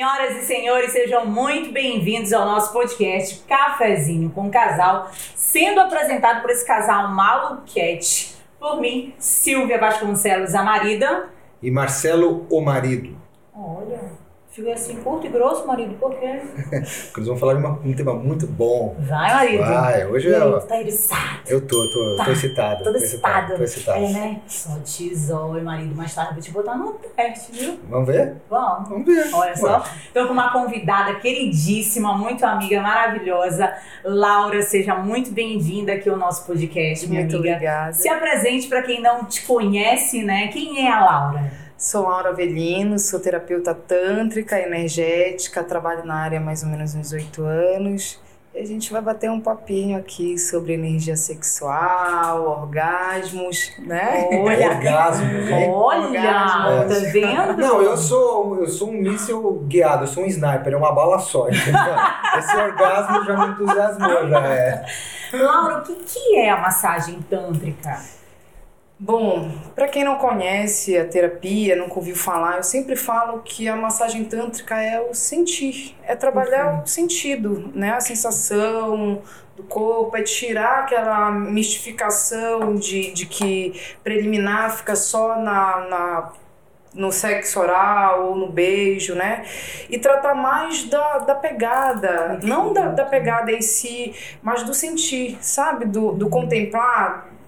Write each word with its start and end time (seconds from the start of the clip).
Senhoras 0.00 0.36
e 0.38 0.46
senhores, 0.46 0.92
sejam 0.92 1.26
muito 1.26 1.72
bem-vindos 1.72 2.32
ao 2.32 2.46
nosso 2.46 2.72
podcast 2.72 3.44
Cafezinho 3.46 4.30
com 4.30 4.50
Casal, 4.50 5.10
sendo 5.34 5.78
apresentado 5.78 6.40
por 6.40 6.48
esse 6.48 6.66
casal 6.66 7.10
maluquete, 7.10 8.34
por 8.58 8.80
mim, 8.80 9.12
Silvia 9.18 9.78
Vasconcelos, 9.78 10.54
a 10.54 10.62
marida. 10.62 11.28
E 11.62 11.70
Marcelo, 11.70 12.46
o 12.48 12.62
marido. 12.62 13.14
Olha, 13.54 13.99
Fiquei 14.50 14.72
assim, 14.72 14.96
curto 14.96 15.24
e 15.26 15.30
grosso, 15.30 15.64
marido, 15.64 15.94
por 15.94 16.12
quê? 16.16 16.40
Porque 16.42 16.76
eles 17.20 17.28
vão 17.28 17.36
falar 17.36 17.54
de 17.54 17.60
uma, 17.60 17.70
um 17.84 17.92
tema 17.94 18.12
muito 18.14 18.48
bom. 18.48 18.96
Vai, 18.98 19.32
marido. 19.32 19.64
Vai, 19.64 20.06
hoje 20.06 20.26
e 20.28 20.32
eu. 20.32 20.60
Tá 20.62 20.82
excitado. 20.82 21.40
Eu 21.46 21.60
tô, 21.68 21.88
tô, 21.88 22.16
Tá, 22.16 22.24
tô 22.24 22.32
excitado. 22.32 22.82
Todo 22.82 22.92
tô 22.98 22.98
excitado. 22.98 23.52
excitado. 23.52 23.56
Tô 23.58 23.62
excitado. 23.62 24.04
É, 24.04 24.08
né? 24.12 24.40
Só 24.48 24.76
tesouro, 24.84 25.62
marido. 25.62 25.94
Mais 25.94 26.12
tarde 26.12 26.30
eu 26.30 26.34
vou 26.34 26.42
te 26.42 26.50
botar 26.50 26.74
no 26.76 26.94
teste, 26.94 27.52
viu? 27.52 27.78
Vamos 27.88 28.08
ver? 28.08 28.38
Vamos. 28.50 28.88
Vamos 28.88 29.06
ver. 29.06 29.30
Olha 29.32 29.56
só, 29.56 29.84
estou 30.04 30.26
com 30.26 30.32
uma 30.32 30.52
convidada 30.52 31.14
queridíssima, 31.20 32.18
muito 32.18 32.44
amiga, 32.44 32.82
maravilhosa. 32.82 33.72
Laura, 34.04 34.62
seja 34.62 34.96
muito 34.96 35.30
bem-vinda 35.30 35.92
aqui 35.92 36.10
ao 36.10 36.16
nosso 36.16 36.44
podcast, 36.44 37.06
minha 37.08 37.20
Muito 37.20 37.36
amiga. 37.36 37.54
obrigada. 37.54 37.92
Se 37.92 38.08
apresente 38.08 38.66
para 38.66 38.82
quem 38.82 39.00
não 39.00 39.24
te 39.26 39.46
conhece, 39.46 40.24
né? 40.24 40.48
Quem 40.48 40.84
é 40.88 40.90
a 40.90 41.04
Laura? 41.04 41.69
Sou 41.80 42.02
Laura 42.02 42.28
Avelino, 42.28 42.98
sou 42.98 43.18
terapeuta 43.18 43.74
tântrica, 43.74 44.60
energética, 44.60 45.64
trabalho 45.64 46.04
na 46.04 46.14
área 46.14 46.38
há 46.38 46.42
mais 46.42 46.62
ou 46.62 46.68
menos 46.68 46.94
uns 46.94 47.10
oito 47.12 47.42
anos. 47.42 48.20
E 48.54 48.58
a 48.58 48.66
gente 48.66 48.92
vai 48.92 49.00
bater 49.00 49.30
um 49.30 49.40
papinho 49.40 49.96
aqui 49.96 50.36
sobre 50.36 50.74
energia 50.74 51.16
sexual, 51.16 52.42
orgasmos, 52.62 53.72
né? 53.78 54.28
Olha, 54.30 54.72
Orgasmo, 54.72 55.24
hein? 55.24 55.70
olha, 55.72 56.06
Orgasmo. 56.08 56.94
tá 56.94 57.10
vendo? 57.12 57.56
Não, 57.56 57.80
eu 57.80 57.96
sou, 57.96 58.58
eu 58.58 58.68
sou 58.68 58.90
um 58.90 59.00
míssil 59.00 59.64
guiado, 59.66 60.02
eu 60.02 60.08
sou 60.08 60.24
um 60.24 60.26
sniper, 60.26 60.74
é 60.74 60.76
uma 60.76 60.92
bala 60.92 61.18
só. 61.18 61.48
Esse 61.48 62.56
orgasmo 62.56 63.24
já 63.24 63.36
me 63.38 63.52
entusiasmou, 63.54 64.28
já 64.28 64.46
é. 64.48 64.84
Laura, 65.32 65.78
o 65.78 65.82
que, 65.82 65.94
que 65.94 66.36
é 66.36 66.50
a 66.50 66.60
massagem 66.60 67.22
tântrica? 67.22 67.98
Bom, 69.02 69.50
para 69.74 69.88
quem 69.88 70.04
não 70.04 70.16
conhece 70.16 70.98
a 70.98 71.06
terapia, 71.06 71.74
nunca 71.74 71.94
ouviu 71.94 72.14
falar, 72.14 72.58
eu 72.58 72.62
sempre 72.62 72.94
falo 72.94 73.40
que 73.40 73.66
a 73.66 73.74
massagem 73.74 74.26
tântrica 74.26 74.78
é 74.78 75.00
o 75.00 75.14
sentir, 75.14 75.96
é 76.02 76.14
trabalhar 76.14 76.82
o 76.82 76.86
sentido, 76.86 77.72
né? 77.74 77.92
A 77.92 78.00
sensação 78.00 79.22
do 79.56 79.62
corpo, 79.62 80.14
é 80.18 80.22
tirar 80.22 80.80
aquela 80.80 81.30
mistificação 81.30 82.74
de, 82.74 83.10
de 83.12 83.24
que 83.24 83.72
preliminar 84.04 84.76
fica 84.76 84.94
só 84.94 85.36
na, 85.36 85.88
na 85.88 86.32
no 86.92 87.10
sexo 87.10 87.60
oral 87.60 88.28
ou 88.28 88.36
no 88.36 88.48
beijo, 88.50 89.14
né? 89.14 89.46
E 89.88 89.98
tratar 89.98 90.34
mais 90.34 90.84
da, 90.84 91.20
da 91.20 91.34
pegada, 91.34 92.38
não 92.42 92.74
da, 92.74 92.88
da 92.88 93.06
pegada 93.06 93.50
em 93.50 93.62
si, 93.62 94.14
mas 94.42 94.62
do 94.62 94.74
sentir, 94.74 95.38
sabe? 95.40 95.86
Do, 95.86 96.12
do 96.12 96.28
contemplar, 96.28 97.39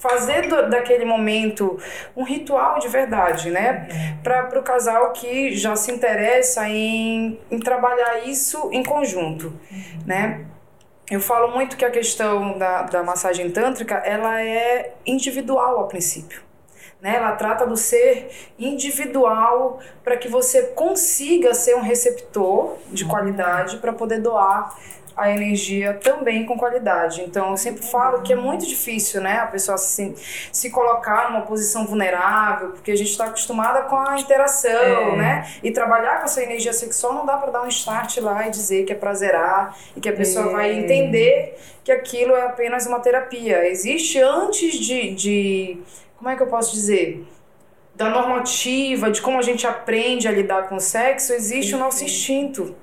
fazer 0.00 0.48
do- 0.48 0.68
daquele 0.68 1.04
momento 1.04 1.78
um 2.16 2.24
ritual 2.24 2.78
de 2.80 2.88
verdade, 2.88 3.50
né? 3.50 4.18
Para 4.24 4.58
o 4.58 4.62
casal 4.62 5.12
que 5.12 5.54
já 5.54 5.76
se 5.76 5.92
interessa 5.92 6.68
em, 6.68 7.38
em 7.50 7.58
trabalhar 7.60 8.26
isso 8.26 8.68
em 8.72 8.82
conjunto, 8.82 9.52
né? 10.04 10.46
Eu 11.10 11.20
falo 11.20 11.52
muito 11.52 11.76
que 11.76 11.84
a 11.84 11.90
questão 11.90 12.56
da, 12.56 12.82
da 12.82 13.02
massagem 13.02 13.50
tântrica, 13.50 13.96
ela 13.96 14.40
é 14.42 14.94
individual 15.04 15.80
a 15.80 15.84
princípio. 15.88 16.40
Né? 17.02 17.16
Ela 17.16 17.32
trata 17.32 17.66
do 17.66 17.76
ser 17.76 18.30
individual 18.58 19.80
para 20.04 20.16
que 20.16 20.28
você 20.28 20.62
consiga 20.68 21.52
ser 21.54 21.74
um 21.74 21.80
receptor 21.80 22.76
de 22.92 23.04
qualidade 23.04 23.78
para 23.78 23.92
poder 23.92 24.20
doar 24.20 24.76
a 25.16 25.30
energia 25.30 25.94
também 25.94 26.46
com 26.46 26.56
qualidade. 26.56 27.20
Então, 27.22 27.50
eu 27.50 27.56
sempre 27.56 27.82
falo 27.84 28.22
que 28.22 28.32
é 28.32 28.36
muito 28.36 28.66
difícil, 28.66 29.20
né, 29.20 29.38
a 29.38 29.46
pessoa 29.46 29.76
se, 29.76 30.14
se 30.52 30.70
colocar 30.70 31.30
numa 31.30 31.42
posição 31.42 31.86
vulnerável, 31.86 32.70
porque 32.70 32.90
a 32.90 32.96
gente 32.96 33.10
está 33.10 33.26
acostumada 33.26 33.82
com 33.82 33.96
a 33.96 34.18
interação, 34.18 34.70
É. 34.70 35.16
né? 35.16 35.50
E 35.62 35.70
trabalhar 35.70 36.18
com 36.18 36.24
essa 36.24 36.42
energia 36.42 36.72
sexual 36.72 37.12
não 37.14 37.26
dá 37.26 37.36
para 37.36 37.50
dar 37.50 37.62
um 37.62 37.68
start 37.68 38.18
lá 38.18 38.46
e 38.46 38.50
dizer 38.50 38.84
que 38.84 38.92
é 38.92 38.96
prazerar 38.96 39.76
e 39.96 40.00
que 40.00 40.08
a 40.08 40.12
pessoa 40.12 40.46
É. 40.48 40.52
vai 40.52 40.72
entender 40.72 41.58
que 41.84 41.92
aquilo 41.92 42.34
é 42.34 42.42
apenas 42.46 42.86
uma 42.86 43.00
terapia. 43.00 43.66
Existe 43.68 44.18
antes 44.20 44.74
de, 44.78 45.14
de 45.14 45.78
como 46.16 46.30
é 46.30 46.36
que 46.36 46.42
eu 46.42 46.46
posso 46.46 46.72
dizer? 46.72 47.26
Da 47.94 48.08
normativa, 48.08 49.10
de 49.10 49.20
como 49.20 49.38
a 49.38 49.42
gente 49.42 49.66
aprende 49.66 50.26
a 50.28 50.32
lidar 50.32 50.68
com 50.68 50.76
o 50.76 50.80
sexo, 50.80 51.32
existe 51.32 51.74
o 51.74 51.78
nosso 51.78 52.04
instinto 52.04 52.74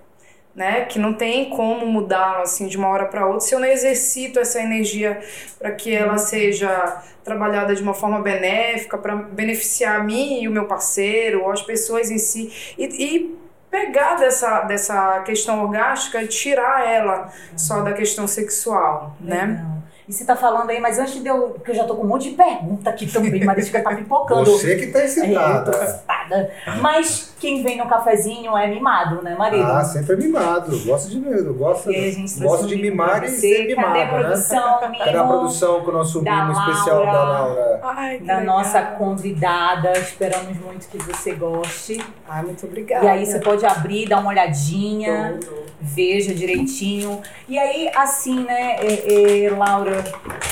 né? 0.57 0.85
Que 0.85 0.97
não 0.97 1.13
tem 1.13 1.51
como 1.51 1.85
mudá-lo 1.85 2.41
assim 2.41 2.67
de 2.67 2.75
uma 2.77 2.87
hora 2.89 3.05
para 3.05 3.27
outra 3.27 3.41
se 3.41 3.53
eu 3.53 3.59
não 3.59 3.67
exercito 3.67 4.39
essa 4.39 4.59
energia 4.59 5.21
para 5.59 5.71
que 5.71 5.95
ela 5.95 6.17
seja 6.17 7.03
trabalhada 7.23 7.75
de 7.75 7.83
uma 7.83 7.93
forma 7.93 8.19
benéfica 8.21 8.97
para 8.97 9.15
beneficiar 9.15 9.99
a 9.99 10.03
mim 10.03 10.41
e 10.41 10.47
o 10.47 10.51
meu 10.51 10.65
parceiro 10.65 11.43
ou 11.43 11.51
as 11.51 11.61
pessoas 11.61 12.09
em 12.09 12.17
si 12.17 12.73
e, 12.77 12.85
e 12.85 13.37
pegar 13.69 14.15
dessa, 14.15 14.61
dessa 14.61 15.19
questão 15.21 15.61
orgástica 15.63 16.23
e 16.23 16.27
tirar 16.27 16.87
ela 16.87 17.31
só 17.55 17.81
da 17.81 17.93
questão 17.93 18.27
sexual, 18.27 19.15
né? 19.21 19.41
Legal. 19.45 19.77
E 20.07 20.13
você 20.13 20.23
tá 20.23 20.37
falando 20.37 20.69
aí, 20.69 20.79
mas 20.79 20.97
antes 20.97 21.21
de 21.21 21.27
eu. 21.27 21.49
Porque 21.49 21.71
eu 21.71 21.75
já 21.75 21.83
tô 21.83 21.93
com 21.95 22.03
um 22.03 22.07
monte 22.07 22.29
de 22.29 22.35
pergunta 22.37 22.89
aqui 22.89 23.05
também, 23.11 23.43
mas 23.43 23.55
deixa 23.57 23.71
que 23.77 23.83
tá 23.83 23.93
pipocando. 23.93 24.45
Você 24.45 24.77
que 24.77 24.87
tá 24.87 24.99
É, 24.99 25.01
eu 25.01 25.05
excitada. 25.05 25.69
tô 25.71 25.83
excitada. 25.83 26.51
Mas 26.79 27.35
quem 27.39 27.61
vem 27.63 27.77
no 27.77 27.87
cafezinho 27.87 28.57
é 28.57 28.67
mimado, 28.67 29.21
né, 29.21 29.35
marido? 29.35 29.63
Ah, 29.63 29.83
sempre 29.83 30.15
mimado. 30.15 30.77
Gosto 30.85 31.09
de 31.09 31.27
eu 31.27 31.53
gosto, 31.53 31.83
trouxe 31.83 32.43
gosto 32.43 32.63
um 32.65 32.67
de 32.67 32.75
mimo 32.75 32.91
mimar 32.91 33.23
e 33.23 33.27
você. 33.29 33.37
ser 33.37 33.57
Cadê 33.57 33.73
a 33.73 33.75
mimado, 33.75 33.93
né? 33.93 34.05
produção, 34.07 34.81
mimo? 34.89 34.97
Cadê 35.05 35.17
a 35.17 35.23
produção 35.23 35.81
com 35.81 35.91
o 35.91 35.93
nosso 35.93 36.21
da 36.21 36.45
mimo 36.45 36.59
especial 36.59 37.05
da 37.05 37.11
Laura? 37.11 37.27
Laura? 37.33 37.79
Ai, 37.83 38.17
que 38.17 38.23
Da 38.25 38.37
legal. 38.39 38.55
nossa 38.57 38.81
convidada. 38.81 39.91
Esperamos 39.99 40.57
muito 40.57 40.87
que 40.87 40.97
você 40.97 41.33
goste. 41.33 42.03
Ai, 42.27 42.43
muito 42.43 42.65
obrigada. 42.65 43.05
E 43.05 43.07
aí 43.09 43.25
você 43.25 43.39
pode 43.39 43.65
abrir, 43.65 44.07
dar 44.07 44.19
uma 44.19 44.29
olhadinha, 44.29 45.39
veja 45.79 46.33
direitinho. 46.33 47.21
E 47.47 47.57
aí, 47.57 47.89
assim, 47.95 48.43
né, 48.43 48.77
é, 48.79 49.45
é, 49.45 49.49
Laura, 49.51 50.03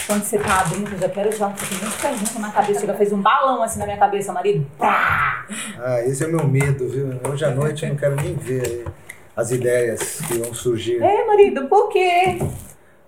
quando 0.06 0.24
você 0.24 0.38
tá 0.38 0.62
abrindo, 0.62 0.92
eu 0.92 1.00
já 1.00 1.10
quero 1.10 1.36
já, 1.36 1.50
porque 1.50 1.66
tem 1.66 1.78
muita 1.80 1.98
pergunta 1.98 2.40
na 2.40 2.52
cabeça. 2.52 2.80
Chega, 2.82 2.94
fez 2.94 3.12
um 3.12 3.22
balão 3.22 3.64
assim 3.64 3.80
na 3.80 3.86
minha 3.86 3.98
cabeça, 3.98 4.32
marido. 4.32 4.66
Pá! 4.78 5.46
Ah, 5.80 6.02
esse 6.02 6.24
é 6.24 6.28
o 6.28 6.32
meu 6.32 6.48
medo, 6.48 6.75
viu? 6.84 7.10
Hoje 7.32 7.46
à 7.46 7.52
noite 7.52 7.84
eu 7.84 7.90
não 7.90 7.96
quero 7.96 8.16
nem 8.16 8.36
ver 8.36 8.86
as 9.36 9.52
ideias 9.52 10.20
que 10.28 10.38
vão 10.38 10.54
surgir. 10.54 11.02
É, 11.02 11.26
marido, 11.26 11.68
por 11.68 11.90
quê? 11.90 12.38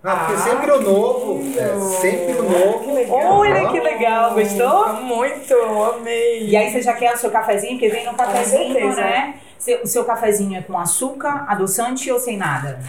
Ah, 0.04 0.16
porque 0.16 0.34
Ah, 0.34 0.38
sempre 0.38 0.72
o 0.72 0.82
novo. 0.82 1.42
É 1.58 1.80
sempre 2.00 2.34
o 2.34 2.44
novo. 2.44 3.12
Olha 3.14 3.70
que 3.70 3.80
legal, 3.80 4.34
gostou? 4.34 4.94
Muito, 5.02 5.54
amei. 5.54 6.48
E 6.48 6.56
aí 6.56 6.72
você 6.72 6.82
já 6.82 6.94
quer 6.94 7.14
o 7.14 7.18
seu 7.18 7.30
cafezinho, 7.32 7.74
porque 7.74 7.90
vem 7.90 8.06
no 8.06 8.14
cafezinho, 8.14 8.96
né? 8.96 9.36
O 9.84 9.88
seu 9.88 10.06
cafezinho 10.06 10.58
é 10.58 10.62
com 10.62 10.78
açúcar, 10.78 11.46
adoçante 11.50 12.12
ou 12.12 12.20
sem 12.20 12.38
nada? 12.38 12.80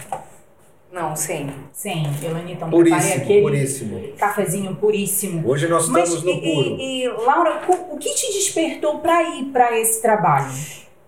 Não, 0.91 1.15
sim. 1.15 1.51
Sem. 1.71 2.03
Elani, 2.23 2.53
então 2.53 2.69
Puríssimo, 2.69 3.21
aquele 3.23 3.41
puríssimo. 3.41 4.13
cafezinho 4.17 4.75
puríssimo. 4.75 5.47
Hoje 5.47 5.67
nós 5.67 5.87
Mas, 5.87 6.09
estamos 6.11 6.23
no 6.23 6.31
e, 6.31 6.41
puro. 6.53 6.75
e- 6.79 7.03
e, 7.03 7.07
Laura, 7.09 7.61
o 7.91 7.97
que 7.97 8.09
te 8.15 8.33
despertou 8.33 8.97
para 8.99 9.21
ir 9.23 9.45
para 9.45 9.77
esse 9.79 10.01
trabalho? 10.01 10.51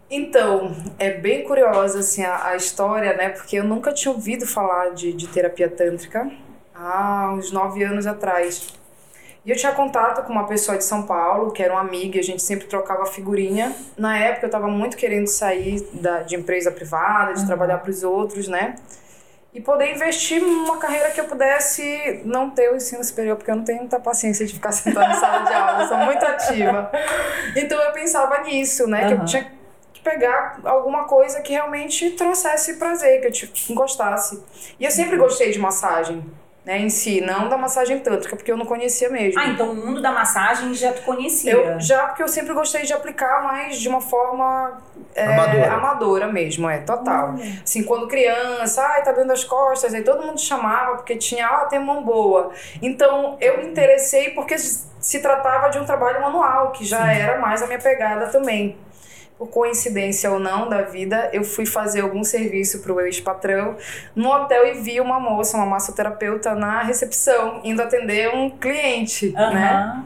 Então, 0.09 0.75
é 0.99 1.11
bem 1.11 1.43
curiosa 1.45 1.99
assim, 1.99 2.23
a, 2.23 2.49
a 2.49 2.55
história, 2.55 3.13
né? 3.15 3.29
Porque 3.29 3.55
eu 3.55 3.63
nunca 3.63 3.91
tinha 3.93 4.11
ouvido 4.13 4.45
falar 4.45 4.89
de, 4.93 5.13
de 5.13 5.27
terapia 5.27 5.69
tântrica 5.69 6.29
há 6.75 7.33
uns 7.33 7.51
nove 7.51 7.83
anos 7.83 8.05
atrás. 8.05 8.67
E 9.43 9.49
eu 9.49 9.55
tinha 9.57 9.71
contato 9.71 10.23
com 10.27 10.31
uma 10.31 10.43
pessoa 10.43 10.77
de 10.77 10.83
São 10.83 11.03
Paulo, 11.03 11.49
que 11.51 11.63
era 11.63 11.73
uma 11.73 11.81
amiga, 11.81 12.17
e 12.17 12.19
a 12.19 12.23
gente 12.23 12.43
sempre 12.43 12.67
trocava 12.67 13.05
figurinha. 13.07 13.75
Na 13.97 14.15
época 14.15 14.45
eu 14.45 14.47
estava 14.49 14.67
muito 14.67 14.95
querendo 14.95 15.25
sair 15.27 15.81
da, 15.93 16.21
de 16.21 16.35
empresa 16.35 16.71
privada, 16.71 17.33
de 17.33 17.47
trabalhar 17.47 17.79
para 17.79 17.89
os 17.89 18.03
outros, 18.03 18.47
né? 18.47 18.75
E 19.53 19.59
poder 19.59 19.91
investir 19.93 20.41
numa 20.41 20.77
carreira 20.77 21.09
que 21.11 21.19
eu 21.19 21.25
pudesse 21.25 22.21
não 22.23 22.49
ter 22.49 22.71
o 22.71 22.75
ensino 22.77 23.03
superior, 23.03 23.35
porque 23.35 23.51
eu 23.51 23.55
não 23.55 23.65
tenho 23.65 23.79
muita 23.79 23.99
paciência 23.99 24.45
de 24.45 24.53
ficar 24.53 24.71
sentada 24.73 25.11
em 25.13 25.19
sala 25.19 25.39
de 25.43 25.53
aula, 25.53 25.87
sou 25.87 25.97
muito 25.97 26.25
ativa. 26.25 26.89
Então 27.55 27.77
eu 27.81 27.91
pensava 27.91 28.41
nisso, 28.43 28.87
né? 28.87 29.07
Que 29.07 29.13
eu 29.13 29.25
tinha 29.25 29.51
que 29.91 29.99
pegar 30.01 30.59
alguma 30.63 31.03
coisa 31.03 31.41
que 31.41 31.51
realmente 31.51 32.11
trouxesse 32.11 32.77
prazer, 32.77 33.19
que 33.19 33.27
eu 33.27 33.31
te- 33.31 33.73
gostasse. 33.73 34.41
E 34.79 34.85
eu 34.85 34.91
sempre 34.91 35.17
gostei 35.17 35.51
de 35.51 35.59
massagem, 35.59 36.25
né, 36.63 36.79
em 36.79 36.89
si, 36.89 37.21
não 37.21 37.49
da 37.49 37.57
massagem 37.57 37.99
tântrica, 37.99 38.35
porque 38.35 38.51
eu 38.51 38.57
não 38.57 38.65
conhecia 38.65 39.09
mesmo. 39.09 39.39
Ah, 39.39 39.47
então 39.47 39.71
o 39.71 39.75
mundo 39.75 40.01
da 40.01 40.11
massagem 40.11 40.73
já 40.75 40.93
tu 40.93 41.01
conhecia. 41.01 41.53
Eu 41.53 41.79
já, 41.79 42.07
porque 42.07 42.21
eu 42.21 42.27
sempre 42.27 42.53
gostei 42.53 42.83
de 42.83 42.93
aplicar, 42.93 43.43
mas 43.43 43.79
de 43.79 43.89
uma 43.89 43.99
forma 43.99 44.79
é, 45.15 45.25
Amadora. 45.25 45.73
amadora 45.73 46.27
mesmo, 46.27 46.69
é, 46.69 46.77
total. 46.79 47.33
Assim, 47.63 47.83
quando 47.83 48.07
criança, 48.07 48.83
ai, 48.83 49.03
tá 49.03 49.11
doendo 49.11 49.33
as 49.33 49.43
costas, 49.43 49.93
aí 49.93 50.03
todo 50.03 50.23
mundo 50.23 50.39
chamava 50.39 50.97
porque 50.97 51.15
tinha, 51.15 51.47
ah, 51.47 51.65
tem 51.65 51.79
mão 51.79 52.03
boa. 52.03 52.51
Então, 52.79 53.37
eu 53.41 53.57
me 53.57 53.65
interessei 53.65 54.29
porque 54.31 54.55
se 54.57 55.19
tratava 55.19 55.69
de 55.69 55.79
um 55.79 55.85
trabalho 55.85 56.21
manual, 56.21 56.71
que 56.71 56.85
já 56.85 57.01
Sim. 57.01 57.19
era 57.19 57.39
mais 57.39 57.63
a 57.63 57.65
minha 57.65 57.79
pegada 57.79 58.27
também. 58.27 58.77
Por 59.41 59.49
coincidência 59.49 60.29
ou 60.29 60.39
não 60.39 60.69
da 60.69 60.83
vida, 60.83 61.31
eu 61.33 61.43
fui 61.43 61.65
fazer 61.65 62.01
algum 62.01 62.23
serviço 62.23 62.79
para 62.83 62.93
o 62.93 63.01
ex-patrão 63.01 63.75
no 64.15 64.29
hotel 64.29 64.67
e 64.67 64.73
vi 64.73 65.01
uma 65.01 65.19
moça, 65.19 65.57
uma 65.57 65.65
massoterapeuta, 65.65 66.53
na 66.53 66.83
recepção, 66.83 67.59
indo 67.63 67.81
atender 67.81 68.31
um 68.35 68.51
cliente, 68.51 69.31
né? 69.31 70.03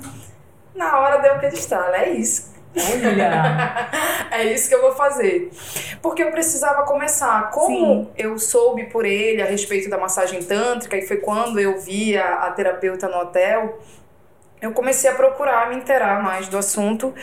Na 0.74 1.00
hora 1.00 1.18
deu 1.18 1.34
aquele 1.34 1.54
estalo, 1.54 1.94
é 1.96 2.12
isso. 2.12 2.56
Olha. 2.78 3.90
É 4.32 4.44
isso 4.44 4.68
que 4.68 4.76
eu 4.76 4.82
vou 4.82 4.92
fazer. 4.94 5.50
Porque 6.02 6.22
eu 6.22 6.30
precisava 6.32 6.84
começar. 6.84 7.50
Como 7.52 8.04
Sim. 8.04 8.10
eu 8.18 8.38
soube 8.38 8.86
por 8.86 9.06
ele 9.06 9.42
a 9.42 9.46
respeito 9.46 9.90
da 9.90 9.98
massagem 9.98 10.44
tântrica, 10.44 10.98
e 10.98 11.08
foi 11.08 11.18
quando 11.18 11.58
eu 11.58 11.80
vi 11.80 12.18
a, 12.18 12.46
a 12.46 12.52
terapeuta 12.52 13.08
no 13.08 13.18
hotel, 13.18 13.80
eu 14.62 14.72
comecei 14.72 15.10
a 15.10 15.14
procurar 15.14 15.70
me 15.70 15.76
inteirar 15.76 16.22
mais 16.22 16.50
do 16.50 16.58
assunto 16.58 17.14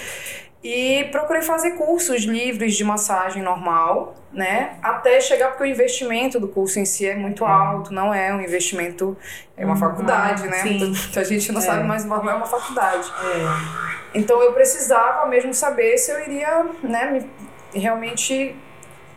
e 0.64 1.04
procurei 1.10 1.42
fazer 1.42 1.72
cursos 1.72 2.22
livres 2.22 2.74
de 2.76 2.84
massagem 2.84 3.42
normal, 3.42 4.14
né? 4.32 4.76
Até 4.82 5.20
chegar, 5.20 5.48
porque 5.48 5.64
o 5.64 5.66
investimento 5.66 6.38
do 6.38 6.46
curso 6.48 6.78
em 6.78 6.84
si 6.84 7.06
é 7.06 7.16
muito 7.16 7.44
alto, 7.44 7.92
não 7.92 8.14
é 8.14 8.32
um 8.32 8.40
investimento, 8.40 9.16
é 9.56 9.64
uma 9.64 9.74
Uhum. 9.74 9.80
faculdade, 9.80 10.46
né? 10.46 10.58
Sim. 10.62 10.92
A 11.18 11.24
gente 11.24 11.50
não 11.52 11.60
É. 11.60 11.64
sabe, 11.64 11.82
mas 11.84 12.04
não 12.04 12.16
é 12.30 12.34
uma 12.34 12.46
faculdade. 12.46 13.10
É. 13.24 14.18
Então 14.18 14.40
eu 14.42 14.52
precisava 14.52 15.26
mesmo 15.26 15.52
saber 15.52 15.98
se 15.98 16.10
eu 16.12 16.20
iria, 16.20 16.64
né, 16.82 17.10
me- 17.10 17.80
realmente 17.80 18.54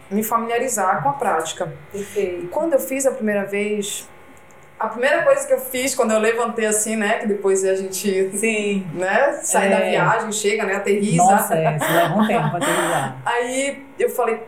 me 0.10 0.24
familiarizar 0.24 1.04
com 1.04 1.10
a 1.10 1.14
prática. 1.14 1.74
E 1.94 1.98
Perfeito. 1.98 2.48
quando 2.48 2.74
eu 2.74 2.80
fiz 2.80 3.06
a 3.06 3.12
primeira 3.12 3.46
vez, 3.46 4.08
a 4.80 4.88
primeira 4.88 5.24
coisa 5.24 5.46
que 5.48 5.54
eu 5.54 5.60
fiz 5.60 5.96
quando 5.96 6.12
eu 6.12 6.20
levantei 6.20 6.66
assim, 6.66 6.96
né, 6.96 7.20
que 7.20 7.28
depois 7.28 7.64
a 7.64 7.76
gente, 7.76 8.30
Sim. 8.38 8.86
né, 8.94 9.40
sai 9.42 9.68
É. 9.68 9.70
da 9.70 9.80
viagem, 9.86 10.32
chega, 10.32 10.66
né, 10.66 10.76
aterriza. 10.76 11.18
Nossa, 11.24 11.56
é, 11.56 11.78
isso 11.78 11.92
leva 11.94 12.16
um 12.16 12.28
tempo 12.28 12.50
pra 12.50 12.58
aterrissar. 12.58 13.16
Aí 13.26 13.86
eu 13.98 14.10
falei, 14.10 14.40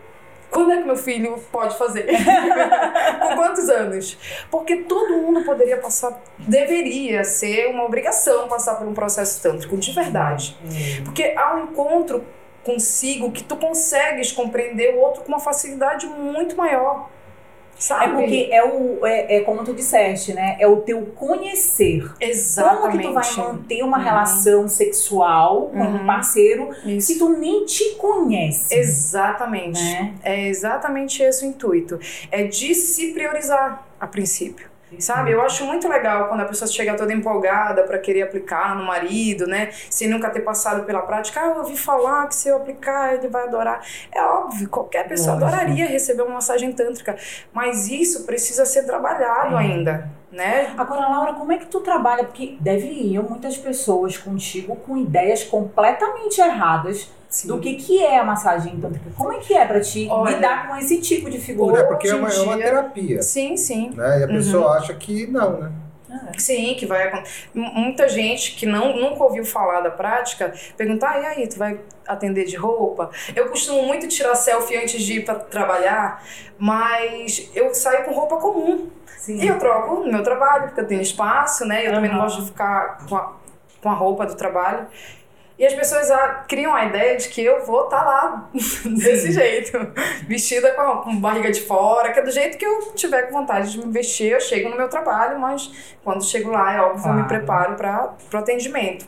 quando 0.52 0.72
é 0.72 0.78
que 0.78 0.84
meu 0.84 0.96
filho 0.98 1.38
pode 1.52 1.78
fazer? 1.78 2.06
Com 3.22 3.36
quantos 3.36 3.70
anos? 3.70 4.18
Porque 4.52 4.78
todo 4.84 5.14
mundo 5.18 5.44
poderia 5.44 5.78
passar, 5.78 6.20
deveria 6.38 7.24
ser 7.24 7.68
uma 7.68 7.84
obrigação 7.86 8.48
passar 8.48 8.76
por 8.76 8.88
um 8.88 8.94
processo 8.94 9.42
tântrico, 9.42 9.78
de 9.78 9.92
verdade. 9.94 10.58
Porque 11.06 11.34
há 11.38 11.56
um 11.56 11.64
encontro 11.66 12.26
consigo 12.64 13.32
que 13.32 13.44
tu 13.44 13.56
consegues 13.56 14.32
compreender 14.34 14.94
o 14.96 15.00
outro 15.00 15.22
com 15.22 15.30
uma 15.30 15.40
facilidade 15.40 16.06
muito 16.06 16.56
maior. 16.58 17.10
Sabe? 17.80 18.06
É 18.06 18.10
porque 18.10 18.50
é, 18.52 18.64
o, 18.66 19.06
é, 19.06 19.36
é 19.38 19.40
como 19.42 19.64
tu 19.64 19.74
disseste, 19.74 20.34
né? 20.34 20.58
É 20.60 20.68
o 20.68 20.78
teu 20.78 21.06
conhecer. 21.16 22.02
Como 22.04 22.16
Exatamente. 22.20 22.98
que 22.98 23.08
tu 23.08 23.14
vai 23.14 23.34
manter 23.36 23.84
uma 23.84 23.98
Uhum. 23.98 24.04
relação 24.04 24.68
sexual 24.68 25.68
com 25.70 25.78
um 25.80 25.98
Uhum. 26.00 26.06
parceiro 26.06 26.70
Isso. 26.86 27.08
se 27.14 27.20
tu 27.20 27.30
nem 27.30 27.66
te 27.66 27.96
conhece? 27.96 28.74
Exatamente. 28.76 29.80
Né? 29.82 30.14
É 30.24 30.48
exatamente 30.48 31.22
esse 31.22 31.46
o 31.46 31.50
intuito. 31.50 32.00
É 32.32 32.44
de 32.44 32.74
se 32.74 33.14
priorizar 33.14 33.86
a 34.00 34.08
princípio. 34.08 34.68
Sabe, 35.00 35.32
eu 35.32 35.42
acho 35.42 35.66
muito 35.66 35.88
legal 35.88 36.30
quando 36.30 36.42
a 36.42 36.46
pessoa 36.46 36.68
chega 36.68 36.96
toda 36.96 37.12
empolgada 37.14 37.84
para 37.84 37.98
querer 38.00 38.22
aplicar 38.22 38.74
no 38.76 38.86
marido, 38.86 39.46
né? 39.46 39.70
Sem 39.90 40.08
nunca 40.08 40.30
ter 40.30 40.40
passado 40.42 40.86
pela 40.86 41.02
prática. 41.02 41.42
Ah, 41.42 41.48
eu 41.48 41.58
ouvi 41.58 41.76
falar 41.78 42.28
que 42.28 42.36
se 42.36 42.48
eu 42.48 42.56
aplicar 42.56 43.14
ele 43.14 43.28
vai 43.28 43.44
adorar. 43.44 43.82
É 44.12 44.22
óbvio, 44.24 44.70
qualquer 44.70 45.08
pessoa 45.08 45.34
Lógico. 45.36 45.52
adoraria 45.54 45.86
receber 45.88 46.22
uma 46.22 46.36
massagem 46.36 46.72
tântrica, 46.72 47.18
mas 47.52 47.90
isso 47.90 48.26
precisa 48.26 48.66
ser 48.66 48.84
trabalhado 48.84 49.56
É. 49.56 49.60
ainda, 49.60 50.10
né? 50.32 50.74
Agora, 50.78 51.02
Laura, 51.10 51.34
como 51.34 51.52
é 51.52 51.58
que 51.58 51.66
tu 51.66 51.82
trabalha? 51.82 52.24
Porque 52.24 52.58
deve 52.62 52.88
ir 52.88 53.22
muitas 53.22 53.58
pessoas 53.58 54.18
contigo 54.18 54.76
com 54.78 54.96
ideias 54.98 55.44
completamente 55.44 56.40
erradas 56.40 57.12
do 57.46 57.60
que, 57.60 57.76
que 57.76 58.04
é 58.04 58.20
a 58.20 58.24
massagem 58.24 58.80
tântrica. 58.80 59.10
Como 59.16 59.34
é 59.34 59.40
que 59.40 59.54
é 59.54 59.66
pra 59.66 59.82
ti 59.82 60.08
Olha, 60.10 60.36
lidar 60.36 60.68
com 60.68 60.76
esse 60.78 61.00
tipo 61.02 61.30
de 61.30 61.40
figura? 61.40 61.82
É 61.82 61.84
porque 61.84 62.08
é 62.08 62.16
uma, 62.16 62.30
é 62.30 62.40
uma 62.40 62.58
terapia. 62.58 63.22
Sim, 63.22 63.58
sim. 63.58 63.92
Né? 63.94 64.22
E 64.22 64.24
a 64.24 64.28
pessoa 64.28 64.78
acha 64.78 64.94
que 64.94 65.28
não, 65.28 65.60
né? 65.60 65.72
Sim, 66.38 66.76
que 66.76 66.86
vai 66.86 67.08
acontecer. 67.08 67.50
Muita 67.54 68.08
gente 68.08 68.56
que 68.56 68.66
não, 68.66 68.96
nunca 68.96 69.24
ouviu 69.24 69.44
falar 69.44 69.82
da 69.82 69.92
prática 69.92 70.54
pergunta: 70.78 71.08
ah, 71.08 71.20
e 71.20 71.26
aí, 71.26 71.48
tu 71.48 71.58
vai 71.58 71.80
atender 72.08 72.46
de 72.46 72.56
roupa? 72.56 73.12
Eu 73.36 73.50
costumo 73.50 73.84
muito 73.84 74.08
tirar 74.08 74.36
selfie 74.36 74.78
antes 74.78 75.02
de 75.02 75.20
ir 75.20 75.26
pra 75.26 75.36
trabalhar, 75.36 76.24
mas 76.58 77.52
eu 77.54 77.74
saio 77.74 78.06
com 78.06 78.14
roupa 78.14 78.38
comum. 78.38 78.90
Sim. 79.18 79.42
E 79.42 79.48
eu 79.48 79.60
troco 79.60 80.06
no 80.06 80.12
meu 80.12 80.24
trabalho, 80.24 80.68
porque 80.68 80.80
eu 80.80 80.88
tenho 80.88 81.02
espaço, 81.02 81.66
né? 81.66 81.86
Eu 81.86 81.92
também 81.92 82.10
não 82.10 82.20
gosto 82.20 82.42
de 82.42 82.48
ficar 82.48 83.06
com 83.08 83.16
a, 83.18 83.34
com 83.82 83.90
a 83.90 83.94
roupa 83.94 84.26
do 84.26 84.36
trabalho. 84.36 84.88
E 85.58 85.66
as 85.66 85.74
pessoas 85.74 86.12
ah, 86.12 86.46
criam 86.48 86.74
a 86.76 86.86
ideia 86.86 87.18
de 87.18 87.30
que 87.30 87.44
eu 87.44 87.66
vou 87.66 87.86
estar 87.86 88.04
lá 88.04 88.48
desse 88.54 89.32
jeito, 89.32 89.72
vestida 90.28 90.72
com, 90.74 90.82
a, 90.82 91.02
com 91.02 91.20
barriga 91.20 91.52
de 91.52 91.62
fora, 91.62 92.12
que 92.14 92.20
é 92.20 92.22
do 92.22 92.30
jeito 92.30 92.58
que 92.60 92.66
eu 92.66 92.92
tiver 92.94 93.24
com 93.24 93.40
vontade 93.40 93.72
de 93.72 93.84
me 93.84 93.92
vestir, 93.92 94.32
eu 94.34 94.40
chego 94.40 94.70
no 94.70 94.78
meu 94.78 94.88
trabalho, 94.88 95.40
mas 95.40 95.96
quando 96.04 96.24
chego 96.24 96.52
lá, 96.52 96.74
é 96.74 96.80
óbvio, 96.82 97.08
eu 97.08 97.14
me 97.14 97.24
Claro. 97.24 97.28
preparo 97.28 97.76
para 97.76 98.14
o 98.34 98.38
atendimento. 98.38 99.08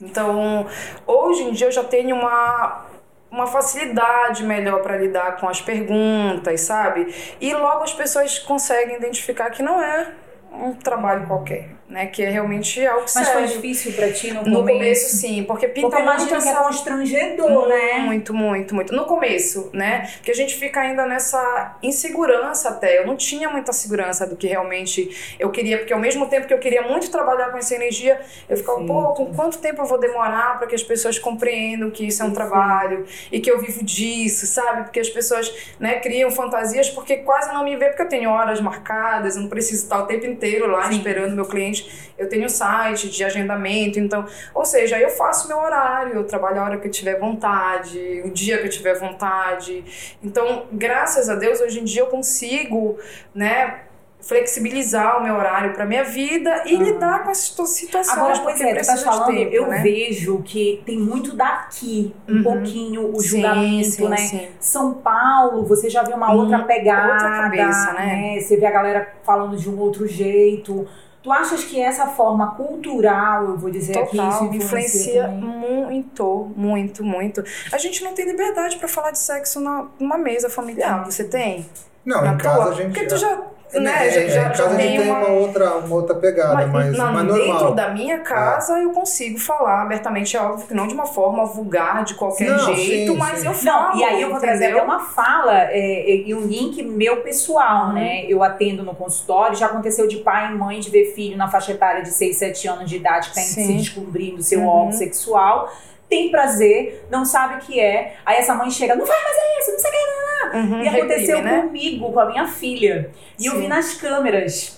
Então, 0.00 0.66
hoje 1.06 1.42
em 1.42 1.52
dia 1.52 1.66
eu 1.68 1.72
já 1.72 1.84
tenho 1.84 2.14
uma, 2.16 2.86
uma 3.30 3.46
facilidade 3.46 4.44
melhor 4.44 4.80
para 4.82 4.96
lidar 4.96 5.36
com 5.38 5.48
as 5.48 5.60
perguntas, 5.60 6.60
sabe? 6.62 7.14
E 7.40 7.52
logo 7.54 7.84
as 7.84 7.92
pessoas 7.92 8.38
conseguem 8.40 8.96
identificar 8.96 9.50
que 9.50 9.62
não 9.62 9.80
é 9.82 10.12
um 10.52 10.72
trabalho 10.74 11.26
qualquer, 11.26 11.70
né? 11.88 12.06
Que 12.06 12.22
é 12.22 12.28
realmente 12.30 12.84
algo 12.86 13.02
Mas 13.02 13.12
foi 13.12 13.24
sério. 13.24 13.48
difícil 13.48 13.92
pra 13.92 14.12
ti 14.12 14.32
no, 14.32 14.42
No 14.42 14.66
começo, 14.66 15.16
sim, 15.16 15.44
porque 15.44 15.66
pinta 15.68 15.88
Porque 15.88 16.02
muito 16.02 16.22
imagina 16.22 16.42
que 16.42 16.48
é 16.48 16.54
constrangedor, 16.62 17.68
né? 17.68 17.98
Muito, 18.00 18.34
muito, 18.34 18.74
muito. 18.74 18.94
No 18.94 19.04
começo, 19.06 19.70
né? 19.72 20.10
Porque 20.16 20.30
a 20.30 20.34
gente 20.34 20.54
fica 20.56 20.80
ainda 20.80 21.06
nessa 21.06 21.76
insegurança 21.82 22.68
até. 22.68 22.98
Eu 22.98 23.06
não 23.06 23.16
tinha 23.16 23.48
muita 23.48 23.72
segurança 23.72 24.26
do 24.26 24.36
que 24.36 24.46
realmente 24.46 25.36
eu 25.38 25.50
queria, 25.50 25.78
porque 25.78 25.92
ao 25.92 26.00
mesmo 26.00 26.26
tempo 26.26 26.46
que 26.46 26.54
eu 26.54 26.58
queria 26.58 26.82
muito 26.82 27.10
trabalhar 27.10 27.50
com 27.50 27.56
essa 27.58 27.74
energia, 27.74 28.20
eu 28.48 28.56
ficava, 28.56 28.84
pô, 28.84 29.14
com 29.14 29.34
quanto 29.34 29.58
tempo 29.58 29.82
eu 29.82 29.86
vou 29.86 29.98
demorar 29.98 30.58
para 30.58 30.66
que 30.66 30.74
as 30.74 30.82
pessoas 30.82 31.18
compreendam 31.18 31.90
que 31.90 32.06
isso 32.06 32.22
é 32.22 32.26
um 32.26 32.32
Perfeito. 32.32 32.50
trabalho 32.50 33.06
e 33.32 33.40
que 33.40 33.50
eu 33.50 33.58
vivo 33.60 33.82
disso, 33.82 34.46
sabe? 34.46 34.82
Porque 34.82 35.00
as 35.00 35.08
pessoas, 35.08 35.52
né, 35.80 36.00
criam 36.00 36.30
fantasias 36.30 36.90
porque 36.90 37.18
quase 37.18 37.52
não 37.52 37.64
me 37.64 37.76
vê 37.76 37.86
porque 37.86 38.02
eu 38.02 38.08
tenho 38.08 38.30
horas 38.30 38.60
marcadas, 38.60 39.36
eu 39.36 39.42
não 39.42 39.48
preciso 39.48 39.84
estar 39.84 40.02
o 40.02 40.06
tempo 40.06 40.26
inteiro 40.26 40.70
lá 40.70 40.88
Sim. 40.90 40.98
esperando 40.98 41.34
meu 41.34 41.46
cliente. 41.46 41.77
Eu 42.16 42.28
tenho 42.28 42.48
site 42.48 43.08
de 43.08 43.22
agendamento, 43.24 43.98
então, 44.00 44.24
ou 44.54 44.64
seja, 44.64 44.98
eu 44.98 45.10
faço 45.10 45.46
meu 45.48 45.58
horário, 45.58 46.14
eu 46.14 46.24
trabalho 46.24 46.60
a 46.60 46.64
hora 46.64 46.78
que 46.78 46.86
eu 46.88 46.90
tiver 46.90 47.18
vontade, 47.18 48.22
o 48.24 48.30
dia 48.30 48.58
que 48.58 48.66
eu 48.66 48.70
tiver 48.70 48.98
vontade. 48.98 49.84
Então, 50.22 50.66
graças 50.72 51.28
a 51.28 51.34
Deus, 51.34 51.60
hoje 51.60 51.80
em 51.80 51.84
dia 51.84 52.02
eu 52.02 52.06
consigo, 52.06 52.98
né, 53.34 53.82
flexibilizar 54.20 55.20
o 55.20 55.22
meu 55.22 55.34
horário 55.34 55.72
para 55.74 55.86
minha 55.86 56.02
vida 56.02 56.64
e 56.66 56.76
lidar 56.76 57.22
com 57.22 57.30
essas 57.30 57.44
situ- 57.44 57.66
situações. 57.66 58.18
Agora, 58.18 58.38
pois 58.42 58.58
porque 58.58 58.64
é, 58.64 58.74
tu 58.74 58.80
estás 58.80 58.98
de 58.98 59.04
falando, 59.04 59.26
tempo, 59.26 59.54
eu 59.54 59.68
né? 59.68 59.82
vejo 59.82 60.42
que 60.42 60.82
tem 60.84 60.98
muito 60.98 61.36
daqui, 61.36 62.12
um 62.28 62.34
Uhum. 62.34 62.42
pouquinho, 62.42 63.14
o 63.14 63.20
Sim, 63.20 63.30
julgamento, 63.30 63.84
sim, 63.84 64.08
né? 64.08 64.16
sim. 64.16 64.48
São 64.58 64.94
Paulo, 64.94 65.64
você 65.64 65.88
já 65.88 66.02
vê 66.02 66.12
uma 66.14 66.32
Hum, 66.32 66.36
outra 66.36 66.58
pegada, 66.64 67.12
outra 67.12 67.30
cabeça, 67.30 67.92
né? 67.92 68.40
Você 68.40 68.56
vê 68.56 68.66
a 68.66 68.70
galera 68.72 69.14
falando 69.22 69.56
de 69.56 69.70
um 69.70 69.78
outro 69.78 70.06
jeito. 70.06 70.86
Tu 71.28 71.32
achas 71.32 71.62
que 71.62 71.78
essa 71.78 72.06
forma 72.06 72.52
cultural, 72.54 73.44
eu 73.44 73.58
vou 73.58 73.70
dizer 73.70 73.98
aqui, 73.98 74.16
isso 74.16 74.38
Total, 74.38 74.54
influencia 74.54 75.24
também? 75.24 75.40
muito, 75.42 76.52
muito, 76.56 77.04
muito. 77.04 77.44
A 77.70 77.76
gente 77.76 78.02
não 78.02 78.14
tem 78.14 78.24
liberdade 78.24 78.78
para 78.78 78.88
falar 78.88 79.10
de 79.10 79.18
sexo 79.18 79.60
na, 79.60 79.88
numa 80.00 80.16
mesa 80.16 80.48
familiar. 80.48 81.04
Você 81.04 81.24
tem? 81.24 81.66
Não, 82.02 82.22
Na 82.24 82.32
em 82.32 82.38
casa 82.38 82.62
tua? 82.62 82.68
a 82.70 82.74
gente. 82.74 82.94
Porque 82.94 83.06
tu 83.06 83.18
já, 83.18 83.30
É, 83.30 83.38
né, 83.74 84.06
é, 84.06 84.10
já, 84.10 84.20
é, 84.50 84.54
já, 84.54 84.68
tem 84.76 84.98
tem 84.98 85.00
uma... 85.10 85.18
uma 85.18 85.28
outra, 85.28 85.76
uma 85.76 85.94
outra 85.96 86.14
pegada, 86.14 86.54
Mas, 86.54 86.70
mas, 86.70 86.96
mas 86.96 87.26
dentro 87.26 87.46
normal. 87.46 87.74
da 87.74 87.90
minha 87.90 88.18
casa 88.20 88.78
eu 88.78 88.90
consigo 88.92 89.38
falar 89.38 89.82
abertamente, 89.82 90.36
é 90.36 90.40
óbvio 90.40 90.66
que 90.66 90.74
não 90.74 90.86
de 90.86 90.94
uma 90.94 91.06
forma 91.06 91.44
vulgar, 91.44 92.04
de 92.04 92.14
qualquer 92.14 92.50
Não, 92.50 92.74
jeito, 92.74 93.12
sim, 93.12 93.18
mas 93.18 93.40
sim. 93.40 93.46
eu 93.46 93.54
falo. 93.54 93.88
Não, 93.94 93.96
e 94.00 94.04
aí 94.04 94.22
eu 94.22 94.30
vou 94.30 94.40
trazer 94.40 94.66
até 94.72 94.82
uma 94.82 95.00
fala 95.00 95.64
é, 95.70 96.16
e 96.26 96.34
um 96.34 96.40
link 96.40 96.82
meu 96.82 97.18
pessoal, 97.22 97.88
Uhum. 97.88 97.92
né? 97.94 98.24
Eu 98.26 98.42
atendo 98.42 98.82
no 98.82 98.94
consultório, 98.94 99.56
já 99.56 99.66
aconteceu 99.66 100.06
de 100.08 100.16
pai 100.18 100.52
e 100.52 100.56
mãe 100.56 100.80
de 100.80 100.90
ver 100.90 101.12
filho 101.14 101.36
na 101.36 101.48
faixa 101.48 101.72
etária 101.72 102.02
de 102.02 102.10
6, 102.10 102.36
7 102.36 102.68
anos 102.68 102.88
de 102.90 102.96
idade 102.96 103.28
que 103.30 103.34
tá 103.34 103.40
Sim. 103.40 103.66
se 103.66 103.72
descobrindo 103.74 104.42
seu 104.42 104.60
Uhum. 104.60 104.92
sexual, 104.92 105.70
tem 106.08 106.30
prazer, 106.30 107.06
não 107.10 107.24
sabe 107.24 107.56
o 107.56 107.58
que 107.66 107.78
é. 107.78 108.16
Aí 108.24 108.38
essa 108.38 108.54
mãe 108.54 108.70
chega, 108.70 108.94
não 108.96 109.04
vai 109.04 109.16
fazer 109.16 109.40
isso, 109.60 109.72
não 109.72 109.78
sei 109.78 109.90
o 109.90 109.92
que. 109.92 110.08
Uhum, 110.56 110.82
E 110.82 110.88
aconteceu 110.88 111.36
reprime, 111.36 111.42
né? 111.56 111.62
comigo, 111.62 112.12
com 112.12 112.20
a 112.20 112.26
minha 112.26 112.46
filha. 112.48 113.10
E 113.38 113.46
eu 113.46 113.52
Sim. 113.52 113.60
vi 113.60 113.68
nas 113.68 113.94
câmeras. 113.94 114.77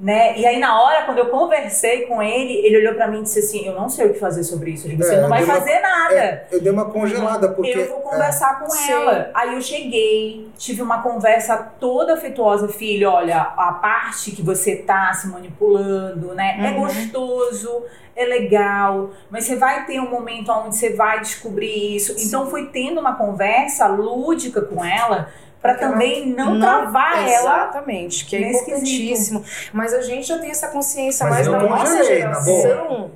Né? 0.00 0.38
E 0.38 0.46
aí 0.46 0.58
na 0.58 0.80
hora, 0.82 1.04
quando 1.04 1.18
eu 1.18 1.26
conversei 1.26 2.06
com 2.06 2.22
ele, 2.22 2.54
ele 2.66 2.78
olhou 2.78 2.94
pra 2.94 3.06
mim 3.06 3.20
e 3.20 3.22
disse 3.24 3.40
assim, 3.40 3.66
eu 3.66 3.74
não 3.74 3.86
sei 3.88 4.06
o 4.06 4.12
que 4.14 4.18
fazer 4.18 4.42
sobre 4.44 4.70
isso. 4.70 4.88
Você 4.96 5.14
É, 5.16 5.20
não 5.20 5.28
vai 5.28 5.42
dei 5.44 5.48
uma- 5.50 5.54
fazer 5.60 5.80
nada. 5.80 6.14
É, 6.14 6.46
eu 6.50 6.60
dei 6.62 6.72
uma 6.72 6.86
congelada, 6.86 7.50
porque. 7.50 7.70
eu 7.70 7.88
vou 7.88 8.00
conversar 8.00 8.58
com 8.60 8.70
Sim. 8.70 8.92
ela. 8.92 9.30
Aí 9.34 9.54
eu 9.54 9.60
cheguei, 9.60 10.48
tive 10.56 10.80
uma 10.80 11.02
conversa 11.02 11.56
toda 11.78 12.14
afetuosa, 12.14 12.66
filho. 12.68 13.10
Olha, 13.10 13.40
a 13.56 13.72
parte 13.72 14.30
que 14.30 14.42
você 14.42 14.76
tá 14.76 15.12
se 15.12 15.28
manipulando, 15.28 16.34
né? 16.34 16.56
É 16.60 16.70
Uhum. 16.70 16.80
gostoso, 16.80 17.84
é 18.16 18.24
legal, 18.24 19.10
mas 19.30 19.44
você 19.44 19.56
vai 19.56 19.84
ter 19.86 20.00
um 20.00 20.08
momento 20.10 20.50
onde 20.50 20.76
você 20.76 20.90
vai 20.94 21.20
descobrir 21.20 21.96
isso. 21.96 22.14
Então 22.18 22.46
foi 22.50 22.66
tendo 22.66 23.00
uma 23.00 23.14
conversa 23.16 23.86
lúdica 23.86 24.60
com 24.62 24.84
ela 24.84 25.28
pra 25.60 25.72
Porque 25.72 25.84
ela 25.84 25.92
também 25.92 26.26
não, 26.26 26.54
Não- 26.54 26.60
travar 26.60 27.18
ela. 27.28 27.34
Exatamente, 27.34 28.24
que 28.24 28.36
é 28.36 28.50
importantíssimo. 28.50 29.44
Mas 29.72 29.92
a 29.92 30.00
gente 30.00 30.26
já 30.26 30.38
tem 30.38 30.50
essa 30.50 30.68
consciência 30.68 31.26
Mas 31.26 31.46
mais 31.46 31.62
na 31.62 31.68
nossa 31.68 32.04
geração. 32.04 33.10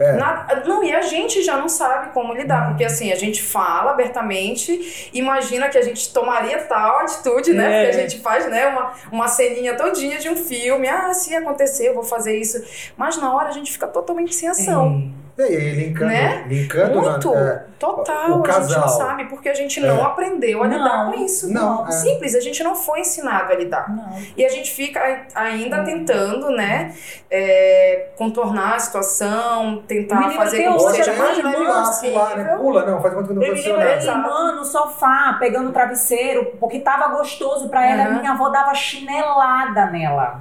É. 0.00 0.12
Na- 0.12 0.46
não, 0.64 0.84
e 0.84 0.92
a 0.94 1.02
gente 1.02 1.42
já 1.42 1.56
não 1.56 1.68
sabe 1.68 2.12
como 2.12 2.32
lidar, 2.32 2.68
porque 2.68 2.84
assim, 2.84 3.10
a 3.10 3.16
gente 3.16 3.42
fala 3.42 3.90
abertamente, 3.90 5.10
imagina 5.12 5.68
que 5.68 5.76
a 5.76 5.82
gente 5.82 6.12
tomaria 6.12 6.56
tal 6.62 7.00
atitude, 7.00 7.52
né? 7.52 7.64
É. 7.82 7.84
Porque 7.86 7.96
a 7.96 8.00
gente 8.02 8.20
faz, 8.20 8.48
né, 8.48 8.68
uma, 8.68 8.92
uma 9.10 9.26
ceninha 9.26 9.74
todinha 9.76 10.18
de 10.20 10.28
um 10.28 10.36
filme, 10.36 10.86
ah, 10.88 11.12
se 11.12 11.34
acontecer, 11.34 11.88
eu 11.88 11.94
vou 11.94 12.04
fazer 12.04 12.38
isso. 12.38 12.62
Mas 12.96 13.16
na 13.16 13.34
hora 13.34 13.48
a 13.48 13.52
gente 13.52 13.72
fica 13.72 13.88
totalmente 13.88 14.32
sem 14.36 14.48
ação. 14.48 15.10
E 15.38 15.42
aí, 15.42 15.70
linkando, 15.86 16.10
Né? 16.10 16.44
linkando 16.48 17.00
na- 17.00 17.10
Muito, 17.12 17.32
é, 17.32 17.64
total, 17.78 18.16
o 18.16 18.22
a 18.22 18.26
gente 18.26 18.36
não 18.36 18.42
casal. 18.42 18.88
sabe, 18.88 19.24
porque 19.26 19.48
a 19.48 19.54
gente 19.54 19.78
não 19.78 19.98
É. 19.98 20.02
aprendeu 20.02 20.64
a 20.64 20.66
Não. 20.66 20.76
lidar 20.76 21.06
com 21.12 21.14
isso. 21.24 21.52
Não, 21.52 21.86
é. 21.86 21.92
Simples, 21.92 22.34
a 22.34 22.40
gente 22.40 22.60
não 22.64 22.74
foi 22.74 23.00
ensinado 23.00 23.52
a 23.52 23.54
lidar. 23.54 23.88
Não. 23.88 24.18
E 24.36 24.44
a 24.44 24.48
gente 24.48 24.68
fica 24.72 25.00
ainda 25.36 25.84
tentando, 25.84 26.50
né, 26.50 26.92
é, 27.30 28.08
contornar 28.16 28.74
a 28.74 28.78
situação, 28.80 29.82
tentar 29.86 30.28
fazer 30.32 30.64
com 30.64 30.76
que 30.76 30.90
seja 30.90 31.12
é 31.12 31.16
mais 31.16 31.36
leve 31.44 31.56
pular, 31.56 31.84
possível. 31.84 32.12
pular, 32.20 32.36
né? 32.36 32.56
Pula, 32.56 32.84
não, 32.86 33.00
faz 33.00 33.14
conta 33.14 33.28
que 33.28 33.34
não 33.34 33.42
funciona. 33.46 33.84
ele 33.84 34.00
limando 34.10 34.56
no 34.56 34.64
sofá, 34.64 35.36
pegando 35.38 35.68
o 35.68 35.72
travesseiro, 35.72 36.46
porque 36.58 36.80
tava 36.80 37.14
gostoso 37.14 37.68
pra 37.68 37.86
ela. 37.86 38.10
Uhum. 38.10 38.18
Minha 38.18 38.32
avó 38.32 38.48
dava 38.48 38.74
chinelada 38.74 39.86
nela. 39.86 40.40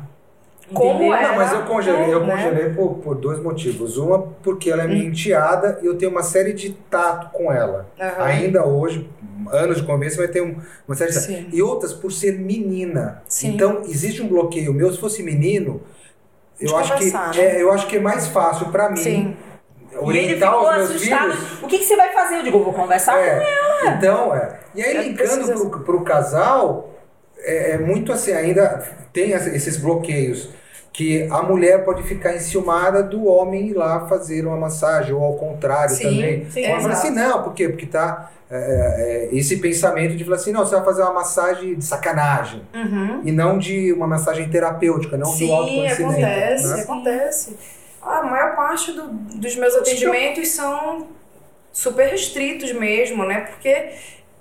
Como 0.74 0.96
Entendeu? 0.96 1.14
é? 1.16 1.28
Não, 1.30 1.36
mas 1.38 1.54
eu 1.54 1.62
congelei, 1.64 2.14
eu 2.14 2.26
né? 2.26 2.32
congelei 2.36 2.70
por, 2.74 2.96
por 2.96 3.16
dois 3.16 3.40
motivos. 3.40 3.96
Uma, 3.98 4.20
porque 4.44 4.70
ela 4.70 4.84
é 4.84 4.88
minha 4.88 5.06
enteada 5.06 5.80
e 5.82 5.86
eu 5.86 5.98
tenho 5.98 6.12
uma 6.12 6.24
série 6.24 6.52
de 6.54 6.72
tato 6.90 7.32
com 7.32 7.52
ela. 7.52 7.88
Aham. 8.00 8.24
Ainda 8.24 8.66
hoje, 8.66 9.10
anos 9.52 9.78
de 9.78 9.84
convivência, 9.84 10.18
vai 10.18 10.28
ter 10.28 10.42
um- 10.42 10.58
uma 10.88 10.96
série 10.96 11.12
de 11.12 11.20
tato. 11.20 11.56
E 11.56 11.62
outras 11.62 11.94
por 11.94 12.12
ser 12.12 12.38
menina. 12.38 13.22
Sim. 13.30 13.54
Então, 13.54 13.82
existe 13.86 14.22
um 14.22 14.28
bloqueio 14.28 14.74
meu. 14.74 14.92
Se 14.92 15.00
fosse 15.00 15.24
menino, 15.24 15.82
eu 16.60 16.68
De 16.68 16.76
acho, 16.76 16.94
que, 16.98 17.12
conversar, 17.12 17.34
né? 17.36 17.42
é, 17.58 17.62
eu 17.62 17.72
acho 17.72 17.88
que 17.88 17.96
é 17.96 18.00
mais 18.02 18.28
fácil 18.28 18.68
pra 18.68 18.90
mim 18.90 18.98
Sim. 18.98 19.38
E 19.90 19.96
ele 19.96 20.06
orientar 20.06 20.52
ficou 20.52 20.70
os 20.70 20.76
meus 20.76 20.90
assustado. 20.90 21.32
filhos. 21.32 21.64
O 21.64 21.68
que, 21.68 21.78
que 21.80 21.86
você 21.86 21.96
vai 21.96 22.12
fazer? 22.14 22.40
Eu 22.40 22.44
digo, 22.44 22.58
eu 22.58 22.64
vou 22.66 22.74
conversar 22.74 23.18
É, 23.18 23.40
com 23.40 23.46
ela. 23.86 23.96
Então, 23.96 24.36
é. 24.36 24.60
E 24.76 24.84
aí, 24.84 24.98
É, 24.98 25.02
linkando 25.02 25.70
pro, 25.70 25.80
pro 25.80 26.02
casal, 26.02 26.90
é, 27.40 27.72
é 27.72 27.78
muito 27.78 28.12
assim, 28.12 28.32
ainda 28.34 28.84
tem 29.14 29.32
esses 29.32 29.78
bloqueios. 29.78 30.50
Que 30.94 31.28
a 31.30 31.44
mulher 31.44 31.86
pode 31.86 32.02
ficar 32.02 32.36
enciumada 32.36 33.04
do 33.04 33.26
homem 33.28 33.68
ir 33.68 33.74
lá 33.76 34.08
fazer 34.08 34.48
uma 34.48 34.58
massagem, 34.58 35.14
ou 35.14 35.24
ao 35.24 35.36
contrário 35.36 35.94
Sim, 35.96 36.04
também. 36.04 36.50
sim, 36.50 36.64
Ela 36.64 36.80
fala 36.82 36.94
exato. 36.94 37.08
assim, 37.08 37.16
não, 37.16 37.44
por 37.44 37.54
quê? 37.54 37.70
Porque 37.70 37.86
tá 37.86 38.32
é, 38.50 39.28
é, 39.32 39.36
esse 39.36 39.58
pensamento 39.58 40.16
de 40.16 40.24
falar 40.24 40.38
assim, 40.38 40.52
não, 40.52 40.66
você 40.66 40.76
vai 40.76 40.84
fazer 40.84 41.04
uma 41.04 41.14
massagem 41.14 41.76
de 41.76 41.86
sacanagem. 41.86 42.64
Uhum. 42.74 43.22
E 43.24 43.32
não 43.32 43.60
de 43.60 43.94
uma 43.94 44.08
massagem 44.08 44.50
terapêutica, 44.50 45.18
não 45.18 45.30
do 45.30 45.38
Sim, 45.38 45.52
autoconhecimento. 45.54 46.14
acontece, 46.14 46.68
né? 46.68 46.82
acontece. 46.82 47.58
A 48.02 48.24
maior 48.24 48.56
parte 48.56 48.92
do- 48.94 49.08
dos 49.38 49.56
meus 49.56 49.76
atendimentos 49.76 50.48
são 50.50 51.08
super 51.72 52.10
restritos 52.10 52.72
mesmo, 52.72 53.24
né? 53.24 53.42
Porque 53.42 53.90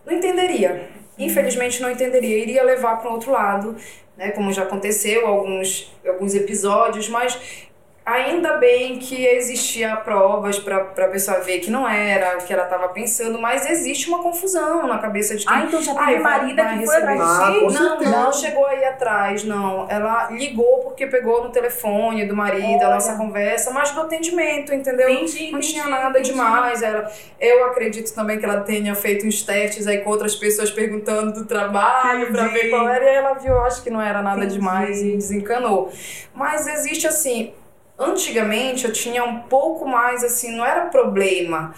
não 0.06 0.14
entenderia. 0.14 0.88
Infelizmente 1.18 1.80
não 1.80 1.90
entenderia. 1.90 2.38
Iria 2.38 2.62
levar 2.62 2.96
para 2.96 3.10
um 3.10 3.14
outro 3.14 3.32
lado, 3.32 3.76
né? 4.16 4.30
Como 4.30 4.52
já 4.52 4.62
aconteceu 4.62 5.26
alguns, 5.26 5.92
alguns 6.06 6.34
episódios, 6.34 7.08
mas 7.08 7.65
ainda 8.06 8.56
bem 8.58 9.00
que 9.00 9.26
existia 9.26 9.96
provas 9.96 10.60
para 10.60 10.76
a 10.76 11.08
pessoa 11.08 11.40
ver 11.40 11.58
que 11.58 11.70
não 11.72 11.88
era 11.88 12.38
o 12.38 12.44
que 12.46 12.52
ela 12.52 12.62
estava 12.62 12.88
pensando, 12.90 13.36
mas 13.36 13.68
existe 13.68 14.08
uma 14.08 14.22
confusão 14.22 14.86
na 14.86 14.98
cabeça 14.98 15.34
de 15.36 15.44
quem 15.44 15.52
Ah, 15.54 15.62
então 15.66 15.82
já 15.82 15.92
teve 15.92 16.04
vai- 16.04 16.18
marida 16.20 16.64
que 16.68 16.86
foi 16.86 16.96
atrás. 16.96 17.20
Ah, 17.20 17.50
de 17.50 17.60
com 17.60 17.70
si? 17.70 17.74
Não, 17.80 17.88
certeza. 17.98 18.10
não 18.10 18.32
chegou 18.32 18.66
aí 18.66 18.84
atrás, 18.84 19.42
não. 19.42 19.86
Ela 19.90 20.30
ligou 20.30 20.78
porque 20.84 21.04
pegou 21.08 21.42
no 21.42 21.50
telefone 21.50 22.24
do 22.26 22.36
marido 22.36 22.64
a 22.64 22.86
Olha. 22.86 22.94
nossa 22.94 23.16
conversa, 23.16 23.72
mas 23.72 23.90
do 23.90 24.00
atendimento, 24.02 24.72
entendeu? 24.72 25.10
Entendi, 25.10 25.50
Não 25.50 25.58
entendi, 25.58 25.72
tinha 25.72 25.88
nada 25.88 26.10
entendi. 26.20 26.30
demais. 26.30 26.82
Ela, 26.82 27.10
eu 27.40 27.64
acredito 27.66 28.14
também 28.14 28.38
que 28.38 28.44
ela 28.44 28.60
tenha 28.60 28.94
feito 28.94 29.26
uns 29.26 29.42
testes 29.42 29.88
aí 29.88 29.98
com 29.98 30.10
outras 30.10 30.36
pessoas 30.36 30.70
perguntando 30.70 31.32
do 31.32 31.44
trabalho 31.44 32.30
pra 32.30 32.44
Entendi. 32.44 32.60
ver 32.62 32.70
qual 32.70 32.88
era. 32.88 33.04
E 33.04 33.08
aí 33.08 33.14
ela 33.16 33.34
viu, 33.34 33.58
acho 33.64 33.82
que 33.82 33.90
não 33.90 34.00
era 34.00 34.22
nada 34.22 34.38
Entendi. 34.44 34.54
demais 34.54 35.02
e 35.02 35.12
desencanou. 35.16 35.90
Mas 36.32 36.68
existe 36.68 37.08
assim. 37.08 37.52
Antigamente 37.98 38.84
eu 38.86 38.92
tinha 38.92 39.24
um 39.24 39.40
pouco 39.42 39.86
mais 39.86 40.22
assim, 40.22 40.54
não 40.56 40.64
era 40.64 40.86
problema, 40.86 41.74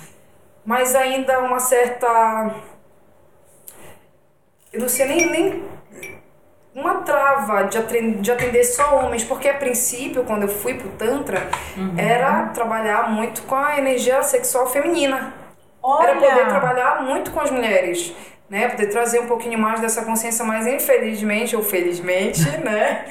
mas 0.65 0.95
ainda 0.95 1.39
uma 1.41 1.61
certa. 1.61 2.07
Eu 4.73 4.81
não 4.81 4.89
sei 4.89 5.07
nem, 5.07 5.31
nem 5.31 5.65
uma 6.75 7.03
trava 7.03 7.65
de 7.65 7.79
atender, 7.79 8.21
de 8.21 8.31
atender 8.31 8.65
só 8.65 8.97
homens, 8.99 9.25
porque 9.25 9.49
a 9.49 9.55
princípio, 9.55 10.25
quando 10.25 10.43
eu 10.43 10.49
fui 10.49 10.75
pro 10.75 10.89
Tantra, 10.91 11.49
Uhum. 11.77 11.95
era 11.99 12.47
trabalhar 12.49 13.11
muito 13.11 13.43
com 13.43 13.55
a 13.55 13.79
energia 13.79 14.23
sexual 14.23 14.67
feminina. 14.69 15.33
Olha, 15.83 16.09
Era 16.09 16.21
poder 16.21 16.49
trabalhar 16.49 17.03
muito 17.03 17.31
com 17.31 17.41
as 17.41 17.51
mulheres. 17.51 18.13
Né, 18.51 18.67
poder 18.71 18.87
trazer 18.87 19.21
um 19.21 19.27
pouquinho 19.27 19.59
mais 19.59 19.79
dessa 19.79 20.03
consciência, 20.07 20.43
mas 20.43 20.67
infelizmente 20.67 21.55
ou 21.55 21.63
felizmente, 21.63 22.41
né? 22.65 23.05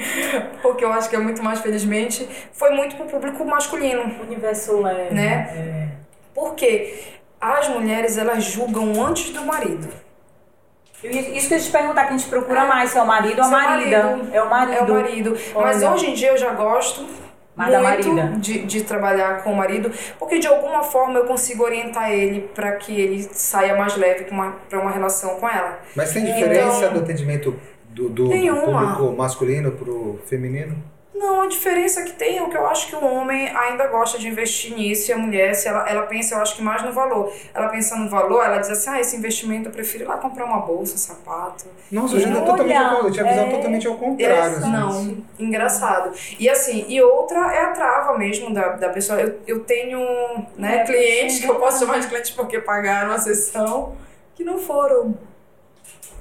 Porque 0.60 0.84
eu 0.84 0.92
acho 0.92 1.08
que 1.08 1.14
é 1.14 1.18
muito 1.20 1.44
mais 1.44 1.60
felizmente, 1.60 2.28
foi 2.52 2.70
muito 2.70 2.96
pro 2.96 3.06
público 3.06 3.44
masculino. 3.44 4.02
universo 4.20 4.80
leve. 4.82 5.14
Né? 5.14 5.90
Porque 6.34 7.04
as 7.40 7.68
mulheres 7.68 8.18
elas 8.18 8.42
julgam 8.42 8.92
antes 9.06 9.30
do 9.30 9.42
marido. 9.44 9.88
Isso 11.04 11.46
que 11.46 11.54
eu 11.54 11.60
te 11.60 11.70
perguntar, 11.70 12.06
quem 12.06 12.16
te 12.16 12.26
procura 12.26 12.62
É. 12.62 12.66
mais, 12.66 12.90
se 12.90 12.98
é 12.98 13.02
o 13.02 13.06
marido 13.06 13.38
ou 13.38 13.44
a 13.44 13.48
marida? 13.48 14.02
marido. 14.02 14.30
É 14.34 14.42
o 14.42 14.50
marido. 14.50 14.76
É 14.76 14.82
o 14.82 14.88
marido. 14.94 15.38
Mas 15.54 15.76
Olha. 15.84 15.92
hoje 15.92 16.10
em 16.10 16.14
dia 16.14 16.30
eu 16.30 16.36
já 16.36 16.50
gosto 16.50 17.06
Mais 17.58 17.72
da 17.72 17.80
muito 17.82 18.08
marida. 18.14 18.36
de, 18.38 18.64
de 18.64 18.82
trabalhar 18.84 19.42
com 19.42 19.52
o 19.52 19.56
marido, 19.56 19.90
porque 20.18 20.38
de 20.38 20.46
alguma 20.46 20.82
forma 20.82 21.18
eu 21.18 21.24
consigo 21.26 21.64
orientar 21.64 22.10
ele 22.12 22.48
para 22.54 22.72
que 22.76 22.98
ele 22.98 23.22
saia 23.32 23.76
mais 23.76 23.96
leve 23.96 24.24
para 24.24 24.34
uma, 24.34 24.52
pra 24.68 24.78
uma 24.80 24.90
relação 24.90 25.34
com 25.40 25.48
ela. 25.48 25.78
Mas 25.94 26.12
tem 26.12 26.24
diferença 26.24 26.78
Então- 26.86 26.92
do 26.94 26.98
atendimento 27.00 27.54
do, 27.90 28.08
do, 28.08 28.28
do 28.28 28.60
público 28.60 29.12
masculino 29.16 29.72
pro 29.72 30.18
feminino? 30.26 30.76
Não, 31.18 31.40
a 31.42 31.46
diferença 31.48 32.02
que 32.04 32.12
tem 32.12 32.38
é 32.38 32.42
o 32.42 32.48
que 32.48 32.56
eu 32.56 32.66
acho 32.66 32.86
que 32.86 32.94
o 32.94 33.04
homem 33.04 33.48
ainda 33.56 33.88
gosta 33.88 34.18
de 34.18 34.28
investir 34.28 34.72
nisso 34.74 35.10
e 35.10 35.12
a 35.14 35.18
mulher, 35.18 35.52
se 35.54 35.66
ela, 35.66 35.88
ela 35.88 36.02
pensa, 36.02 36.36
eu 36.36 36.40
acho 36.40 36.54
que 36.54 36.62
mais 36.62 36.82
no 36.84 36.92
valor. 36.92 37.32
Ela 37.52 37.68
pensa 37.68 37.96
no 37.96 38.08
valor, 38.08 38.44
ela 38.44 38.58
diz 38.58 38.70
assim, 38.70 38.90
ah, 38.90 39.00
esse 39.00 39.16
investimento 39.16 39.68
eu 39.68 39.72
prefiro 39.72 40.04
ir 40.04 40.06
lá 40.06 40.16
comprar 40.16 40.44
uma 40.44 40.60
bolsa, 40.60 40.94
um 40.94 40.98
sapato. 40.98 41.66
Nossa, 41.90 42.14
eu 42.14 42.20
já 42.20 42.28
Olha, 42.28 42.40
totalmente 42.42 42.76
ao 42.76 42.84
contrário. 42.84 43.06
Eu 43.08 43.12
tinha 43.12 43.24
visão 43.26 43.44
é- 43.44 43.50
totalmente 43.50 43.88
ao 43.88 43.94
contrário. 43.96 44.56
assim. 44.58 44.70
Não, 44.70 45.24
engraçado. 45.46 46.12
E 46.38 46.48
assim, 46.48 46.84
e 46.88 47.02
outra 47.02 47.52
é 47.52 47.64
a 47.64 47.72
trava 47.72 48.16
mesmo 48.16 48.54
da, 48.54 48.68
da 48.76 48.88
pessoa. 48.90 49.20
Eu, 49.20 49.40
eu 49.46 49.60
tenho 49.64 49.98
né, 50.56 50.78
É, 50.82 50.84
clientes, 50.84 51.40
que 51.40 51.48
eu 51.48 51.56
posso 51.56 51.80
chamar 51.80 51.98
de 51.98 52.06
clientes 52.06 52.30
porque 52.30 52.60
pagaram 52.60 53.10
a 53.12 53.18
sessão, 53.18 53.96
que 54.36 54.44
não 54.44 54.58
foram. 54.58 55.16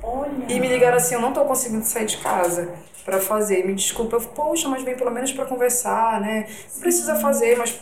Olha. 0.01 0.29
E 0.47 0.59
me 0.59 0.67
ligaram 0.67 0.97
assim, 0.97 1.15
eu 1.15 1.21
não 1.21 1.33
tô 1.33 1.43
conseguindo 1.45 1.83
sair 1.83 2.05
de 2.05 2.17
casa 2.17 2.69
pra 3.05 3.19
fazer. 3.19 3.65
Me 3.65 3.73
desculpa, 3.73 4.17
eu, 4.17 4.21
poxa, 4.21 4.67
mas 4.67 4.83
vem 4.83 4.95
pelo 4.95 5.11
menos 5.11 5.31
pra 5.31 5.45
conversar, 5.45 6.19
né? 6.21 6.47
Não 6.73 6.81
precisa 6.81 7.15
fazer, 7.15 7.57
mas 7.57 7.79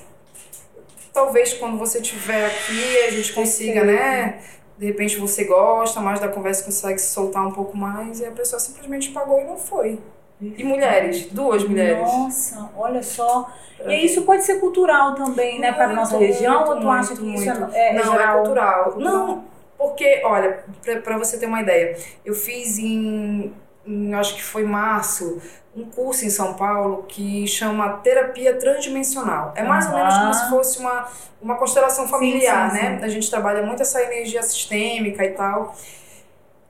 talvez 1.14 1.54
quando 1.54 1.78
você 1.78 2.00
estiver 2.00 2.46
aqui 2.46 3.00
a 3.08 3.12
gente 3.12 3.34
consiga, 3.34 3.84
né? 3.84 4.40
De 4.78 4.86
repente 4.86 5.18
você 5.18 5.46
gosta 5.46 6.02
mais 6.02 6.20
da 6.20 6.28
conversa, 6.28 6.66
consegue 6.66 7.00
se 7.00 7.14
soltar 7.14 7.48
um 7.48 7.52
pouco 7.52 7.78
mais, 7.78 8.20
e 8.20 8.26
a 8.26 8.32
pessoa 8.32 8.60
simplesmente 8.60 9.12
pagou 9.12 9.40
e 9.40 9.46
não 9.46 9.58
foi. 9.58 10.00
E 10.42 10.64
mulheres, 10.66 11.28
duas 11.32 11.64
mulheres. 11.64 12.02
Nossa, 12.02 12.70
olha 12.76 13.02
só. 13.02 13.50
E 13.88 14.06
isso 14.06 14.24
pode 14.24 14.44
ser 14.44 14.60
cultural 14.60 15.16
também, 15.16 15.60
né, 15.60 15.72
para 15.72 15.94
nossa 15.94 16.18
região? 16.18 16.66
muito, 16.66 16.72
ou 16.74 16.80
tu 16.82 16.90
acha 16.90 17.16
muito, 17.16 17.22
que 17.22 17.36
isso 17.36 17.60
muito. 17.60 17.74
é, 17.74 17.90
é 17.90 17.94
não, 17.94 18.12
geral? 18.12 18.20
é 18.20 18.42
cultural. 18.42 18.84
Cultural. 18.92 19.14
Não, 19.14 19.44
porque, 19.78 20.22
olha, 20.24 20.64
pra 21.04 21.18
você 21.18 21.38
ter 21.38 21.46
uma 21.46 21.62
ideia, 21.62 21.98
eu 22.24 22.34
fiz 22.34 22.78
em, 22.78 23.54
em, 23.86 24.14
acho 24.14 24.36
que 24.36 24.44
foi 24.44 24.64
março, 24.64 25.42
um 25.76 25.86
curso 25.86 26.26
em 26.26 26.30
São 26.30 26.54
Paulo 26.54 27.04
que 27.08 27.46
chama 27.48 27.98
Terapia 27.98 28.56
Transdimensional. 28.56 29.54
É 29.56 29.64
mais 29.64 29.88
ou 29.88 29.94
menos 29.94 30.18
como 30.18 30.34
se 30.34 30.50
fosse 30.50 30.80
uma, 30.80 31.08
uma 31.42 31.56
constelação 31.56 32.08
familiar, 32.08 32.72
sim, 32.72 32.78
né? 32.78 33.00
A 33.02 33.08
gente 33.10 33.30
trabalha 33.30 33.62
muito 33.62 33.82
essa 33.82 34.02
energia 34.02 34.42
sistêmica 34.42 35.24
e 35.26 35.32
tal. 35.32 35.76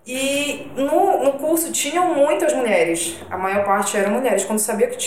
E 0.08 0.72
no, 0.76 1.24
no 1.24 1.34
curso 1.34 1.72
tinham 1.72 2.14
muitas 2.14 2.54
mulheres, 2.54 3.18
a 3.28 3.38
maior 3.38 3.66
parte 3.66 3.98
eram 3.98 4.12
mulheres. 4.12 4.46
Quando 4.46 4.60
sabia 4.60 4.88
que 4.88 4.98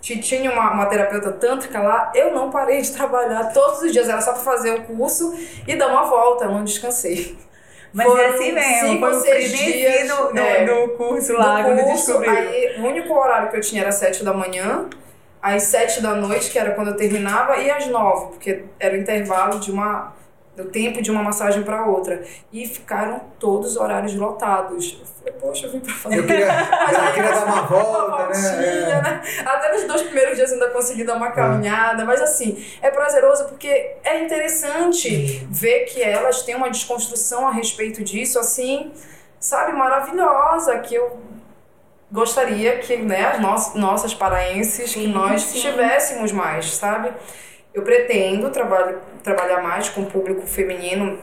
tinha 0.00 0.50
uma, 0.50 0.72
uma 0.72 0.86
terapeuta 0.86 1.30
tântrica 1.32 1.78
lá, 1.80 2.10
eu 2.14 2.32
não 2.32 2.50
parei 2.50 2.80
de 2.80 2.90
trabalhar 2.90 3.52
todos 3.52 3.82
os 3.82 3.92
dias. 3.92 4.08
Era 4.08 4.20
só 4.22 4.32
para 4.32 4.40
fazer 4.40 4.72
o 4.72 4.82
curso 4.84 5.34
e 5.68 5.76
dar 5.76 5.88
uma 5.88 6.04
volta, 6.04 6.46
eu 6.46 6.52
não 6.52 6.64
descansei. 6.64 7.36
Mas 7.96 8.06
Foram 8.06 8.20
é 8.20 8.26
assim 8.26 8.52
mesmo, 8.52 8.88
cinco 8.88 9.00
foi 9.00 9.16
o 9.16 9.20
seis 9.22 9.52
dias, 9.58 10.08
no, 10.08 10.34
no, 10.34 10.38
é. 10.38 10.66
no 10.66 10.88
curso 10.90 11.32
lá, 11.32 11.62
no 11.62 11.64
quando 11.64 11.80
curso, 11.80 12.06
descobriu. 12.06 12.30
aí 12.30 12.74
o 12.78 12.84
único 12.84 13.14
horário 13.14 13.48
que 13.48 13.56
eu 13.56 13.60
tinha 13.62 13.80
era 13.80 13.90
sete 13.90 14.22
da 14.22 14.34
manhã, 14.34 14.86
às 15.40 15.62
sete 15.62 16.02
da 16.02 16.14
noite, 16.14 16.50
que 16.50 16.58
era 16.58 16.72
quando 16.72 16.88
eu 16.88 16.96
terminava, 16.98 17.56
e 17.56 17.70
às 17.70 17.86
nove, 17.86 18.32
porque 18.32 18.64
era 18.78 18.94
o 18.94 18.98
intervalo 18.98 19.58
de 19.58 19.70
uma 19.70 20.14
do 20.56 20.64
tempo 20.64 21.02
de 21.02 21.10
uma 21.10 21.22
massagem 21.22 21.62
para 21.62 21.84
outra. 21.84 22.24
E 22.52 22.66
ficaram 22.66 23.20
todos 23.38 23.72
os 23.72 23.76
horários 23.76 24.14
lotados. 24.14 24.98
Eu 24.98 25.06
falei, 25.06 25.34
poxa, 25.34 25.66
eu 25.66 25.72
vim 25.72 25.80
para 25.80 25.92
fazer. 25.92 26.18
Eu 26.18 26.26
queria, 26.26 26.46
eu 27.06 27.12
queria 27.12 27.30
dar 27.30 27.44
uma 27.44 27.62
volta, 27.62 28.24
voltinha, 28.24 28.52
né? 28.56 28.88
É. 28.88 29.02
né? 29.02 29.22
Até 29.44 29.72
nos 29.74 29.84
dois 29.84 30.02
primeiros 30.02 30.36
dias 30.36 30.52
ainda 30.52 30.70
consegui 30.70 31.04
dar 31.04 31.16
uma 31.16 31.30
caminhada, 31.30 32.04
mas 32.04 32.22
assim, 32.22 32.64
é 32.80 32.90
prazeroso 32.90 33.44
porque 33.44 33.96
é 34.02 34.24
interessante 34.24 35.46
ver 35.50 35.84
que 35.84 36.02
elas 36.02 36.42
têm 36.42 36.54
uma 36.54 36.70
desconstrução 36.70 37.46
a 37.46 37.52
respeito 37.52 38.02
disso, 38.02 38.38
assim, 38.38 38.92
sabe, 39.38 39.72
maravilhosa, 39.72 40.78
que 40.78 40.94
eu 40.94 41.18
gostaria 42.10 42.78
que, 42.78 42.96
né, 42.96 43.26
as 43.26 43.40
nossas, 43.40 43.74
nossas 43.74 44.14
paraenses, 44.14 44.94
que 44.94 45.00
Sim, 45.00 45.08
nós 45.08 45.42
sim. 45.42 45.60
tivéssemos 45.60 46.32
mais, 46.32 46.74
sabe? 46.76 47.12
Eu 47.76 47.82
pretendo 47.82 48.48
trabalho, 48.50 48.98
trabalhar 49.22 49.62
mais 49.62 49.90
com 49.90 50.00
o 50.00 50.06
público 50.06 50.46
feminino, 50.46 51.18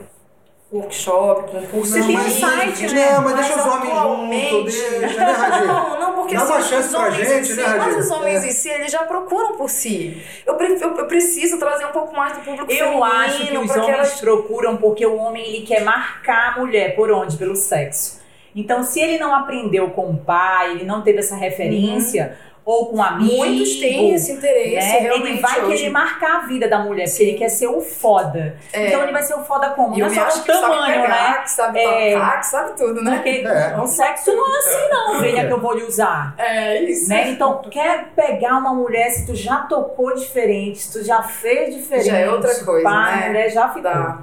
workshop, 0.71 1.51
concurso 1.51 1.91
Você 1.93 2.01
de 2.01 2.07
tem 2.07 2.17
um 2.17 2.23
livro. 2.23 2.39
site, 2.39 2.93
né? 2.93 3.11
Não, 3.13 3.21
mas 3.23 3.35
deixa 3.35 3.55
os 3.59 3.65
homens 3.65 3.89
atualmente- 3.97 4.49
juntos, 4.51 4.73
deixa, 4.99 5.19
né? 5.19 5.65
Não, 5.67 5.99
não, 5.99 6.13
porque 6.13 6.35
Dá 6.35 6.41
assim, 6.43 6.51
uma 6.51 6.59
os 6.61 6.67
chance 6.69 6.89
pra 6.89 6.99
homens 6.99 7.19
em 7.19 7.25
gente, 7.33 7.47
si, 7.47 7.53
né, 7.55 7.75
Mas 7.77 7.97
os 8.05 8.11
homens 8.11 8.43
É. 8.43 8.47
em 8.47 8.51
si, 8.51 8.69
eles 8.69 8.91
já 8.91 9.03
procuram 9.03 9.57
por 9.57 9.69
si. 9.69 10.23
Eu, 10.45 10.55
eu, 10.59 10.77
eu 10.97 11.07
preciso 11.07 11.57
trazer 11.57 11.85
um 11.85 11.91
pouco 11.91 12.15
mais 12.15 12.33
do 12.37 12.43
público 12.43 12.67
feminino. 12.71 12.97
Eu 12.97 13.03
acho 13.03 13.47
que 13.47 13.57
os 13.57 13.69
homens 13.71 13.89
elas- 13.89 14.21
procuram 14.21 14.77
porque 14.77 15.05
o 15.05 15.15
homem 15.15 15.43
ele 15.47 15.65
quer 15.65 15.83
marcar 15.83 16.53
a 16.55 16.59
mulher 16.59 16.95
por 16.95 17.11
onde? 17.11 17.35
Pelo 17.37 17.55
sexo. 17.55 18.21
Então, 18.55 18.83
se 18.83 18.99
ele 18.99 19.17
não 19.17 19.33
aprendeu 19.33 19.89
com 19.89 20.11
o 20.11 20.17
pai, 20.17 20.71
ele 20.73 20.85
não 20.85 21.01
teve 21.01 21.17
essa 21.19 21.35
referência, 21.35 22.37
ou 22.65 22.85
com 22.87 22.97
um 22.97 23.03
amigo, 23.03 23.31
Uhum. 23.33 23.45
Muitos 23.49 23.75
têm 23.79 24.13
esse 24.13 24.31
interesse, 24.31 24.75
né? 24.93 24.99
realmente. 24.99 25.31
Ele 25.31 25.41
vai 25.41 25.61
hoje. 25.63 25.77
querer 25.77 25.89
marcar 25.89 26.37
a 26.37 26.39
vida 26.47 26.67
da 26.67 26.79
mulher, 26.79 27.03
porque 27.05 27.17
Sim. 27.17 27.23
ele 27.29 27.37
quer 27.37 27.49
ser 27.49 27.67
o 27.67 27.81
foda. 27.81 28.57
É. 28.71 28.87
Então 28.87 29.03
ele 29.03 29.11
vai 29.11 29.21
ser 29.23 29.33
o 29.35 29.43
foda 29.43 29.69
como? 29.71 29.95
E 29.95 29.99
Não 29.99 30.07
eu 30.07 30.11
é 30.13 30.15
só 30.15 30.21
acho 30.23 30.39
o 30.39 30.43
que 30.43 30.53
sabe 30.53 30.61
tamanho, 30.73 31.01
pegar, 31.01 31.31
né? 31.33 31.37
que 31.43 31.51
sabe 31.51 31.79
É. 31.79 32.13
tocar, 32.13 32.39
que 32.39 32.45
sabe 32.45 32.77
tudo, 32.77 33.03
né? 33.03 33.15
Porque 33.15 33.29
É. 33.45 33.77
o 33.79 33.87
sexo 33.87 34.33
não 34.35 34.55
é 34.55 34.57
assim, 34.59 34.89
não, 34.89 35.19
venha 35.19 35.45
que 35.47 35.53
eu 35.53 35.59
vou 35.59 35.73
lhe 35.73 35.83
usar. 35.83 36.35
É 36.37 36.81
isso. 36.83 37.09
Né? 37.09 37.31
Então, 37.31 37.57
tu 37.57 37.69
quer 37.69 38.05
pegar 38.15 38.57
uma 38.57 38.73
mulher, 38.73 39.09
se 39.09 39.25
tu 39.25 39.35
já 39.35 39.57
tocou 39.57 40.13
diferente, 40.15 40.79
se 40.79 40.99
tu 40.99 41.03
já 41.05 41.21
fez 41.23 41.75
diferente, 41.75 42.05
Já 42.07 42.17
é 42.17 42.29
outra 42.29 42.53
coisa, 42.63 42.83
pá, 42.83 43.11
né? 43.15 43.23
a 43.23 43.27
mulher 43.27 43.49
já 43.51 43.67
ficou. 43.67 43.81
Dá. 43.83 44.19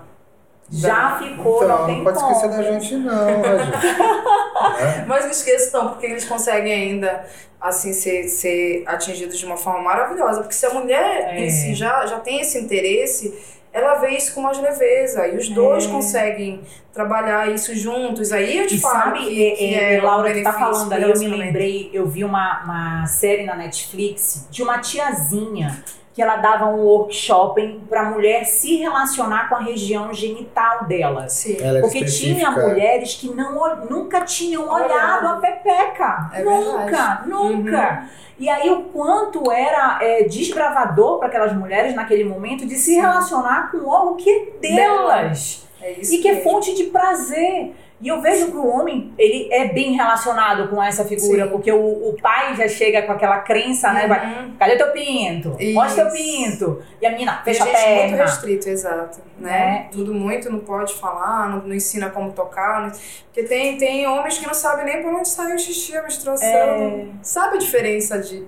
Já 0.73 1.19
ficou, 1.19 1.65
Então, 1.65 1.79
não 1.79 1.87
tem 1.87 1.97
não 1.97 2.05
pode 2.05 2.19
como. 2.21 2.33
esquecer 2.33 2.57
da 2.57 2.63
gente, 2.63 2.95
não, 2.97 3.43
Radir. 3.43 5.05
Mas 5.07 5.25
não 5.25 5.31
esqueça 5.31 5.77
não, 5.77 5.89
porque 5.91 6.07
eles 6.07 6.25
conseguem 6.25 6.73
ainda 6.73 7.25
assim 7.61 7.93
ser, 7.93 8.29
ser 8.29 8.85
atingidos 8.87 9.39
de 9.39 9.45
uma 9.47 9.57
forma 9.57 9.83
maravilhosa. 9.83 10.41
Porque 10.41 10.55
se 10.55 10.65
a 10.67 10.71
mulher 10.75 11.35
É. 11.35 11.41
em 11.45 11.51
si 11.51 11.75
já, 11.75 12.07
já 12.07 12.21
tem 12.21 12.41
esse 12.41 12.59
interesse, 12.59 13.37
ela 13.73 13.97
vê 13.97 14.11
isso 14.11 14.33
com 14.35 14.41
mais 14.43 14.59
leveza. 14.59 15.27
E 15.27 15.37
os 15.37 15.49
dois 15.49 15.87
É. 15.87 15.89
conseguem 15.91 16.61
trabalhar 16.93 17.51
isso 17.51 17.75
juntos. 17.75 18.33
Aí 18.33 18.59
eu 18.59 18.67
te 18.67 18.77
E 18.77 18.81
falo 18.81 18.95
sabe, 18.95 19.19
que, 19.27 19.47
é, 19.47 19.51
que 19.57 19.75
é, 19.75 19.95
é, 19.97 20.01
Laura, 20.01 20.33
tu 20.33 20.43
tá 20.43 20.53
falando 20.53 20.89
do 20.89 20.95
aí, 20.95 21.03
eu 21.03 21.19
me 21.19 21.29
lembrei, 21.37 21.91
eu 21.93 22.07
vi 22.07 22.25
uma, 22.25 22.63
uma 22.65 23.07
série 23.07 23.45
na 23.45 23.57
Netflix 23.57 24.47
de 24.51 24.63
uma 24.63 24.79
tiazinha 24.79 25.83
que 26.13 26.21
ela 26.21 26.37
dava 26.37 26.67
um 26.67 26.81
workshop 26.85 27.81
pra 27.89 28.05
mulher 28.05 28.45
se 28.45 28.77
relacionar 28.77 29.49
com 29.49 29.55
a 29.55 29.61
região 29.61 30.13
genital 30.13 30.85
dela. 30.85 31.29
Sim. 31.29 31.57
Ela 31.61 31.79
é 31.79 31.81
Porque 31.81 32.05
tinha 32.05 32.33
específica. 32.39 32.51
mulheres 32.51 33.15
que 33.15 33.29
não, 33.33 33.87
nunca 33.89 34.21
tinham 34.23 34.69
Olhado. 34.69 35.27
a 35.29 35.37
pepeca. 35.37 36.31
É 36.35 36.43
nunca, 36.43 36.79
verdade. 36.85 37.29
nunca. 37.29 38.09
E 38.39 38.49
aí 38.49 38.71
o 38.71 38.85
quanto 38.85 39.53
era 39.53 39.99
é, 40.03 40.25
desbravador 40.25 41.19
para 41.19 41.29
aquelas 41.29 41.53
mulheres 41.53 41.95
naquele 41.95 42.25
momento 42.25 42.67
de 42.67 42.75
se 42.75 42.95
Sim. 42.95 43.01
relacionar 43.01 43.71
com 43.71 43.91
algo 43.93 44.17
que 44.17 44.31
é 44.31 44.47
delas. 44.61 45.67
É 45.81 45.93
isso 45.93 46.15
E 46.15 46.19
que 46.19 46.29
é 46.29 46.35
mesmo. 46.35 46.51
fonte 46.51 46.75
de 46.75 46.85
prazer. 46.85 47.73
E 48.03 48.09
eu 48.09 48.21
vejo 48.23 48.51
que 48.51 48.57
o 48.57 48.67
homem, 48.67 49.13
ele 49.19 49.49
é 49.53 49.69
bem 49.69 49.93
relacionado 49.93 50.69
com 50.69 50.83
essa 50.83 51.05
figura, 51.05 51.45
Sim. 51.45 51.51
porque 51.51 51.71
o, 51.71 52.09
o 52.11 52.17
pai 52.23 52.57
já 52.57 52.67
chega 52.67 53.03
com 53.03 53.13
aquela 53.13 53.41
crença, 53.41 53.93
né? 53.93 54.07
Vai, 54.07 54.25
Uhum. 54.45 54.55
cadê 54.59 54.77
teu 54.77 54.91
pinto? 54.91 55.55
Mostra 55.75 56.07
teu 56.07 56.15
pinto. 56.15 56.83
E 57.01 57.05
a 57.07 57.11
menina, 57.11 57.43
fecha 57.45 57.63
a 57.63 57.67
gente 57.67 57.77
muito 57.77 58.09
perna. 58.11 58.25
restrito, 58.25 58.69
exato. 58.71 59.19
Né? 59.39 59.51
Né? 59.51 59.89
Tudo 59.93 60.15
muito, 60.15 60.51
não 60.51 60.61
pode 60.61 60.95
falar, 60.95 61.49
não, 61.51 61.59
não 61.67 61.75
ensina 61.75 62.09
como 62.09 62.33
tocar. 62.33 62.81
não- 62.83 62.91
Porque 62.91 63.43
tem, 63.43 63.77
tem 63.77 64.07
homens 64.07 64.39
que 64.39 64.47
não 64.47 64.55
sabem 64.55 64.85
nem 64.87 65.03
por 65.03 65.13
onde 65.13 65.29
sai 65.29 65.55
o 65.55 65.59
xixi, 65.59 65.95
a 65.97 66.03
menstruação. 66.03 66.49
É. 66.49 67.05
Sabe 67.23 67.57
a 67.57 67.59
diferença 67.59 68.19
de, 68.19 68.47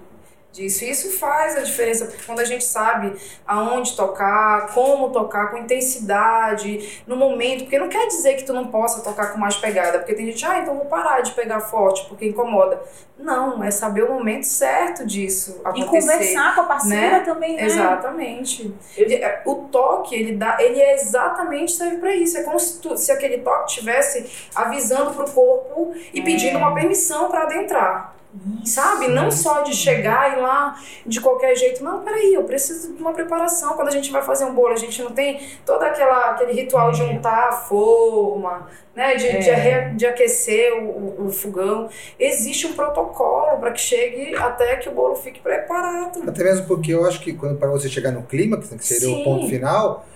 disso? 0.53 0.85
Isso 0.85 1.19
faz 1.19 1.57
a 1.57 1.61
diferença. 1.61 2.05
porque 2.07 2.23
Quando 2.25 2.41
a 2.41 2.45
gente 2.45 2.63
sabe 2.65 3.15
aonde 3.47 3.97
tocar, 3.97 4.67
como 4.75 5.11
tocar, 5.11 5.51
com 5.51 5.59
intensidade, 5.59 7.03
no 7.07 7.17
momento. 7.17 7.61
Porque 7.63 7.79
não 7.79 7.89
quer 7.89 8.07
dizer 8.07 8.35
que 8.37 8.45
tu 8.45 8.53
não 8.53 8.69
possa 8.69 9.01
tocar 9.03 9.33
com 9.33 9.39
mais 9.39 9.57
pegada. 9.57 9.99
Porque 9.99 10.15
tem 10.15 10.27
gente, 10.27 10.45
ah, 10.45 10.59
então 10.61 10.77
vou 10.77 10.87
parar 10.87 11.21
de 11.23 11.33
pegar 11.33 11.61
forte, 11.61 12.07
porque 12.09 12.27
incomoda. 12.27 12.81
Não, 13.19 13.63
é 13.63 13.71
saber 13.71 14.03
o 14.03 14.13
momento 14.13 14.45
certo 14.45 15.07
disso 15.07 15.61
E 15.65 15.69
acontecer. 15.83 16.11
conversar 16.13 16.55
com 16.57 16.61
a 16.63 16.65
parceira 16.65 17.19
né? 17.19 17.21
também, 17.21 17.55
né? 17.57 17.65
Exatamente. 17.67 18.75
É, 18.99 19.43
O 19.47 19.55
toque, 19.71 20.15
ele 20.15 20.35
dá, 20.37 20.57
ele 20.61 20.81
é 20.81 20.95
exatamente 20.95 21.73
serve 21.73 21.99
para 21.99 22.15
isso. 22.15 22.37
É 22.37 22.43
como 22.43 22.59
se, 22.59 22.81
tu- 22.81 22.97
se 22.99 23.13
aquele 23.13 23.39
toque 23.39 23.75
tivesse 23.75 24.49
avisando 24.55 25.13
pro 25.13 25.31
corpo 25.31 25.95
e 26.13 26.21
É. 26.21 26.23
pedindo 26.25 26.59
uma 26.59 26.75
permissão 26.75 27.31
para 27.31 27.43
adentrar. 27.43 28.17
Isso, 28.63 28.75
Sabe? 28.75 29.09
Não 29.09 29.31
só 29.31 29.61
de 29.61 29.75
chegar 29.75 30.37
e 30.39 30.41
lá 30.41 30.79
de 31.07 31.21
qualquer 31.21 31.55
jeito. 31.55 31.85
Não, 31.85 32.03
peraí, 32.03 32.33
eu 32.33 32.45
preciso 32.45 32.95
de 32.95 33.03
uma 33.03 33.13
preparação. 33.13 33.75
Quando 33.75 33.89
a 33.89 33.93
gente 33.93 34.11
vai 34.11 34.23
fazer 34.23 34.45
um 34.47 34.55
bolo, 34.55 34.73
a 34.73 34.77
gente 34.77 35.03
não 35.03 35.11
tem 35.13 35.39
todo 35.67 35.83
aquela, 35.83 36.31
aquele 36.31 36.53
ritual 36.53 36.91
de 36.93 37.03
É. 37.03 37.05
untar 37.05 37.49
a 37.49 37.53
forma, 37.53 38.69
né? 38.97 39.15
De, 39.17 39.39
de, 39.39 39.51
É. 39.51 39.55
arre- 39.55 39.95
de 39.95 40.07
aquecer 40.07 40.73
o, 40.73 40.87
o- 40.87 41.27
o 41.27 41.31
fogão. 41.33 41.91
Existe 42.19 42.67
um 42.67 42.73
protocolo 42.73 43.59
para 43.59 43.71
que 43.73 43.81
chegue 43.81 44.35
até 44.37 44.77
que 44.77 44.89
o 44.89 44.93
bolo 44.93 45.15
fique 45.17 45.41
preparado. 45.41 46.23
Até 46.27 46.43
mesmo 46.45 46.67
porque 46.67 46.93
eu 46.95 47.05
acho 47.07 47.21
que 47.21 47.35
quando 47.35 47.59
para 47.59 47.69
você 47.69 47.89
chegar 47.89 48.13
no 48.13 48.23
clímax, 48.23 48.71
né, 48.71 48.79
que 48.79 48.87
seria 48.87 49.09
Sim. 49.09 49.21
o 49.21 49.25
ponto 49.25 49.47
final, 49.47 50.07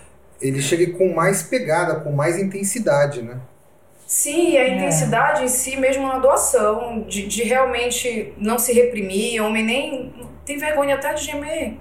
ele 0.40 0.60
chega 0.62 0.96
com 0.96 1.12
mais 1.14 1.42
pegada, 1.42 2.00
com 2.00 2.12
mais 2.12 2.38
intensidade, 2.38 3.20
né? 3.22 3.38
Sim, 4.06 4.50
e 4.52 4.58
a 4.58 4.62
É. 4.62 4.68
intensidade 4.76 5.44
em 5.44 5.48
si, 5.48 5.76
mesmo 5.76 6.06
na 6.06 6.18
doação, 6.18 7.00
de, 7.08 7.26
de 7.26 7.42
realmente 7.42 8.32
não 8.38 8.58
se 8.58 8.72
reprimir, 8.72 9.42
homem 9.42 9.64
nem 9.64 10.14
tem 10.44 10.56
vergonha 10.58 10.94
até 10.94 11.12
de 11.12 11.24
gemer. 11.24 11.74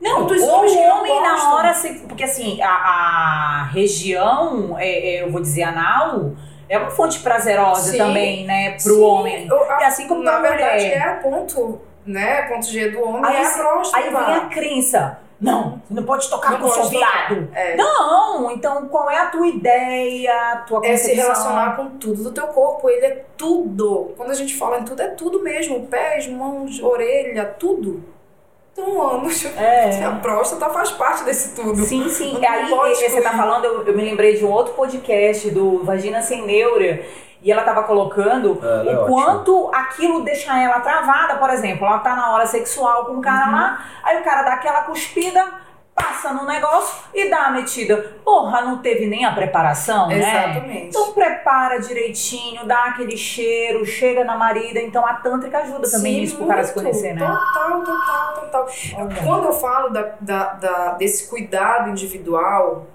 Não, 0.00 0.20
o 0.26 0.48
homens 0.48 0.74
não 0.76 0.98
homem 1.00 1.20
na 1.22 1.54
hora, 1.54 1.74
se- 1.74 2.00
porque 2.06 2.22
assim, 2.22 2.62
a, 2.62 2.68
a 2.70 3.64
região, 3.72 4.78
é, 4.78 5.16
é, 5.16 5.22
eu 5.24 5.32
vou 5.32 5.40
dizer 5.40 5.64
anal, 5.64 6.34
é 6.68 6.78
uma 6.78 6.90
fonte 6.90 7.18
prazerosa 7.18 7.90
Sim. 7.90 7.98
também, 7.98 8.44
né, 8.46 8.70
pro 8.80 8.94
Sim, 8.94 9.00
homem. 9.02 9.46
eu- 9.48 9.70
a- 9.72 9.86
assim 9.88 10.06
como 10.06 10.22
na 10.22 10.38
pra 10.38 10.50
verdade 10.50 10.84
mulher. 10.84 11.02
é 11.02 11.14
ponto, 11.14 11.80
né? 12.06 12.42
Ponto 12.42 12.64
G 12.66 12.90
do 12.90 13.02
homem 13.02 13.24
Aí 13.28 13.42
é 13.42 13.46
a 13.46 13.50
próstata. 13.50 14.04
Aí 14.04 14.10
vem 14.10 14.34
a 14.36 14.40
crença. 14.46 15.18
Não, 15.40 15.80
você 15.88 15.94
não 15.94 16.02
pode 16.02 16.28
tocar 16.28 16.52
Não 16.52 16.58
com 16.60 16.66
o 16.66 16.70
seu 16.70 16.84
viado. 16.86 17.48
É. 17.54 17.76
Não, 17.76 18.50
então 18.50 18.88
qual 18.88 19.08
é 19.08 19.18
a 19.18 19.26
tua 19.26 19.46
ideia, 19.46 20.52
a 20.52 20.56
tua 20.58 20.80
É 20.84 20.96
se 20.96 21.10
concepção? 21.10 21.24
relacionar 21.24 21.76
com 21.76 21.90
tudo 21.90 22.24
do 22.24 22.32
teu 22.32 22.48
corpo, 22.48 22.90
ele 22.90 23.06
é 23.06 23.24
tudo. 23.36 24.14
Quando 24.16 24.30
a 24.30 24.34
gente 24.34 24.56
fala 24.56 24.80
em 24.80 24.84
tudo, 24.84 25.00
é 25.00 25.08
tudo 25.08 25.40
mesmo. 25.40 25.86
Pés, 25.86 26.26
mãos, 26.26 26.82
orelha, 26.82 27.44
tudo. 27.44 28.02
Então, 28.72 29.00
anos. 29.10 29.44
É. 29.56 30.04
A 30.04 30.12
próstata 30.16 30.68
faz 30.70 30.90
parte 30.90 31.22
desse 31.24 31.54
tudo. 31.54 31.84
Sim, 31.84 32.08
sim. 32.08 32.32
Não 32.32 32.82
Aí 32.82 32.94
você 32.94 33.20
tá 33.20 33.30
falando, 33.30 33.64
eu, 33.64 33.86
eu 33.86 33.96
me 33.96 34.02
lembrei 34.02 34.36
de 34.36 34.44
um 34.44 34.50
outro 34.50 34.74
podcast 34.74 35.50
do 35.50 35.84
Vagina 35.84 36.20
Sem 36.20 36.44
Neura. 36.44 37.00
E 37.42 37.52
ela 37.52 37.62
tava 37.62 37.84
colocando 37.84 38.58
Ela 38.62 38.90
é 38.90 38.96
o 38.96 39.02
ótima. 39.02 39.06
quanto 39.06 39.70
aquilo 39.72 40.24
deixa 40.24 40.58
ela 40.60 40.80
travada, 40.80 41.36
por 41.36 41.50
exemplo. 41.50 41.86
Ela 41.86 41.98
tá 42.00 42.16
na 42.16 42.32
hora 42.32 42.46
sexual 42.46 43.04
com 43.06 43.12
o 43.18 43.20
cara 43.22 43.46
Uhum. 43.46 43.52
lá, 43.52 43.84
aí 44.02 44.20
o 44.20 44.24
cara 44.24 44.42
dá 44.42 44.54
aquela 44.54 44.82
cuspida, 44.82 45.44
passa 45.94 46.32
no 46.32 46.44
negócio 46.46 46.96
e 47.14 47.28
dá 47.28 47.46
a 47.46 47.50
metida. 47.50 47.96
Porra, 48.24 48.60
não 48.62 48.78
teve 48.78 49.06
nem 49.06 49.24
a 49.24 49.32
preparação, 49.32 50.06
né? 50.08 50.18
Exatamente. 50.18 50.86
Então 50.88 51.12
prepara 51.12 51.78
direitinho, 51.80 52.64
dá 52.66 52.84
aquele 52.86 53.16
cheiro, 53.16 53.84
chega 53.84 54.24
na 54.24 54.36
marida. 54.36 54.80
Então 54.80 55.04
a 55.06 55.14
tântrica 55.14 55.58
ajuda 55.58 55.88
também 55.90 56.14
Sim, 56.14 56.20
nisso 56.20 56.36
pro 56.38 56.46
cara 56.46 56.62
se 56.64 56.72
conhecer, 56.74 57.14
né? 57.14 57.26
Total, 57.26 57.80
total, 57.82 58.34
total. 58.34 58.68
Olha. 58.96 59.14
Quando 59.24 59.44
eu 59.46 59.52
falo 59.52 59.88
da, 59.90 60.02
da- 60.20 60.52
da- 60.54 60.92
desse 60.92 61.28
cuidado 61.28 61.90
individual, 61.90 62.86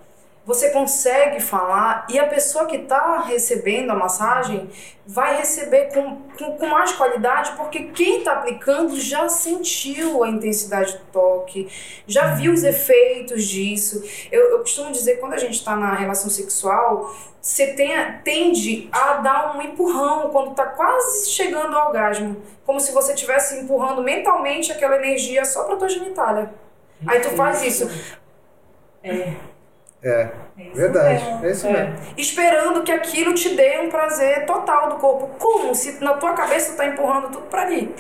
você 0.46 0.72
consegue 0.72 1.40
falar 1.40 2.06
e 2.10 2.20
a 2.20 2.28
pessoa 2.28 2.66
que 2.66 2.76
está 2.76 3.20
recebendo 3.20 3.92
a 3.92 3.96
massagem 3.96 4.70
vai 5.06 5.38
receber 5.38 5.94
com, 5.94 6.22
com, 6.38 6.58
com 6.58 6.68
mais 6.68 6.92
qualidade, 6.94 7.54
porque 7.56 7.86
quem 7.94 8.20
está 8.20 8.34
aplicando 8.34 9.00
já 9.00 9.30
sentiu 9.30 10.24
a 10.24 10.30
intensidade 10.30 10.98
do 10.98 11.06
toque, 11.12 11.70
já 12.06 12.36
viu 12.36 12.52
os 12.52 12.64
efeitos 12.64 13.46
disso. 13.46 14.04
Eu, 14.32 14.52
eu 14.52 14.60
costumo 14.60 14.92
dizer, 14.92 15.20
quando 15.20 15.34
a 15.34 15.38
gente 15.38 15.56
está 15.56 15.76
na 15.78 15.94
relação 15.94 16.30
sexual, 16.30 17.16
você 17.42 17.74
tem, 17.74 17.92
tende 18.24 18.90
a 18.92 19.16
dar 19.16 19.58
um 19.58 19.62
empurrão 19.62 20.30
quando 20.30 20.52
está 20.52 20.66
quase 20.66 21.30
chegando 21.30 21.76
ao 21.78 21.88
orgasmo, 21.88 22.42
como 22.66 22.80
se 22.82 22.92
você 22.92 23.14
estivesse 23.14 23.60
empurrando 23.60 24.02
mentalmente 24.02 24.72
aquela 24.72 24.98
energia 24.98 25.46
só 25.46 25.64
para 25.64 25.78
tua 25.78 25.90
genitália. 25.90 26.54
Aí 27.08 27.20
tu 27.22 27.30
faz 27.32 27.62
isso. 27.64 27.90
É. 29.04 29.34
É, 30.04 30.28
É 30.58 30.70
verdade. 30.74 31.24
mesmo. 31.24 31.46
É 31.46 31.52
isso 31.52 31.68
É. 31.68 31.72
mesmo. 31.72 31.96
Esperando 32.18 32.84
que 32.84 32.92
aquilo 32.92 33.34
te 33.34 33.56
dê 33.56 33.80
um 33.80 33.90
prazer 33.90 34.46
total 34.46 34.90
do 34.90 34.96
corpo. 34.98 35.28
Como 35.40 35.74
se 35.74 36.04
na 36.04 36.14
tua 36.16 36.34
cabeça 36.34 36.74
tu 36.74 36.78
tá 36.78 36.86
empurrando 36.86 37.30
tudo 37.32 37.46
para 37.48 37.62
ali. 37.64 37.94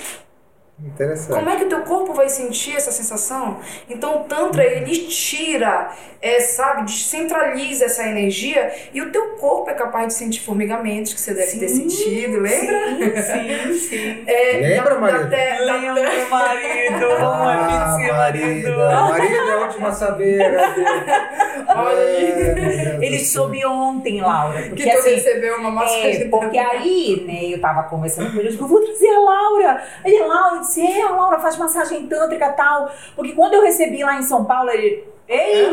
Interessante. 0.79 1.38
Como 1.38 1.49
é 1.49 1.55
que 1.55 1.63
o 1.65 1.69
teu 1.69 1.81
corpo 1.83 2.13
vai 2.13 2.27
sentir 2.27 2.75
essa 2.75 2.91
sensação? 2.91 3.59
Então 3.88 4.21
o 4.21 4.23
Tantra, 4.25 4.65
ele 4.65 5.05
tira, 5.07 5.91
é, 6.19 6.39
sabe, 6.41 6.83
descentraliza 6.86 7.86
essa 7.86 8.03
energia 8.07 8.73
e 8.93 8.99
o 9.01 9.12
teu 9.12 9.36
corpo 9.38 9.69
é 9.69 9.73
capaz 9.75 10.07
de 10.07 10.13
sentir 10.15 10.41
formigamentos, 10.41 11.13
que 11.13 11.21
você 11.21 11.33
deve 11.33 11.57
ter 11.59 11.69
Sim, 11.69 11.89
sentido, 11.89 12.39
lembra? 12.39 13.21
Sim, 13.21 13.73
sim. 13.77 14.23
É, 14.27 14.57
Lembra, 14.57 14.95
da- 14.95 14.99
Maria? 15.01 15.19
da 15.25 15.27
te- 15.38 15.65
da- 15.65 15.93
Lembro, 15.93 16.29
marido. 16.29 17.05
Ah, 17.23 17.95
Amigo, 17.95 18.13
marido. 18.13 18.77
Marida 18.77 19.36
é 19.36 19.53
a 19.53 19.57
última 19.65 19.89
a 19.89 19.91
saber. 19.93 20.51
né? 20.51 21.65
Olha 21.75 21.99
aí. 21.99 22.31
É, 22.31 22.97
Ele 23.01 23.19
soube 23.19 23.63
ontem, 23.65 24.21
Laura. 24.21 24.62
que 24.63 24.69
Porque 24.69 24.89
tu 24.89 24.97
assim, 24.97 25.09
recebeu 25.15 25.57
uma 25.57 25.71
massagem. 25.71 26.23
É, 26.23 26.27
porque 26.29 26.57
aí, 26.57 27.23
né, 27.27 27.53
eu 27.53 27.62
tava 27.62 27.83
conversando 27.83 28.31
com 28.31 28.39
ele, 28.39 28.47
eu 28.47 28.51
disse, 28.51 28.62
eu 28.63 28.67
vou 28.67 28.81
trazer 28.81 29.09
a 29.09 29.19
Laura. 29.19 29.83
Ele, 30.03 30.19
Laura, 30.23 30.62
disse, 30.63 30.82
é, 30.86 31.02
a 31.04 31.12
Laura 31.12 31.39
faz 31.39 31.56
massagem 31.58 32.08
tântrica 32.08 32.45
e 32.47 32.52
tal. 32.54 32.91
Porque 33.15 33.34
quando 33.34 33.54
eu 33.54 33.62
recebi 33.63 34.04
lá 34.04 34.15
em 34.17 34.23
São 34.23 34.43
Paulo, 34.45 34.69
ele, 34.71 35.04
ei, 35.28 35.67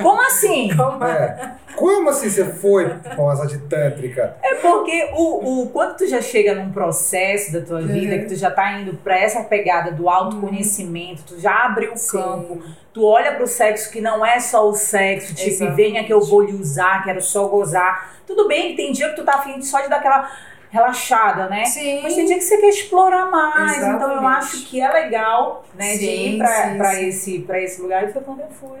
como 0.00 0.20
assim? 0.22 0.68
Calma. 0.76 1.10
É. 1.10 1.52
Como 1.74 2.10
assim 2.10 2.28
você 2.28 2.44
foi 2.44 2.86
com 3.16 3.24
massagem 3.26 3.58
tântrica? 3.60 4.36
É 4.42 4.56
porque 4.56 5.08
o, 5.14 5.62
o, 5.62 5.70
quando 5.70 5.96
tu 5.96 6.06
já 6.06 6.20
chega 6.20 6.54
num 6.54 6.70
processo 6.70 7.50
da 7.52 7.62
tua 7.62 7.80
vida, 7.80 8.14
Uhum. 8.14 8.20
que 8.20 8.26
tu 8.26 8.36
já 8.36 8.50
tá 8.50 8.72
indo 8.78 8.94
pra 8.98 9.18
essa 9.18 9.42
pegada 9.44 9.90
do 9.90 10.06
autoconhecimento, 10.08 11.22
tu 11.26 11.40
já 11.40 11.64
abriu 11.64 11.94
o 11.94 11.96
Sim. 11.96 12.18
campo, 12.18 12.62
tu 12.92 13.04
olha 13.06 13.32
pro 13.32 13.46
sexo 13.46 13.90
que 13.90 14.00
não 14.02 14.24
é 14.24 14.38
só 14.38 14.68
o 14.68 14.74
sexo, 14.74 15.34
tipo, 15.34 15.48
Exatamente. 15.48 15.76
venha 15.76 16.04
que 16.04 16.12
eu 16.12 16.20
vou 16.20 16.42
lhe 16.42 16.52
usar, 16.52 17.02
quero 17.04 17.22
só 17.22 17.46
gozar. 17.48 18.16
Tudo 18.26 18.46
bem 18.46 18.70
que 18.70 18.76
tem 18.76 18.92
dia 18.92 19.08
que 19.08 19.16
tu 19.16 19.24
tá 19.24 19.36
afim 19.36 19.60
só 19.62 19.80
de 19.80 19.88
dar 19.88 19.96
aquela 19.96 20.30
relaxada, 20.72 21.48
né? 21.48 21.66
Sim. 21.66 22.00
Mas 22.02 22.14
tem 22.14 22.24
dia 22.24 22.36
que 22.38 22.44
você 22.44 22.56
quer 22.56 22.70
explorar 22.70 23.30
mais, 23.30 23.76
então 23.76 23.90
eu 23.90 23.96
Exatamente. 23.98 24.36
acho 24.38 24.64
que 24.66 24.80
é 24.80 24.90
legal, 24.90 25.64
né, 25.74 25.92
de 25.92 25.98
Sim, 25.98 26.06
ir 26.06 26.30
sim, 26.32 26.38
pra 26.78 26.94
sim. 26.94 27.06
esse, 27.08 27.38
pra 27.40 27.60
esse 27.60 27.82
lugar. 27.82 28.08
E 28.08 28.12
foi 28.12 28.22
quando 28.22 28.40
eu 28.40 28.48
fui. 28.50 28.80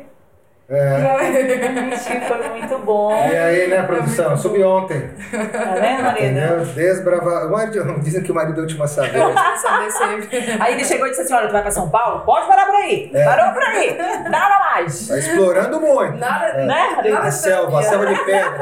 É. 0.68 0.96
Realmente 0.96 2.26
foi 2.26 2.48
muito 2.48 2.78
bom. 2.78 3.12
E 3.28 3.36
aí, 3.36 3.66
né, 3.68 3.82
produção? 3.82 4.36
Subi 4.38 4.62
ontem. 4.62 5.10
Tá 5.30 5.74
vendo, 5.74 6.02
Marina? 6.02 6.46
Entendeu? 6.46 6.64
Desbravar. 6.66 7.46
O 7.46 7.52
marido- 7.52 8.00
Dizem 8.00 8.22
que 8.22 8.32
o 8.32 8.34
marido 8.34 8.56
é 8.56 8.60
o 8.60 8.62
último 8.62 8.84
a 8.84 8.86
saber. 8.88 9.12
Saber 9.60 9.90
sempre. 9.90 10.56
Aí 10.60 10.74
ele 10.74 10.84
chegou 10.84 11.06
e 11.06 11.10
disse 11.10 11.22
assim: 11.22 11.34
Olha, 11.34 11.48
tu 11.48 11.52
vai 11.52 11.62
pra 11.62 11.70
São 11.70 11.90
Paulo? 11.90 12.20
Pode 12.24 12.46
parar 12.46 12.66
por 12.66 12.74
aí. 12.76 13.10
É. 13.12 13.24
Parou 13.24 13.52
por 13.52 13.62
aí. 13.62 13.98
Nada 14.30 14.58
mais. 14.72 15.08
Tá 15.08 15.18
explorando 15.18 15.80
muito. 15.80 16.16
Nada, 16.16 16.54
Né, 16.54 16.90
Marina? 16.96 17.14
nada 17.16 17.28
A 17.28 17.32
selva, 17.32 17.80
a 17.80 17.82
selva 17.82 18.06
de 18.06 18.24
pedra. 18.24 18.58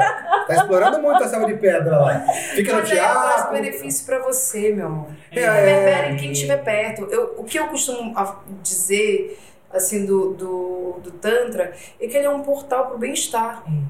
Tá 0.47 0.53
explorando 0.55 0.99
muito 1.01 1.23
a 1.23 1.27
selva 1.27 1.45
de 1.45 1.53
pedra 1.53 1.97
lá. 1.97 2.19
Fica 2.55 2.73
no 2.73 2.79
Mas 2.81 2.91
aí 2.91 2.97
eu 2.97 3.03
traz 3.03 3.35
teatro. 3.35 3.51
benefício 3.53 4.05
pra 4.05 4.19
você, 4.19 4.73
meu 4.73 4.87
amor. 4.87 5.07
É, 5.31 5.39
Reverbera 5.39 6.09
em 6.09 6.17
quem 6.17 6.31
estiver 6.33 6.57
perto. 6.57 7.07
Eu, 7.09 7.35
o 7.37 7.43
que 7.45 7.57
eu 7.57 7.67
costumo 7.67 8.13
dizer, 8.61 9.39
assim, 9.73 10.05
do, 10.05 10.33
do, 10.33 10.99
do 11.01 11.11
Tantra, 11.11 11.73
é 11.99 12.07
que 12.07 12.17
ele 12.17 12.25
é 12.25 12.29
um 12.29 12.41
portal 12.41 12.87
pro 12.87 12.97
bem-estar. 12.97 13.63
Hum. 13.69 13.85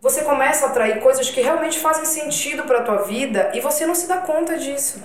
Você 0.00 0.22
começa 0.22 0.66
a 0.66 0.70
atrair 0.70 1.00
coisas 1.00 1.28
que 1.28 1.42
realmente 1.42 1.78
fazem 1.78 2.06
sentido 2.06 2.62
pra 2.62 2.82
tua 2.82 3.02
vida 3.02 3.50
e 3.54 3.60
você 3.60 3.84
não 3.86 3.94
se 3.94 4.08
dá 4.08 4.18
conta 4.18 4.56
disso. 4.56 5.02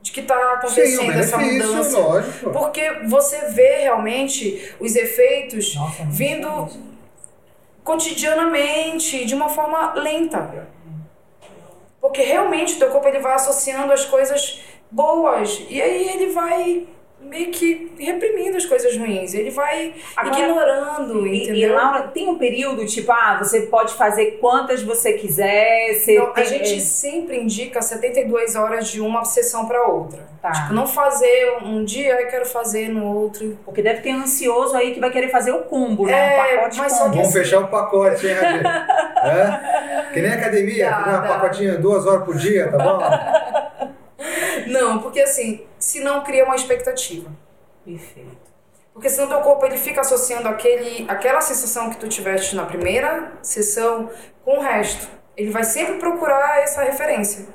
De 0.00 0.10
que 0.10 0.22
tá 0.22 0.34
Sim, 0.34 0.42
o 0.42 0.54
acontecendo 0.54 1.12
essa 1.12 1.36
benefício, 1.36 1.68
mudança. 1.68 1.98
lógico. 1.98 2.50
Porque 2.50 2.90
você 3.06 3.48
vê 3.50 3.82
realmente 3.82 4.74
os 4.80 4.96
efeitos 4.96 5.74
Nossa, 5.74 6.02
é 6.02 6.06
vindo 6.06 6.68
cotidianamente, 7.84 9.24
de 9.24 9.34
uma 9.34 9.48
forma 9.48 9.94
lenta. 9.94 10.66
Porque 12.00 12.22
realmente 12.22 12.74
o 12.74 12.78
teu 12.78 12.90
corpo 12.90 13.06
ele 13.06 13.20
vai 13.20 13.34
associando 13.34 13.92
as 13.92 14.04
coisas 14.04 14.60
boas 14.90 15.62
e 15.68 15.80
aí 15.80 16.08
ele 16.08 16.32
vai 16.32 16.86
meio 17.32 17.50
que 17.50 17.90
reprimindo 17.98 18.56
as 18.58 18.66
coisas 18.66 18.94
ruins, 18.96 19.32
ele 19.32 19.50
vai 19.50 19.94
Agora- 20.14 20.38
ignorando, 20.38 21.26
E, 21.26 21.30
e, 21.32 21.42
entendeu? 21.44 21.74
Laura, 21.74 22.02
tem 22.08 22.28
um 22.28 22.36
período, 22.36 22.84
tipo, 22.84 23.10
ah, 23.10 23.38
você 23.42 23.62
pode 23.62 23.94
fazer 23.94 24.32
quantas 24.40 24.82
você 24.82 25.14
quiser. 25.14 25.94
Você 25.94 26.18
a 26.18 26.26
tem- 26.26 26.44
gente 26.44 26.80
sempre 26.80 27.38
indica 27.38 27.80
72 27.80 28.54
horas 28.54 28.88
de 28.88 29.00
uma 29.00 29.24
sessão 29.24 29.66
para 29.66 29.86
outra. 29.86 30.30
Tá. 30.42 30.50
Tipo, 30.50 30.74
não 30.74 30.86
fazer 30.86 31.56
um 31.62 31.84
dia, 31.84 32.20
eu 32.20 32.28
quero 32.28 32.44
fazer 32.44 32.88
no 32.88 33.06
outro. 33.06 33.56
Porque 33.64 33.80
deve 33.80 34.00
ter 34.02 34.10
ansioso 34.10 34.76
aí 34.76 34.92
que 34.92 35.00
vai 35.00 35.10
querer 35.10 35.28
fazer 35.28 35.52
o 35.52 35.62
combo, 35.62 36.04
né? 36.06 36.36
É, 36.36 36.54
o 36.54 36.56
pacote 36.58 36.78
mas 36.78 36.92
só 36.92 36.98
combo. 37.04 37.10
que- 37.12 37.18
Vamos 37.18 37.32
fechar 37.32 37.60
o 37.60 37.68
pacote, 37.68 38.26
hein? 38.26 38.34
É? 38.34 39.72
Que 40.12 40.20
nem 40.20 40.30
academia, 40.32 40.90
Dá, 40.90 40.96
que 40.96 41.08
nem 41.08 41.18
uma 41.18 41.26
dá. 41.26 41.34
pacotinha 41.34 41.78
duas 41.78 42.04
horas 42.06 42.24
por 42.26 42.36
dia, 42.36 42.68
tá 42.70 42.76
bom? 42.76 43.00
Não, 44.66 44.98
porque 45.00 45.20
assim, 45.20 45.64
se 45.78 46.00
não 46.00 46.22
cria 46.22 46.44
uma 46.44 46.56
expectativa. 46.56 47.30
Perfeito. 47.84 48.42
Porque 48.92 49.08
senão 49.08 49.28
teu 49.28 49.40
corpo 49.40 49.64
ele 49.64 49.76
fica 49.78 50.02
associando 50.02 50.48
aquele, 50.48 51.04
aquela 51.08 51.40
sensação 51.40 51.88
que 51.90 51.96
tu 51.96 52.08
tiveste 52.08 52.54
na 52.54 52.66
primeira 52.66 53.32
sessão 53.42 54.10
com 54.44 54.58
o 54.58 54.60
resto. 54.60 55.08
Ele 55.36 55.50
vai 55.50 55.64
sempre 55.64 55.94
procurar 55.94 56.58
essa 56.60 56.82
referência. 56.82 57.46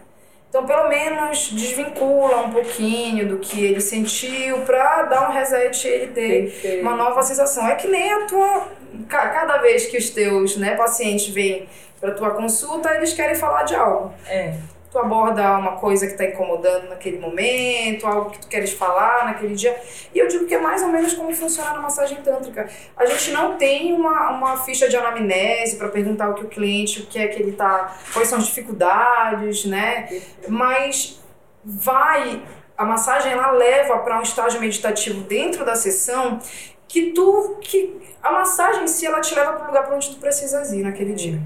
Então, 0.50 0.66
pelo 0.66 0.88
menos, 0.90 1.50
desvincula 1.52 2.38
um 2.38 2.52
pouquinho 2.52 3.28
do 3.28 3.38
que 3.38 3.64
ele 3.64 3.82
sentiu 3.82 4.62
pra 4.62 5.04
dar 5.04 5.30
um 5.30 5.34
reset 5.34 5.86
e 5.88 5.92
ele 5.92 6.08
ter 6.08 6.44
Perfeito. 6.52 6.82
uma 6.82 6.96
nova 6.96 7.22
sensação. 7.22 7.68
É 7.68 7.76
que 7.76 7.88
nem 7.88 8.12
a 8.14 8.26
tua. 8.26 8.68
ca- 9.08 9.30
Cada 9.30 9.58
vez 9.58 9.86
que 9.86 9.98
os 9.98 10.10
teus 10.10 10.58
né, 10.58 10.76
pacientes 10.76 11.28
vêm 11.28 11.68
pra 12.00 12.12
tua 12.14 12.32
consulta, 12.32 12.96
eles 12.96 13.14
querem 13.14 13.36
falar 13.36 13.64
de 13.64 13.76
algo. 13.76 14.12
É. 14.26 14.56
Tu 14.90 14.98
aborda 14.98 15.58
uma 15.58 15.74
coisa 15.74 16.06
que 16.06 16.14
está 16.14 16.26
incomodando 16.26 16.90
naquele 16.90 17.20
momento, 17.20 18.08
algo 18.08 18.30
que 18.30 18.40
tu 18.40 18.48
queres 18.48 18.72
falar 18.72 19.26
naquele 19.26 19.54
dia. 19.54 19.76
E 20.16 20.20
eu 20.20 20.28
digo 20.28 20.46
que 20.46 20.56
é 20.56 20.62
mais 20.62 20.82
ou 20.82 20.90
menos 20.90 21.14
como 21.14 21.34
funciona 21.34 21.74
na 21.74 21.82
massagem 21.82 22.22
tântrica. 22.22 22.70
A 22.96 23.06
gente 23.06 23.32
não 23.32 23.58
tem 23.58 23.94
uma, 23.94 24.32
uma 24.32 24.58
ficha 24.58 24.88
de 24.88 24.96
anamnese 24.96 25.76
para 25.76 25.90
perguntar 25.90 26.30
o 26.30 26.36
que 26.36 26.46
o 26.46 26.48
cliente, 26.48 27.02
o 27.02 27.06
que 27.06 27.20
é 27.20 27.28
que 27.28 27.42
ele 27.42 27.52
tá, 27.52 27.98
quais 28.14 28.30
são 28.30 28.38
as 28.38 28.48
dificuldades, 28.48 29.66
né? 29.66 30.08
Mas 30.48 31.22
vai, 31.64 32.42
a 32.78 32.86
massagem 32.86 33.34
ela 33.34 33.52
leva 33.52 33.98
para 34.00 34.20
um 34.20 34.22
estágio 34.22 34.62
meditativo 34.62 35.22
dentro 35.22 35.66
da 35.66 35.76
sessão 35.76 36.40
que 36.88 37.12
tu, 37.12 37.58
que 37.60 38.00
a 38.24 38.32
massagem 38.32 38.84
em 38.84 38.88
si 38.88 39.06
ela 39.06 39.20
te 39.20 39.36
leva 39.36 39.54
para 39.54 39.64
o 39.64 39.68
lugar 39.68 39.86
para 39.86 39.96
onde 39.96 40.10
tu 40.10 40.20
precisas 40.20 40.72
ir 40.72 40.84
naquele 40.84 41.14
dia. 41.14 41.40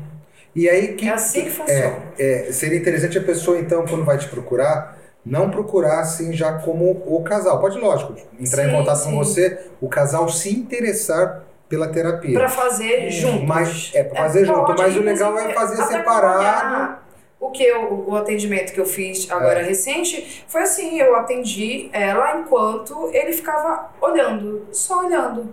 E 0.55 0.69
aí 0.69 0.93
que. 0.95 1.07
É 1.07 1.13
assim 1.13 1.43
que 1.45 1.49
funciona. 1.51 2.03
É, 2.19 2.47
é, 2.47 2.51
seria 2.51 2.77
interessante 2.77 3.17
a 3.17 3.23
pessoa, 3.23 3.57
então, 3.57 3.85
quando 3.85 4.03
vai 4.03 4.17
te 4.17 4.27
procurar, 4.27 4.97
não 5.25 5.49
procurar 5.49 5.99
assim 5.99 6.33
já 6.33 6.53
como 6.59 6.91
o 7.05 7.23
casal. 7.23 7.59
Pode, 7.59 7.77
lógico, 7.79 8.15
entrar 8.39 8.65
em 8.65 8.69
Sim, 8.69 8.75
contato 8.75 8.97
sim. 8.97 9.11
com 9.11 9.17
você, 9.17 9.59
o 9.79 9.87
casal 9.87 10.27
se 10.29 10.49
interessar 10.53 11.43
pela 11.69 11.87
terapia. 11.87 12.37
Para 12.37 12.49
fazer 12.49 13.09
juntos. 13.09 13.47
Mas 13.47 13.91
é 13.93 14.03
pra 14.03 14.23
fazer 14.23 14.41
É, 14.41 14.45
junto, 14.45 14.65
pode, 14.65 14.81
mas 14.81 14.97
o 14.97 15.01
legal 15.01 15.37
é 15.39 15.53
fazer 15.53 15.81
separado. 15.83 16.99
O 17.39 17.49
que 17.49 17.63
eu, 17.63 18.05
o 18.07 18.15
atendimento 18.15 18.71
que 18.71 18.79
eu 18.79 18.85
fiz 18.85 19.29
agora 19.31 19.61
É. 19.61 19.63
recente 19.63 20.43
foi 20.47 20.61
assim, 20.61 20.99
eu 20.99 21.15
atendi 21.15 21.89
ela 21.91 22.37
enquanto 22.39 23.09
ele 23.13 23.31
ficava 23.33 23.89
olhando, 23.99 24.67
só 24.71 24.99
olhando. 24.99 25.51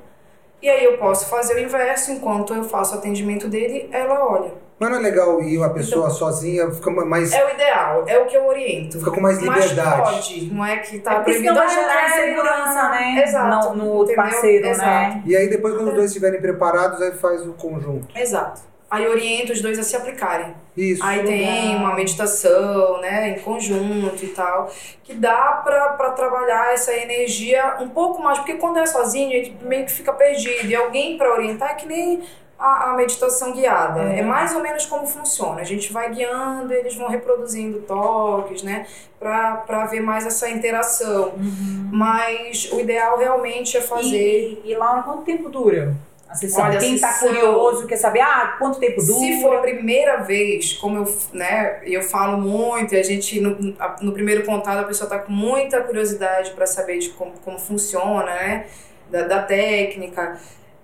E 0.61 0.69
aí 0.69 0.85
eu 0.85 0.99
posso 0.99 1.27
fazer 1.31 1.55
o 1.55 1.59
inverso, 1.61 2.11
enquanto 2.13 2.53
eu 2.53 2.65
faço 2.65 2.95
o 2.95 2.99
atendimento 2.99 3.49
dele, 3.49 3.89
ela 3.93 4.27
olha. 4.29 4.53
Mas 4.79 4.91
não 4.91 4.99
é 4.99 5.01
legal 5.01 5.43
ir 5.43 5.59
uma 5.59 5.71
pessoa 5.71 6.09
sozinha, 6.09 6.71
fica 6.71 6.89
mais. 6.91 7.33
É 7.33 7.45
o 7.45 7.51
ideal, 7.51 8.05
é 8.07 8.19
o 8.19 8.27
que 8.27 8.37
eu 8.37 8.47
oriento. 8.47 8.99
Fica 9.01 9.11
com 9.11 9.21
mais 9.21 9.43
Mas 9.43 9.65
liberdade. 9.71 10.03
pode, 10.13 10.45
não 10.55 10.65
é 10.65 10.77
que 10.77 10.99
tá 11.01 11.13
É 11.13 11.15
porque 11.17 11.31
proibido. 11.33 11.55
senão 11.55 11.67
vai 11.67 11.75
gerar 11.75 12.09
não 12.09 12.09
insegurança, 12.17 12.89
né? 12.91 13.23
Exato. 13.25 13.69
No, 13.71 13.85
no 13.85 13.91
outro 13.93 14.15
parceiro, 14.15 14.67
Exato. 14.69 14.89
né? 14.89 15.23
E 15.27 15.37
aí 15.37 15.49
depois, 15.49 15.75
quando 15.75 15.89
os 15.89 15.95
dois 15.95 16.07
estiverem 16.07 16.41
preparados, 16.41 17.03
aí 17.03 17.11
faz 17.13 17.45
o 17.47 17.53
conjunto. 17.55 18.07
Exato. 18.17 18.61
Aí 18.91 19.07
oriento 19.07 19.53
os 19.53 19.61
dois 19.61 19.79
a 19.79 19.83
se 19.83 19.95
aplicarem. 19.97 20.55
Isso. 20.75 21.05
Aí 21.05 21.23
tem 21.23 21.77
uma 21.77 21.95
meditação, 21.95 23.01
né, 23.03 23.31
em 23.31 23.41
conjunto 23.41 24.25
e 24.25 24.29
tal, 24.29 24.71
que 25.05 25.13
dá 25.13 25.61
pra, 25.65 25.91
pra 25.91 26.11
trabalhar 26.13 26.73
essa 26.73 26.95
energia 26.95 27.77
um 27.81 27.89
pouco 27.89 28.23
mais, 28.23 28.39
porque 28.39 28.55
quando 28.55 28.79
é 28.79 28.87
sozinho, 28.87 29.31
ele 29.33 29.57
meio 29.63 29.85
que 29.85 29.93
fica 29.93 30.13
perdido. 30.13 30.67
E 30.67 30.75
alguém 30.75 31.19
pra 31.19 31.33
orientar 31.35 31.73
é 31.73 31.75
que 31.75 31.87
nem 31.87 32.23
a, 32.59 32.91
a 32.91 32.97
meditação 32.97 33.53
guiada. 33.53 34.01
É. 34.13 34.19
É. 34.19 34.23
mais 34.23 34.55
ou 34.55 34.61
menos 34.63 34.85
como 34.87 35.07
funciona. 35.07 35.61
A 35.61 35.65
gente 35.65 35.93
vai 35.93 36.11
guiando, 36.13 36.73
eles 36.73 36.95
vão 36.97 37.09
reproduzindo 37.09 37.81
toques, 37.83 38.63
né? 38.63 38.87
Pra 39.19 39.87
ver 39.91 40.01
mais 40.01 40.27
essa 40.27 40.49
interação. 40.49 41.31
Uhum. 41.37 41.89
Mas 41.93 42.69
o 42.73 42.81
ideal 42.81 43.19
realmente 43.19 43.77
é 43.77 43.81
fazer. 43.81 44.61
E, 44.65 44.71
e 44.73 44.75
Laura, 44.75 45.03
quanto 45.03 45.23
tempo 45.23 45.49
dura 45.49 45.95
a 46.29 46.35
sessão? 46.35 46.65
Olha, 46.65 46.79
Quem 46.79 46.99
tá 46.99 47.09
sessão- 47.13 47.29
curioso 47.29 47.87
quer 47.87 47.97
saber, 47.97 48.21
ah, 48.21 48.57
quanto 48.59 48.79
tempo 48.79 49.01
dura? 49.05 49.19
Se 49.19 49.41
for 49.41 49.57
a 49.57 49.61
primeira 49.61 50.19
vez, 50.19 50.75
como 50.75 50.99
eu, 50.99 51.17
né, 51.33 51.81
eu 51.85 52.03
falo 52.03 52.39
muito, 52.39 52.95
e 52.95 52.99
a 52.99 53.03
gente, 53.03 53.41
no, 53.41 53.57
no 54.03 54.13
primeiro 54.13 54.45
contato, 54.45 54.79
a 54.79 54.85
pessoa 54.85 55.09
tá 55.09 55.19
com 55.19 55.33
muita 55.33 55.81
curiosidade 55.81 56.51
para 56.53 56.67
saber 56.67 56.99
de 56.99 57.11
como, 57.11 57.33
como 57.45 57.59
funciona, 57.59 58.25
né, 58.35 58.67
da, 59.11 59.23
da 59.23 59.43
técnica, 59.43 60.39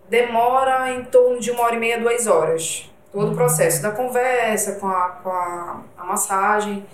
demora 0.09 0.91
em 0.93 1.05
torno 1.05 1.41
de 1.41 1.51
uma 1.51 1.63
hora 1.63 1.77
e 1.77 1.79
meia, 1.79 1.99
duas 1.99 2.27
horas. 2.27 2.91
Todo 3.13 3.33
o 3.33 3.37
processo 3.37 3.81
da 3.81 3.93
conversa, 3.93 4.77
com 4.81 4.89
a, 4.89 5.09
com 5.23 5.31
a, 5.31 5.83
a 5.97 6.05
massagem. 6.05 6.85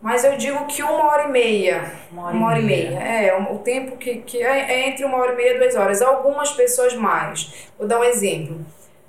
Mas 0.00 0.24
eu 0.24 0.36
digo 0.36 0.66
que 0.66 0.82
uma 0.82 1.06
hora 1.06 1.24
e 1.24 1.32
meia 1.32 1.92
uma 2.32 2.48
hora 2.48 2.58
e 2.58 2.62
meia. 2.62 2.98
É, 3.00 3.36
o 3.36 3.56
o 3.56 3.58
tempo 3.58 3.96
que, 3.96 4.16
que 4.18 4.42
é, 4.42 4.72
é 4.72 4.88
entre 4.88 5.04
uma 5.04 5.16
hora 5.16 5.32
e 5.32 5.36
meia 5.36 5.54
e 5.54 5.58
duas 5.58 5.74
horas. 5.74 6.00
Algumas 6.02 6.52
pessoas 6.52 6.94
mais. 6.94 7.68
Vou 7.78 7.88
dar 7.88 7.98
um 7.98 8.04
exemplo. 8.04 8.60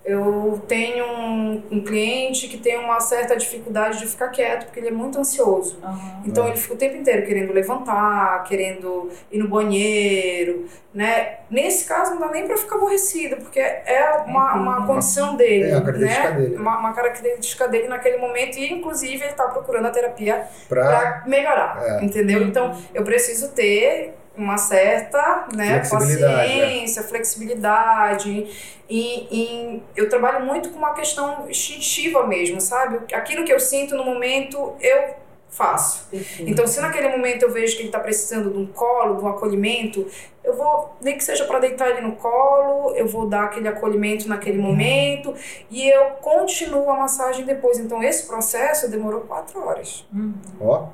Eu 0.10 0.62
tenho 0.70 1.06
um, 1.06 1.64
um 1.70 1.84
cliente 1.84 2.48
que 2.48 2.58
tem 2.58 2.78
uma 2.80 2.98
certa 3.02 3.36
dificuldade 3.36 4.00
de 4.00 4.08
ficar 4.08 4.30
quieto, 4.30 4.64
porque 4.66 4.80
ele 4.80 4.88
é 4.88 4.92
muito 4.92 5.20
ansioso. 5.20 5.78
Aham. 5.84 6.22
Então 6.26 6.48
ele 6.48 6.56
fica 6.56 6.74
o 6.76 6.78
tempo 6.78 6.96
inteiro 6.96 7.26
querendo 7.28 7.52
levantar, 7.52 8.42
querendo 8.46 9.10
ir 9.30 9.38
no 9.40 9.50
banheiro, 9.50 10.66
né? 10.94 11.40
Nesse 11.52 11.86
caso 11.86 12.12
não 12.14 12.22
dá 12.22 12.30
nem 12.32 12.48
para 12.48 12.56
ficar 12.56 12.76
aborrecido, 12.78 13.36
porque 13.36 13.60
é 13.60 14.24
uma, 14.26 14.54
uma 14.56 14.88
condição 14.88 15.36
dele, 15.36 15.66
É 15.72 15.80
né? 15.82 16.32
dele. 16.32 16.56
Uma, 16.56 16.80
uma 16.80 16.94
característica 16.94 17.68
dele 17.68 17.90
naquele 17.90 18.16
momento 18.18 18.58
e 18.58 18.72
inclusive 18.72 19.16
ele 19.22 19.32
está 19.32 19.44
procurando 19.48 19.88
a 19.88 19.92
terapia 19.92 20.48
Pra... 20.70 20.86
para 20.86 21.24
melhorar, 21.28 21.84
É. 22.02 22.06
entendeu? 22.06 22.44
Então 22.44 22.74
eu 22.94 23.04
preciso 23.04 23.50
ter 23.52 24.14
uma 24.38 24.58
certa 24.58 25.48
né, 25.54 25.84
Flexibilidade, 25.84 26.52
é. 26.52 26.62
paciência, 26.62 27.04
flexibilidade. 27.04 28.48
E, 28.90 29.28
e 29.32 29.84
eu 29.96 30.08
trabalho 30.08 30.46
muito 30.46 30.70
com 30.70 30.78
uma 30.78 30.94
questão 30.94 31.50
instintiva 31.50 32.26
mesmo, 32.26 32.62
sabe? 32.62 33.14
Aquilo 33.14 33.44
que 33.44 33.52
eu 33.52 33.60
sinto 33.60 33.96
no 33.96 34.06
momento, 34.06 34.76
eu 34.80 35.16
faço. 35.50 36.08
Perfeito. 36.10 36.50
Então, 36.50 36.68
se 36.68 36.80
naquele 36.80 37.10
momento 37.10 37.44
eu 37.44 37.52
vejo 37.52 37.76
que 37.76 37.82
ele 37.82 37.90
está 37.90 38.00
precisando 38.00 38.52
de 38.52 38.58
um 38.58 38.68
colo, 38.68 39.16
de 39.16 39.24
um 39.24 39.28
acolhimento, 39.28 40.06
eu 40.44 40.56
vou, 40.56 40.96
nem 41.02 41.18
que 41.18 41.24
seja 41.24 41.46
para 41.46 41.60
deitar 41.60 41.90
ele 41.90 42.02
no 42.02 42.16
colo, 42.16 42.96
eu 42.96 43.08
vou 43.08 43.28
dar 43.28 43.46
aquele 43.46 43.68
acolhimento 43.68 44.30
naquele 44.30 44.58
momento 44.58 45.34
e 45.70 45.90
eu 45.90 46.12
continuo 46.22 46.90
a 46.90 46.98
massagem 46.98 47.44
depois. 47.44 47.80
Então, 47.80 48.02
esse 48.04 48.28
processo 48.28 48.90
demorou 48.90 49.22
quatro 49.22 49.66
horas 49.66 50.06
Hum. 50.14 50.34
Ó, 50.62 50.88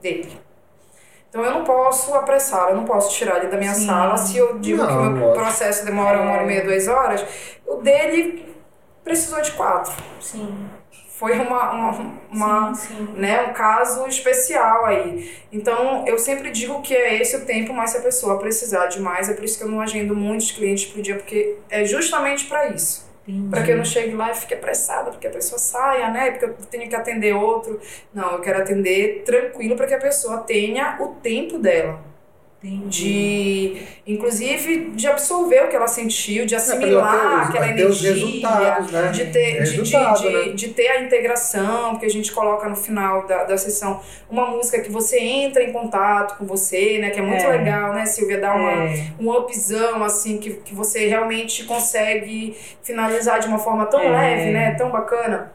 dele. 0.00 0.45
Então 1.36 1.44
eu 1.44 1.52
não 1.52 1.64
posso 1.64 2.14
apressar, 2.14 2.70
eu 2.70 2.76
não 2.76 2.86
posso 2.86 3.14
tirar 3.14 3.36
ele 3.36 3.48
da 3.48 3.58
minha 3.58 3.74
Sim. 3.74 3.84
sala. 3.86 4.16
Se 4.16 4.38
eu 4.38 4.58
digo 4.58 4.78
Não, 4.78 4.86
que 4.86 4.92
o 4.94 5.10
meu 5.10 5.26
lógico. 5.26 5.44
processo 5.44 5.84
demora 5.84 6.18
uma 6.18 6.32
hora 6.32 6.44
e 6.44 6.46
meia, 6.46 6.64
duas 6.64 6.88
horas, 6.88 7.22
o 7.66 7.74
dele 7.76 8.56
precisou 9.04 9.42
de 9.42 9.52
quatro. 9.52 9.92
Sim. 10.18 10.66
Foi 11.10 11.38
uma, 11.38 11.72
uma, 11.72 12.12
uma 12.32 12.74
sim, 12.74 12.88
sim. 12.94 13.08
né, 13.16 13.42
um 13.42 13.52
caso 13.52 14.06
especial 14.06 14.86
aí. 14.86 15.30
Então, 15.52 16.06
eu 16.06 16.18
sempre 16.18 16.50
digo 16.50 16.80
que 16.80 16.94
é 16.94 17.20
esse 17.20 17.36
o 17.36 17.44
tempo, 17.44 17.70
mas 17.74 17.90
se 17.90 17.98
a 17.98 18.00
pessoa 18.00 18.38
precisar 18.38 18.86
de 18.86 18.98
mais, 18.98 19.28
é 19.28 19.34
por 19.34 19.44
isso 19.44 19.58
que 19.58 19.64
eu 19.64 19.68
não 19.68 19.82
agendo 19.82 20.16
muitos 20.16 20.50
clientes 20.52 20.86
por 20.86 21.02
dia, 21.02 21.16
porque 21.16 21.58
é 21.68 21.84
justamente 21.84 22.46
para 22.46 22.68
isso. 22.68 23.05
Para 23.50 23.62
que 23.64 23.72
eu 23.72 23.76
não 23.76 23.84
chegue 23.84 24.14
lá 24.14 24.30
e 24.30 24.34
fique 24.34 24.54
apressada, 24.54 25.10
porque 25.10 25.26
a 25.26 25.30
pessoa 25.30 25.58
saia, 25.58 26.10
né? 26.10 26.30
Porque 26.30 26.44
eu 26.44 26.54
tenho 26.70 26.88
que 26.88 26.94
atender 26.94 27.34
outro. 27.34 27.80
Não, 28.14 28.32
eu 28.32 28.40
quero 28.40 28.62
atender 28.62 29.22
tranquilo 29.24 29.76
para 29.76 29.86
que 29.86 29.94
a 29.94 29.98
pessoa 29.98 30.38
tenha 30.38 30.96
o 31.00 31.08
tempo 31.16 31.58
dela. 31.58 32.00
Entendi. 32.62 33.74
De, 34.06 34.12
inclusive, 34.14 34.90
de 34.94 35.06
absorver 35.06 35.64
o 35.64 35.68
que 35.68 35.76
ela 35.76 35.86
sentiu, 35.86 36.46
de 36.46 36.54
É, 36.54 36.56
assimilar 36.56 37.52
ter 37.52 37.58
aquela 37.58 37.68
energia, 37.68 38.80
né? 38.80 39.10
de 39.12 39.26
ter, 39.26 39.62
de, 39.62 39.70
de, 39.70 39.76
Resultado, 39.76 40.20
de, 40.22 40.28
né? 40.30 40.52
de 40.54 40.68
ter 40.68 40.88
a 40.88 41.00
integração, 41.02 41.96
que 41.96 42.06
a 42.06 42.08
gente 42.08 42.32
coloca 42.32 42.68
no 42.68 42.74
final 42.74 43.26
da, 43.26 43.44
da 43.44 43.56
sessão, 43.58 44.00
uma 44.28 44.46
música 44.46 44.80
que 44.80 44.90
você 44.90 45.18
entra 45.20 45.62
em 45.62 45.72
contato 45.72 46.38
com 46.38 46.46
você, 46.46 46.98
né? 46.98 47.10
Que 47.10 47.20
é 47.20 47.22
muito 47.22 47.44
É. 47.44 47.48
legal, 47.48 47.92
né, 47.92 48.06
Silvia? 48.06 48.40
Dar 48.40 48.56
uma, 48.56 48.72
É. 48.84 49.04
um 49.20 49.30
upzão, 49.30 50.02
assim, 50.02 50.38
que, 50.38 50.50
que 50.54 50.74
você 50.74 51.06
realmente 51.06 51.64
consegue 51.64 52.56
finalizar 52.82 53.38
de 53.38 53.46
uma 53.46 53.58
forma 53.58 53.86
tão 53.86 54.00
É. 54.00 54.08
leve, 54.10 54.50
né? 54.50 54.74
Tão 54.76 54.90
bacana. 54.90 55.52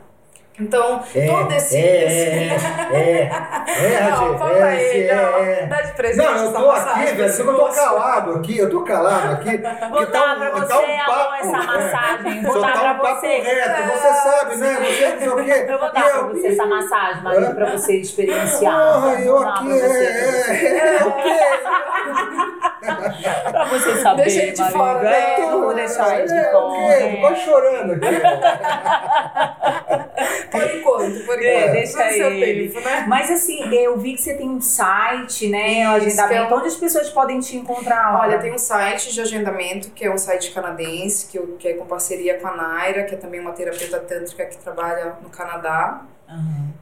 Então, 0.62 1.04
É, 1.16 1.26
todo 1.28 1.52
esse. 1.54 1.78
é, 1.78 2.06
esse- 2.06 2.66
é, 2.94 2.94
é, 2.94 3.94
é, 3.94 4.10
não, 4.12 4.34
é, 4.34 4.38
fala 4.38 4.72
é, 4.72 4.96
ele, 4.96 5.08
é, 5.08 5.16
não. 5.16 5.38
é. 5.40 5.66
Dá 5.66 5.82
de 5.82 5.92
presente 5.94 6.26
Não, 6.26 6.36
eu 6.46 6.54
tô 6.54 6.70
aqui, 6.72 7.06
velho, 7.06 7.34
eu 7.34 7.56
tô 7.58 7.66
calado 7.70 8.32
aqui, 8.34 8.58
eu 8.58 8.70
tô 8.70 8.82
calado 8.84 9.32
aqui. 9.34 9.58
Vou 9.90 10.06
dar 10.06 10.12
tá 10.12 10.34
um- 10.34 10.40
pra 10.40 10.50
tá 10.52 10.60
você, 10.60 10.74
um 10.76 11.06
papo- 11.06 11.34
essa 11.36 11.58
massagem. 11.64 12.42
Vou 12.44 12.62
dar 12.62 12.74
tá 12.74 12.80
pra 12.80 12.92
um 12.94 12.98
papo 13.00 13.22
você. 13.22 13.28
reto, 13.40 13.92
você 13.92 14.14
sabe, 14.14 14.56
né? 14.58 14.78
Você 14.80 15.10
não 15.10 15.20
sei 15.20 15.30
o 15.30 15.36
quê. 15.46 15.66
Eu 15.72 15.80
vou 15.80 15.90
E 15.90 15.92
dar 15.94 16.04
pra 16.12 16.22
você 16.24 16.48
essa 16.48 16.66
massagem, 16.66 17.24
marido, 17.24 17.56
pra 17.56 17.66
você 17.72 17.96
experienciar. 17.98 18.74
Porra, 18.94 19.20
eu 19.22 19.38
aqui 19.40 19.72
é, 19.72 19.76
é, 19.86 20.98
é, 21.00 21.04
o 21.06 21.12
quê? 21.14 22.71
Pra 23.52 23.66
você 23.66 23.96
saber, 24.02 24.24
Deixa 24.24 24.42
ele 24.44 24.52
de 24.52 24.62
marido. 24.62 24.78
fora, 24.78 25.10
É, 25.10 25.40
né? 25.40 25.46
não 25.46 25.62
vou 25.62 25.74
deixar 25.76 26.18
ele 26.20 26.28
de 26.28 26.34
É, 26.34 26.52
fora. 26.52 26.94
é. 26.94 27.22
Vai 27.22 27.36
chorando 27.36 27.94
aqui. 27.94 28.06
Por 30.52 30.62
enquanto, 30.64 31.26
por 31.26 31.36
enquanto. 31.42 31.44
É, 31.44 31.72
deixa 31.72 32.12
ele. 32.12 32.68
tempo, 32.70 32.86
né? 32.86 33.06
Mas 33.08 33.32
assim, 33.32 33.74
eu 33.74 33.98
vi 33.98 34.14
que 34.16 34.22
você 34.22 34.34
tem 34.36 34.50
um 34.50 34.60
site, 34.62 35.48
né? 35.48 35.82
Isso, 35.82 35.90
agendamento. 36.22 36.34
é 36.54 36.56
um- 36.56 36.58
Onde 36.60 36.68
as 36.68 36.76
pessoas 36.76 37.10
podem 37.10 37.40
te 37.40 37.56
encontrar? 37.56 38.20
Olha, 38.20 38.38
tem 38.38 38.54
um 38.54 38.58
site 38.58 39.14
de 39.14 39.22
agendamento, 39.22 39.90
que 39.92 40.04
é 40.06 40.12
um 40.14 40.18
site 40.18 40.52
canadense, 40.52 41.28
que, 41.28 41.38
eu, 41.40 41.56
que 41.58 41.68
é 41.70 41.74
com 41.74 41.86
parceria 41.86 42.38
com 42.38 42.48
a 42.48 42.56
Naira, 42.56 43.04
que 43.04 43.16
é 43.16 43.18
também 43.18 43.40
uma 43.40 43.54
terapeuta 43.54 44.00
tântrica 44.00 44.46
que 44.46 44.58
trabalha 44.58 45.14
no 45.24 45.30
Canadá. 45.30 46.02
Aham. 46.30 46.74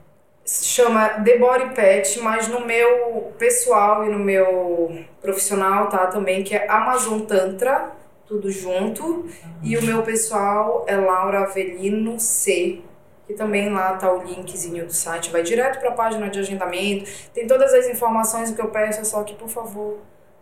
Se 0.50 0.66
chama 0.66 1.10
The 1.24 1.38
Body 1.38 1.76
Pet, 1.76 2.20
mas 2.22 2.48
no 2.48 2.66
meu 2.66 3.32
pessoal 3.38 4.04
e 4.04 4.10
no 4.10 4.18
meu 4.18 5.06
profissional 5.22 5.90
tá 5.90 6.08
também, 6.08 6.44
que 6.44 6.56
é 6.56 6.68
Amazon 6.68 7.20
Tantra, 7.20 7.92
tudo 8.26 8.50
junto. 8.50 9.28
E 9.62 9.78
o 9.78 9.84
meu 9.84 10.02
pessoal 10.02 10.86
é 10.88 10.98
Laura 10.98 11.42
Avelino 11.42 12.20
C, 12.20 12.82
que 13.28 13.36
também 13.36 13.70
lá 13.72 13.94
tá 13.94 14.12
o 14.12 14.24
linkzinho 14.24 14.88
do 14.88 14.92
site. 14.92 15.30
Vai 15.30 15.44
direto 15.44 15.80
pra 15.80 15.92
página 15.92 16.28
de 16.32 16.40
agendamento. 16.40 17.08
Tem 17.32 17.46
todas 17.46 17.72
as 17.72 17.88
informações, 17.88 18.50
que 18.50 18.60
eu 18.60 18.70
peço 18.70 19.02
é 19.02 19.04
só 19.04 19.22
que, 19.22 19.36
por 19.36 19.50
favor, 19.50 20.00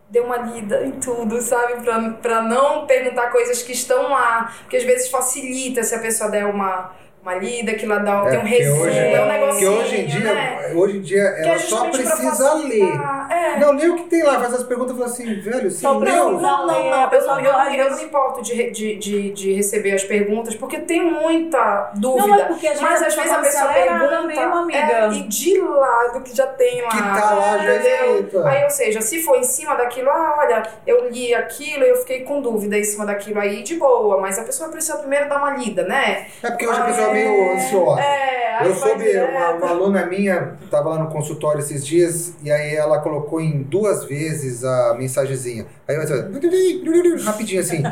dê 0.10 0.22
uma 0.22 0.38
lida 0.38 0.86
em 0.86 0.92
tudo, 0.92 1.42
sabe? 1.42 1.84
Pra, 1.84 2.12
pra 2.12 2.42
não 2.42 2.88
perguntar 2.88 3.30
coisas 3.30 3.62
que 3.62 3.74
estão 3.74 4.04
lá. 4.04 4.54
Porque 4.62 4.78
às 4.78 4.86
vezes 4.86 5.10
facilita 5.10 5.84
se 5.84 5.94
a 5.94 6.00
pessoa 6.00 6.32
der 6.32 6.46
uma, 6.46 6.96
uma 7.28 7.36
lida, 7.36 7.74
que 7.74 7.86
lá 7.86 7.98
dá, 8.00 8.22
tem 8.26 8.38
um 8.38 8.42
porque 8.42 8.56
resumo, 8.56 8.82
hoje, 8.84 8.98
é 9.00 9.20
um 9.22 9.26
porque 9.26 9.40
negocinho, 9.40 9.72
hoje 9.74 9.96
em 10.02 10.06
dia, 10.06 10.34
né? 10.34 10.72
hoje 10.74 10.98
em 10.98 11.02
dia 11.02 11.22
é 11.24 11.48
ela 11.48 11.60
só 11.60 11.90
precisa 11.90 12.54
ler. 12.54 12.94
É. 13.30 13.60
Não, 13.60 13.74
lê 13.74 13.88
o 13.90 13.96
que 13.96 14.04
tem 14.04 14.24
lá, 14.24 14.40
faz 14.40 14.54
as 14.54 14.64
perguntas 14.64 14.96
e 14.96 14.98
fala 15.00 15.10
assim, 15.12 15.42
velho, 15.42 15.68
usar. 15.68 15.90
Não, 15.90 16.00
não, 16.00 16.40
não. 16.40 16.94
a 16.94 17.10
Eu, 17.12 17.28
não- 17.28 17.40
eu, 17.40 17.74
eu 17.84 17.90
não 17.92 17.98
me 17.98 18.04
importo 18.04 18.42
de, 18.42 18.72
de, 18.72 18.96
de, 18.98 19.32
de 19.32 19.54
receber 19.54 19.92
as 19.94 20.04
perguntas, 20.04 20.56
porque 20.56 20.80
tem 20.80 21.04
muita 21.04 21.92
dúvida. 21.96 22.28
Não, 22.28 22.36
é 22.40 22.46
porque 22.46 22.68
às 22.68 22.80
mas 22.80 23.02
às 23.02 23.16
vezes 23.16 23.32
a 23.32 23.36
tá 23.36 23.42
pessoa 23.42 23.70
acelerada 23.70 24.08
pergunta 24.08 24.28
mesmo, 24.28 24.56
amiga. 24.58 24.78
é, 24.80 25.10
e 25.12 25.24
de 25.24 25.60
lado 25.60 26.22
que 26.22 26.36
já 26.36 26.48
tem 26.48 26.82
lá. 26.82 26.90
Que 26.90 26.98
tá 26.98 27.32
lá 27.36 27.58
já 27.58 27.76
escrito. 27.76 28.48
é. 28.48 28.50
Aí, 28.58 28.64
ou 28.64 28.70
seja, 28.70 29.02
se 29.02 29.22
for 29.22 29.38
em 29.38 29.44
cima 29.44 29.76
daquilo, 29.76 30.10
ah, 30.10 30.36
olha, 30.40 30.64
eu 30.86 31.10
li 31.10 31.34
aquilo 31.34 31.84
e 31.84 31.90
eu 31.90 31.96
fiquei 31.98 32.22
com 32.24 32.42
dúvida 32.42 32.78
em 32.78 32.84
cima 32.84 33.06
daquilo 33.06 33.40
aí, 33.40 33.64
de 33.64 33.76
boa. 33.76 34.20
Mas 34.22 34.38
a 34.40 34.44
pessoa 34.44 34.70
precisa 34.70 34.98
primeiro 34.98 35.28
dar 35.28 35.38
uma 35.38 35.52
lida, 35.58 35.84
né? 35.84 36.28
É 36.44 36.50
porque 36.50 36.68
hoje 36.68 36.80
a 36.80 36.84
pessoa 36.86 37.08
é 37.10 37.14
meio 37.26 37.54
ansiosa. 37.54 38.02
É, 38.02 38.66
Eu 38.68 38.74
soube, 38.76 39.04
direto. 39.04 39.32
uma, 39.32 39.50
uma 39.52 39.70
aluna 39.70 40.06
minha 40.06 40.58
estava 40.64 40.90
lá 40.90 40.98
no 41.00 41.10
consultório 41.12 41.60
esses 41.60 41.86
dias 41.86 42.34
e 42.44 42.52
aí 42.52 42.76
ela 42.76 43.00
colocou 43.02 43.40
em 43.40 43.62
duas 43.64 44.04
vezes 44.06 44.64
a 44.64 44.96
mensagenzinha. 44.98 45.66
Aí 45.88 45.96
eu 45.96 46.08
falei, 46.08 47.18
rapidinho 47.24 47.62
assim. 47.62 47.84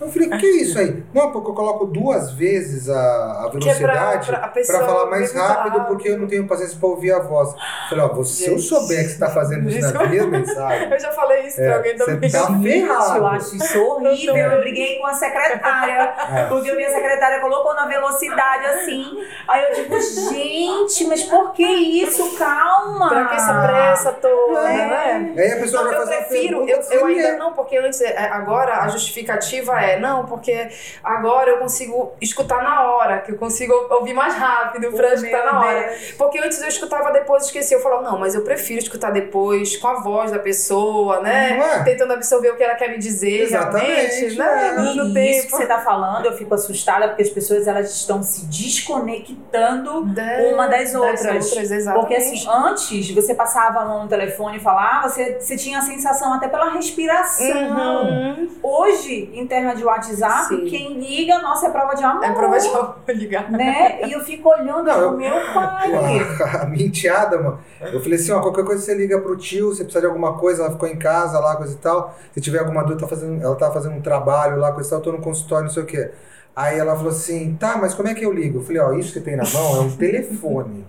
Eu 0.00 0.08
falei, 0.08 0.28
que 0.28 0.46
é 0.46 0.50
isso 0.62 0.78
aí? 0.78 1.02
Não, 1.14 1.32
porque 1.32 1.50
eu 1.50 1.54
coloco 1.54 1.86
duas 1.86 2.32
vezes 2.32 2.88
a, 2.90 2.94
a 2.94 3.46
é 3.48 3.50
velocidade 3.50 4.30
a 4.34 4.38
para 4.48 4.86
falar 4.86 5.06
mais 5.10 5.32
rápido, 5.32 5.78
rápido. 5.78 5.86
porque 5.86 6.08
eu 6.10 6.18
não 6.18 6.26
tenho 6.26 6.46
paciência 6.46 6.76
para 6.78 6.88
ouvir 6.88 7.12
a 7.12 7.20
voz. 7.20 7.50
Eu 7.52 7.88
falei, 7.88 8.04
ó, 8.04 8.22
se 8.24 8.46
eu 8.50 8.58
souber 8.58 8.98
que 8.98 9.04
você 9.04 9.12
está 9.14 9.30
fazendo 9.30 9.68
isso 9.70 9.92
na 9.92 10.06
minha 10.06 10.26
mensagem, 10.28 10.92
Eu 10.92 11.00
já 11.00 11.10
falei 11.12 11.46
isso 11.46 11.60
É, 11.60 11.66
pra 11.66 11.76
alguém 11.76 11.96
você 11.96 12.04
também. 12.04 12.30
tá 12.30 12.46
Gente, 12.46 12.62
ferrado. 12.62 13.16
eu 13.16 13.26
acho 13.26 13.56
isso 13.56 13.78
horrível. 13.82 14.36
Eu 14.36 14.60
briguei 14.60 14.98
com 14.98 15.06
a 15.06 15.14
secretária. 15.14 16.14
É. 16.30 16.44
Porque 16.50 16.70
a 16.70 16.74
minha 16.76 16.90
secretária 16.90 17.40
colocou 17.40 17.74
na 17.74 17.86
velocidade 17.86 18.43
assim. 18.52 19.24
Aí 19.48 19.62
eu, 19.64 19.74
tipo, 19.74 20.00
gente, 20.00 21.04
mas 21.06 21.22
por 21.24 21.52
que 21.52 21.62
isso? 21.66 22.36
Calma. 22.36 23.08
Pra 23.08 23.24
que 23.26 23.34
essa 23.36 23.54
pressa 23.62 24.12
toda, 24.12 24.60
É. 24.68 24.86
né? 24.86 25.34
Aí 25.36 25.52
a 25.52 25.56
pessoa 25.56 25.82
Não, 25.82 25.90
vai 25.90 25.98
eu 26.00 26.06
fazer 26.06 26.16
prefiro, 26.24 26.68
eu, 26.68 26.80
eu 26.90 27.06
ainda 27.06 27.22
lê. 27.30 27.36
não, 27.36 27.52
porque 27.52 27.76
antes, 27.76 28.00
é, 28.00 28.16
agora 28.30 28.78
a 28.82 28.88
justificativa 28.88 29.80
é, 29.80 29.98
não, 29.98 30.26
porque 30.26 30.68
agora 31.02 31.50
eu 31.50 31.58
consigo 31.58 32.12
escutar 32.20 32.62
na 32.62 32.82
hora, 32.90 33.18
que 33.20 33.32
eu 33.32 33.36
consigo 33.38 33.72
ouvir 33.90 34.14
mais 34.14 34.34
rápido 34.34 34.90
pra 34.92 35.08
Oh, 35.10 35.14
escutar 35.14 35.44
na 35.44 35.60
hora. 35.60 35.88
Deus. 35.88 36.12
Porque 36.12 36.38
antes 36.38 36.60
eu 36.60 36.68
escutava 36.68 37.12
depois 37.12 37.44
e 37.44 37.46
esquecia. 37.46 37.76
Eu 37.76 37.82
falava, 37.82 38.02
não, 38.02 38.18
mas 38.18 38.34
eu 38.34 38.42
prefiro 38.42 38.78
escutar 38.80 39.10
depois, 39.10 39.76
com 39.76 39.88
a 39.88 39.94
voz 40.00 40.30
da 40.30 40.38
pessoa, 40.38 41.20
né? 41.20 41.58
É? 41.58 41.82
Tentando 41.84 42.12
absorver 42.12 42.50
o 42.50 42.56
que 42.56 42.62
ela 42.62 42.74
quer 42.74 42.88
me 42.90 42.98
dizer 42.98 43.42
Exatamente, 43.42 43.86
realmente, 43.86 44.38
né? 44.38 44.68
é. 44.68 44.72
No, 44.72 44.94
no 45.08 45.18
E 45.18 45.30
isso 45.30 45.42
que 45.42 45.46
tempo. 45.52 45.56
você 45.56 45.66
tá 45.66 45.78
falando, 45.80 46.26
eu 46.26 46.32
fico 46.36 46.54
assustada 46.54 47.08
porque 47.08 47.22
as 47.22 47.28
pessoas 47.30 47.66
elas 47.66 47.90
estão 47.90 48.22
se 48.34 48.46
desconectando 48.46 50.04
Da- 50.06 50.22
uma 50.52 50.66
das 50.66 50.94
outras. 50.94 51.24
outras, 51.46 51.70
exatamente. 51.70 52.00
Porque 52.00 52.14
assim, 52.14 52.44
antes 52.48 53.10
você 53.10 53.34
passava 53.34 53.80
a 53.80 53.84
mão 53.84 54.02
no 54.04 54.08
telefone 54.08 54.56
e 54.56 54.60
falava, 54.60 55.08
você, 55.08 55.38
você 55.40 55.56
tinha 55.56 55.78
a 55.78 55.82
sensação 55.82 56.32
até 56.32 56.48
pela 56.48 56.70
respiração. 56.70 58.04
Uhum. 58.04 58.48
Hoje, 58.62 59.30
em 59.34 59.46
terra 59.46 59.74
de 59.74 59.84
WhatsApp, 59.84 60.48
Sim. 60.48 60.64
quem 60.66 60.94
liga, 60.98 61.38
nossa, 61.40 61.66
é 61.66 61.70
prova 61.70 61.94
de 61.94 62.02
amor. 62.04 62.24
É 62.24 62.32
prova 62.32 62.58
de 62.58 62.68
amor 62.68 62.94
ligar. 63.08 63.50
Né? 63.50 64.00
E 64.06 64.12
eu 64.12 64.20
fico 64.20 64.48
olhando 64.48 64.84
Não, 64.84 65.00
eu- 65.00 65.12
meu 65.16 65.34
pai. 65.52 65.92
a, 66.42 66.62
a 66.62 66.66
minha 66.66 66.86
enteada, 66.86 67.38
mano. 67.38 67.58
Eu 67.80 68.00
falei 68.02 68.14
assim, 68.18 68.32
ó, 68.32 68.40
qualquer 68.40 68.64
coisa 68.64 68.82
você 68.82 68.94
liga 68.94 69.20
pro 69.20 69.36
tio, 69.36 69.68
você 69.74 69.84
precisa 69.84 70.00
de 70.00 70.06
alguma 70.06 70.36
coisa, 70.38 70.62
ela 70.62 70.72
ficou 70.72 70.88
em 70.88 70.96
casa 70.98 71.38
lá, 71.38 71.56
coisa 71.56 71.74
e 71.74 71.76
tal. 71.78 72.16
Se 72.32 72.40
tiver 72.40 72.58
alguma 72.60 72.82
dúvida, 72.82 73.00
tá 73.02 73.08
fazendo, 73.08 73.42
ela 73.42 73.54
tá 73.56 73.70
fazendo 73.70 73.94
um 73.96 74.00
trabalho 74.02 74.56
lá, 74.58 74.72
coisa 74.72 74.88
e 74.88 74.90
tal, 74.90 74.98
eu 74.98 75.04
tô 75.04 75.12
no 75.12 75.20
consultório, 75.20 75.64
não 75.66 75.72
sei 75.72 75.82
o 75.82 75.86
quê. 75.86 76.10
Aí 76.56 76.78
ela 76.78 76.94
falou 76.94 77.10
assim, 77.10 77.56
tá, 77.58 77.76
mas 77.76 77.94
como 77.94 78.08
é 78.08 78.14
que 78.14 78.24
eu 78.24 78.32
ligo? 78.32 78.58
Eu 78.58 78.62
falei, 78.62 78.80
ó, 78.80 78.92
isso 78.92 79.12
que 79.12 79.20
tem 79.20 79.36
na 79.36 79.44
mão 79.44 79.76
é 79.76 79.80
um 79.80 79.96
telefone. 79.96 80.86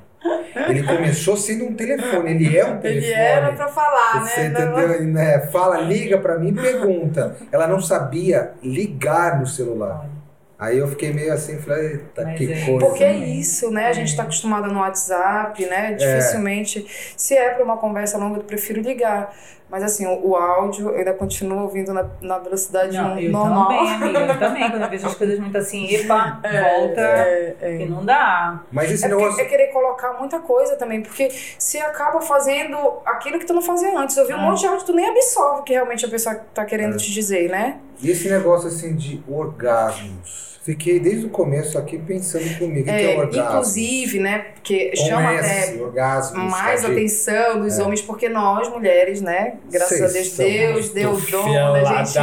Ele 0.68 0.84
começou 0.84 1.36
sendo 1.38 1.66
um 1.66 1.74
telefone, 1.76 2.32
ele 2.32 2.58
é 2.58 2.66
um 2.66 2.78
telefone. 2.80 3.12
Ele 3.12 3.14
era 3.14 3.52
pra 3.54 3.68
falar, 3.68 4.26
Você 4.26 4.50
né? 4.50 4.60
Não- 4.60 4.80
entendeu? 4.80 5.04
Né? 5.08 5.40
Fala, 5.48 5.82
liga 5.82 6.18
pra 6.18 6.40
mim, 6.40 6.54
pergunta. 6.54 7.36
Ela 7.52 7.68
não 7.68 7.80
sabia 7.82 8.54
ligar 8.64 9.40
no 9.40 9.46
celular. 9.46 10.10
Aí 10.58 10.78
eu 10.78 10.88
fiquei 10.88 11.12
meio 11.14 11.34
assim, 11.34 11.58
falei, 11.60 11.92
eita, 11.94 12.24
Mas 12.24 12.38
que 12.38 12.52
é- 12.54 12.66
coisa. 12.66 12.86
Porque 12.86 13.04
é 13.04 13.14
isso, 13.18 13.70
né? 13.72 13.88
A 13.88 13.94
gente 13.94 14.16
tá 14.16 14.24
acostumado 14.24 14.68
no 14.72 14.80
WhatsApp, 14.80 15.66
né? 15.66 15.94
Dificilmente. 15.94 16.86
Se 17.18 17.36
é 17.36 17.50
para 17.50 17.64
uma 17.64 17.78
conversa 17.78 18.18
longa, 18.18 18.40
eu 18.40 18.44
prefiro 18.44 18.82
ligar. 18.82 19.36
Mas 19.70 19.82
assim, 19.84 20.06
o, 20.06 20.30
o 20.30 20.36
áudio 20.36 20.90
eu 20.90 20.96
ainda 20.98 21.14
continuo 21.14 21.64
ouvindo 21.64 21.92
na, 21.92 22.06
na 22.22 22.38
velocidade 22.38 22.96
Não, 22.96 23.18
eu 23.20 23.32
normal. 23.32 23.68
também, 23.68 23.94
amiga. 23.94 24.20
Eu 24.20 24.38
também, 24.40 24.70
quando 24.70 24.82
eu 24.84 24.90
vejo 24.90 25.08
as 25.08 25.16
coisas 25.16 25.40
muito 25.40 25.58
assim, 25.58 25.88
epa, 25.94 26.40
volta. 26.44 27.02
É, 27.02 27.56
é. 27.60 27.78
Que 27.80 27.86
não 27.86 28.06
dá. 28.06 28.62
Mas 28.72 28.92
esse 28.92 29.06
É, 29.06 29.10
porque 29.10 29.24
negócio. 29.24 29.42
é 29.42 29.46
querer 29.46 29.68
colocar 29.68 30.14
muita 30.14 30.40
coisa 30.40 30.76
também, 30.76 31.02
porque 31.02 31.30
se 31.58 31.80
acaba 31.80 32.22
fazendo 32.22 32.78
aquilo 33.06 33.40
que 33.40 33.46
tu 33.46 33.54
não 33.56 33.62
fazia 33.62 33.98
antes. 33.98 34.16
Eu 34.18 34.28
vi 34.28 34.34
um 34.34 34.38
Ah. 34.38 34.42
monte 34.42 34.60
de 34.62 34.68
áudio, 34.68 34.86
tu 34.86 34.94
nem 34.94 35.10
absorve 35.10 35.62
o 35.62 35.64
que 35.64 35.74
realmente 35.74 36.06
a 36.06 36.10
pessoa 36.10 36.36
tá 36.54 36.64
querendo 36.64 36.94
É. 36.94 36.98
te 36.98 37.12
dizer, 37.12 37.50
né? 37.50 37.80
E 38.02 38.12
esse 38.12 38.30
negócio 38.30 38.68
assim 38.68 38.96
de 38.96 39.24
orgasmos. 39.28 40.55
Fiquei 40.66 41.00
desde 41.00 41.28
o 41.28 41.30
começo 41.30 41.78
aqui 41.78 41.96
pensando 42.00 42.58
comigo. 42.58 42.82
O 42.82 42.84
que 42.86 42.90
é, 42.90 43.14
É, 43.14 43.18
orgasmo? 43.20 43.50
inclusive, 43.52 44.20
né? 44.20 44.40
Porque 44.56 44.90
Com 44.98 45.06
chama 45.06 45.34
S, 45.36 45.70
até 45.74 45.82
orgasmos, 45.84 46.52
mais 46.52 46.82
sabe? 46.82 46.94
atenção 46.94 47.62
dos 47.62 47.78
É. 47.78 47.84
homens, 47.84 48.02
porque 48.02 48.28
nós, 48.28 48.68
mulheres, 48.70 49.22
né? 49.22 49.58
Graças 49.70 50.02
a 50.02 50.08
Deus, 50.08 50.28
Vocês 50.30 50.90
Deus 50.90 50.90
deu 50.90 51.12
o 51.12 51.22
dom 51.22 51.54
da 51.74 51.84
gente 52.04 52.14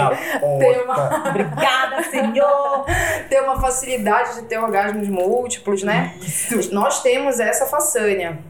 ter 0.59 0.83
uma. 0.83 1.23
Obrigada, 1.31 2.03
Senhor! 2.11 2.85
ter 3.29 3.41
uma 3.43 3.61
facilidade 3.61 4.35
de 4.35 4.43
ter 4.43 4.59
orgasmos 4.59 5.07
múltiplos, 5.09 5.85
né? 5.85 6.13
Nós 6.73 7.01
temos 7.01 7.39
essa 7.39 7.67
façanha. 7.67 8.41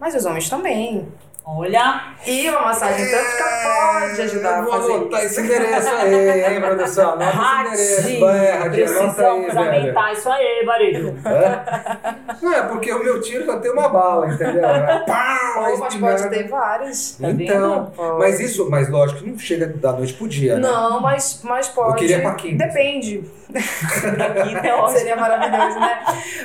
Mas 0.00 0.14
os 0.14 0.24
homens 0.24 0.48
também. 0.48 1.06
Olha, 1.46 2.14
E 2.26 2.48
uma 2.48 2.62
massagem 2.62 3.04
tântrica 3.04 3.44
pode 3.64 4.22
ajudar 4.22 4.60
a 4.60 4.62
É, 4.62 4.66
fazer 4.66 4.92
anotar 4.94 5.20
isso. 5.20 5.26
esse 5.26 5.40
endereço 5.42 5.88
aí, 5.90 6.54
hein, 6.54 6.60
produção? 6.60 7.12
Anota 7.12 7.74
esse 7.74 8.00
endereço. 8.16 8.20
Vai, 8.58 8.70
precisamos 8.70 9.56
aumentar 9.56 10.12
isso 10.14 10.30
aí, 10.30 10.64
marido. 10.64 11.14
Hã? 11.26 12.34
Não, 12.40 12.52
é 12.54 12.62
porque 12.62 12.90
o 12.94 13.04
meu 13.04 13.20
tiro 13.20 13.44
só 13.44 13.58
tem 13.58 13.70
uma 13.72 13.88
bala, 13.90 14.28
entendeu? 14.32 14.64
É 14.64 15.04
Pau, 15.06 15.78
mas 15.78 15.94
pode 15.96 16.30
ter 16.30 16.48
vários. 16.48 17.18
Tá 17.20 17.28
Então, 17.30 17.92
mas 18.18 18.40
isso, 18.40 18.70
mas 18.70 18.88
lógico 18.88 19.20
que 19.20 19.30
não 19.30 19.38
chega 19.38 19.66
da 19.66 19.92
noite 19.92 20.14
pro 20.14 20.26
dia, 20.26 20.54
né? 20.54 20.60
Não, 20.62 20.98
mas, 21.00 21.40
mas 21.44 21.68
pode. 21.68 21.96
queria 21.98 22.22
pra 22.22 22.34
quinta. 22.36 22.66
Depende. 22.66 23.22
Aqui 23.54 24.66
é 24.66 24.74
ótimo. 24.74 24.96
Seria 24.98 25.16
maravilhoso, 25.16 25.78
né? 25.78 26.00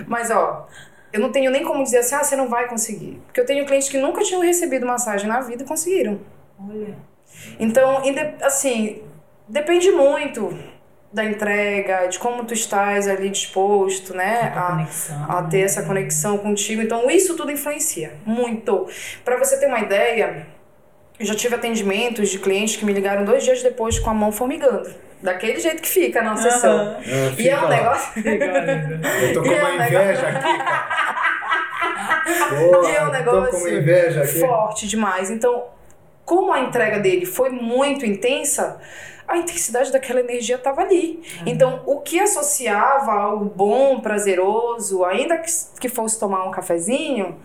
Mas, 0.07 0.29
ó, 0.29 0.67
eu 1.11 1.19
não 1.19 1.31
tenho 1.31 1.49
nem 1.51 1.63
como 1.63 1.83
dizer 1.83 1.99
assim, 1.99 2.15
ah, 2.15 2.23
você 2.23 2.35
não 2.35 2.47
vai 2.47 2.67
conseguir. 2.67 3.21
Porque 3.25 3.39
eu 3.41 3.45
tenho 3.45 3.65
clientes 3.65 3.89
que 3.89 3.97
nunca 3.97 4.21
tinham 4.23 4.41
recebido 4.41 4.85
massagem 4.85 5.27
na 5.27 5.39
vida 5.41 5.63
e 5.63 5.65
conseguiram. 5.65 6.19
Olha. 6.59 6.95
Então, 7.59 8.01
assim, 8.41 9.01
depende 9.47 9.91
muito 9.91 10.57
da 11.11 11.25
entrega, 11.25 12.05
de 12.07 12.19
como 12.19 12.43
tu 12.45 12.53
estás 12.53 13.07
ali 13.07 13.29
disposto, 13.29 14.13
né? 14.13 14.51
A 14.55 14.59
A, 14.67 14.71
conexão. 14.71 15.25
a 15.31 15.43
ter 15.43 15.61
essa 15.61 15.81
conexão 15.83 16.37
contigo. 16.37 16.81
Então, 16.81 17.09
isso 17.09 17.35
tudo 17.35 17.51
influencia 17.51 18.13
muito. 18.25 18.87
Para 19.25 19.37
você 19.37 19.59
ter 19.59 19.65
uma 19.65 19.79
ideia, 19.79 20.45
eu 21.19 21.25
já 21.25 21.33
tive 21.35 21.55
atendimentos 21.55 22.29
de 22.29 22.37
clientes 22.37 22.75
que 22.75 22.85
me 22.85 22.93
ligaram 22.93 23.25
dois 23.25 23.43
dias 23.43 23.63
depois 23.63 23.97
com 23.97 24.09
a 24.09 24.13
mão 24.13 24.31
formigando. 24.31 24.89
Daquele 25.21 25.59
jeito 25.59 25.81
que 25.81 25.89
fica 25.89 26.21
na 26.21 26.37
sessão. 26.37 26.77
Aham. 26.79 26.97
É, 27.05 27.41
E 27.41 27.49
é 27.49 27.59
um 27.59 27.67
negócio. 27.67 28.11
Eu 28.25 29.33
tô 29.33 29.41
com 29.43 29.51
é 29.51 29.59
uma 29.61 29.69
um 29.71 29.75
inveja 29.75 30.27
aqui, 30.27 30.57
cara. 30.63 30.98
E 32.29 32.95
é 32.95 33.05
um 33.05 33.11
negócio 33.11 34.39
forte 34.39 34.87
demais. 34.87 35.29
Então, 35.29 35.65
como 36.25 36.51
a 36.51 36.59
entrega 36.61 36.99
dele 36.99 37.25
foi 37.25 37.49
muito 37.49 38.05
intensa, 38.05 38.79
a 39.29 39.37
intensidade 39.37 39.91
daquela 39.91 40.19
energia 40.19 40.55
estava 40.55 40.81
ali. 40.81 41.21
Então, 41.45 41.81
o 41.85 42.01
que 42.01 42.19
associava 42.19 43.11
algo 43.13 43.45
bom, 43.45 43.99
prazeroso, 43.99 45.05
ainda 45.05 45.37
que, 45.37 45.51
que 45.79 45.87
fosse 45.89 46.19
tomar 46.19 46.45
um 46.45 46.51
cafezinho, 46.51 47.37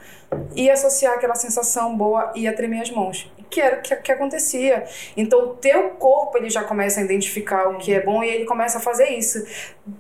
ia 0.57 0.73
associar 0.73 1.15
aquela 1.15 1.35
sensação 1.35 1.97
boa 1.97 2.33
e 2.35 2.43
ia 2.43 2.53
tremer 2.55 2.81
as 2.83 2.91
mãos. 2.91 3.31
Que 3.51 3.61
era 3.61 3.77
o 3.79 3.83
que, 3.83 3.95
que 3.95 4.11
acontecia. 4.11 4.85
Então, 5.17 5.41
o 5.45 5.49
teu 5.55 5.91
corpo 5.91 6.37
ele 6.37 6.51
já 6.51 6.65
começa 6.65 6.99
a 6.99 7.05
identificar 7.05 7.69
o 7.69 7.79
que 7.79 7.95
é 7.95 8.01
bom 8.01 8.25
e 8.25 8.29
ele 8.29 8.45
começa 8.47 8.79
a 8.79 8.81
fazer 8.81 9.11
isso. 9.11 9.39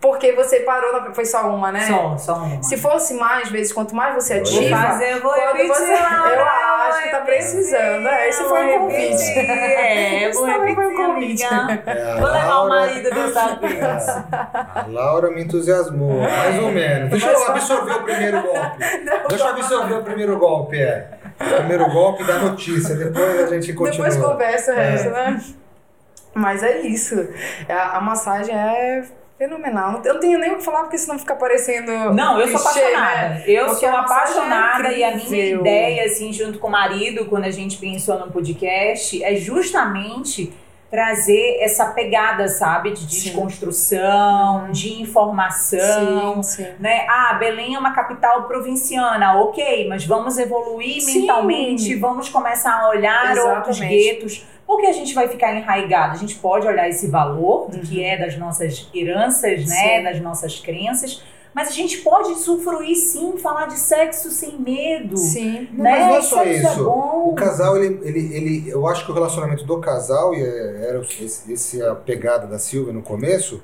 Porque 0.01 0.33
você 0.33 0.61
parou, 0.61 0.92
na, 0.92 1.14
foi 1.14 1.25
só 1.25 1.47
uma, 1.55 1.70
né? 1.70 1.87
Só, 1.87 2.16
só 2.18 2.35
uma. 2.42 2.62
Se 2.64 2.77
fosse 2.77 3.14
mais 3.14 3.49
vezes, 3.51 3.73
quanto 3.73 3.94
mais 3.94 4.12
você 4.14 4.35
ativa, 4.35 4.77
fazer, 4.77 5.12
eu 5.12 5.23
vou 5.23 5.33
repetir, 5.35 5.68
você- 5.68 5.92
eu 5.92 6.44
acho 6.44 7.03
que 7.05 7.11
tá 7.11 7.18
repetir, 7.18 7.25
precisando, 7.25 8.09
é, 8.09 8.29
esse 8.29 8.42
foi 8.44 8.77
o 8.77 8.79
convite. 8.81 9.01
repetir, 9.23 9.51
É, 9.85 10.29
Esse 10.29 10.38
vou 10.38 10.47
também 10.49 10.75
foi 10.75 10.87
o 10.87 10.88
repetir, 10.88 11.07
convite. 11.07 11.42
É, 11.87 12.13
a 12.13 12.17
Vou 12.17 12.31
levar 12.31 12.47
o 12.47 12.49
Laura- 12.69 12.69
marido 12.87 13.11
dessa 13.11 13.55
vez. 13.57 14.09
A 14.09 14.87
Laura 14.89 15.31
me 15.31 15.43
entusiasmou, 15.45 16.21
mais 16.21 16.63
ou 16.63 16.71
menos. 16.71 17.11
Deixa 17.11 17.29
eu 17.31 17.47
absorver 17.49 17.93
o 17.93 18.03
primeiro 18.03 18.43
golpe. 18.43 18.79
Deixa 19.29 19.45
eu 19.45 19.51
absorver 19.51 19.95
o 19.95 20.03
primeiro 20.03 20.39
golpe, 20.39 20.79
é. 20.81 21.09
O 21.41 21.55
primeiro 21.57 21.91
golpe 21.91 22.25
da 22.25 22.39
notícia, 22.39 22.95
depois 22.95 23.41
a 23.43 23.47
gente 23.55 23.73
continua. 23.73 24.09
Depois 24.09 24.17
conversa 24.31 24.73
o 24.73 24.75
É. 24.75 24.91
resto, 24.91 25.11
né? 25.11 25.43
Mas 26.35 26.63
é 26.63 26.81
isso. 26.81 27.29
A, 27.69 27.99
a 27.99 28.01
massagem 28.01 28.55
é 28.55 29.05
fenomenal. 29.39 30.01
Eu 30.05 30.15
não 30.15 30.21
tenho 30.21 30.39
nem 30.39 30.53
o 30.53 30.57
que 30.59 30.65
falar, 30.65 30.83
porque 30.83 30.97
senão 30.99 31.19
fica 31.19 31.35
parecendo. 31.35 31.91
Não, 32.13 32.41
eu 32.41 32.49
sou 32.49 32.61
clichê, 32.61 32.81
apaixonada. 32.87 33.29
né? 33.31 33.45
Eu 33.47 33.67
Porque 33.67 33.81
sou 33.87 33.89
é 33.89 33.93
apaixonada 33.97 34.93
e 34.93 35.05
a 35.05 35.15
minha 35.17 35.47
ideia, 35.57 36.05
assim, 36.07 36.33
junto 36.33 36.59
com 36.59 36.69
o 36.69 36.71
marido, 36.71 37.25
quando 37.27 37.45
a 37.45 37.51
gente 37.51 37.77
pensou 37.79 38.19
no 38.19 38.31
podcast, 38.33 39.23
é 39.25 39.35
justamente 39.37 40.53
trazer 40.90 41.59
essa 41.61 41.87
pegada, 41.87 42.47
sabe, 42.47 42.92
de 42.92 43.01
Sim. 43.01 43.07
desconstrução, 43.07 44.70
de 44.70 45.03
informação. 45.03 46.42
Sim, 46.42 46.64
sim. 46.64 46.73
Né? 46.79 47.07
Ah, 47.09 47.35
Belém 47.35 47.75
é 47.75 47.79
uma 47.79 47.92
capital 47.92 48.44
provinciana, 48.44 49.40
ok, 49.40 49.88
mas 49.88 50.05
vamos 50.05 50.38
evoluir 50.38 51.05
mentalmente, 51.05 51.94
vamos 51.97 52.29
começar 52.29 52.81
a 52.81 52.88
olhar 52.88 53.37
outros 53.37 53.79
Exatamente. 53.79 54.05
guetos, 54.05 54.47
porque 54.66 54.87
a 54.87 54.92
gente 54.92 55.14
vai 55.14 55.29
ficar 55.29 55.55
enraigado. 55.55 56.12
A 56.12 56.18
gente 56.18 56.37
pode 56.37 56.66
olhar 56.66 56.88
esse 56.88 57.09
valor, 57.09 57.68
do 57.70 57.81
que 57.81 58.03
é 58.03 58.16
das 58.16 58.37
nossas 58.38 58.88
heranças, 58.94 59.66
né, 59.66 60.03
das 60.03 60.20
nossas 60.20 60.61
crenças, 60.61 61.23
mas 61.55 61.69
a 61.69 61.71
gente 61.73 61.99
pode 61.99 62.33
usufruir 62.33 62.97
sim, 62.97 63.38
falar 63.38 63.67
de 63.67 63.79
sexo 63.79 64.31
sem 64.31 64.59
medo. 64.59 65.17
Sim. 65.17 65.69
Né? 65.73 65.77
mas 65.79 65.99
não 66.07 66.17
é 66.17 66.23
só 66.23 66.37
Sexo 66.45 66.67
é 66.67 66.73
isso. 66.73 66.85
bom. 66.85 67.29
O 67.31 67.35
casal, 67.35 67.77
ele, 67.77 68.01
ele, 68.03 68.35
ele, 68.35 68.71
eu 68.71 68.87
acho 68.87 69.05
que 69.05 69.11
o 69.12 69.14
relacionamento 69.14 69.64
do 69.64 69.79
casal, 69.81 70.35
e 70.35 70.43
é- 70.43 70.87
era 70.88 71.01
esse, 71.21 71.53
esse 71.53 71.83
a 71.83 71.95
pegada 71.95 72.47
da 72.47 72.59
Silvia 72.59 72.93
no 72.93 73.03
começo, 73.03 73.62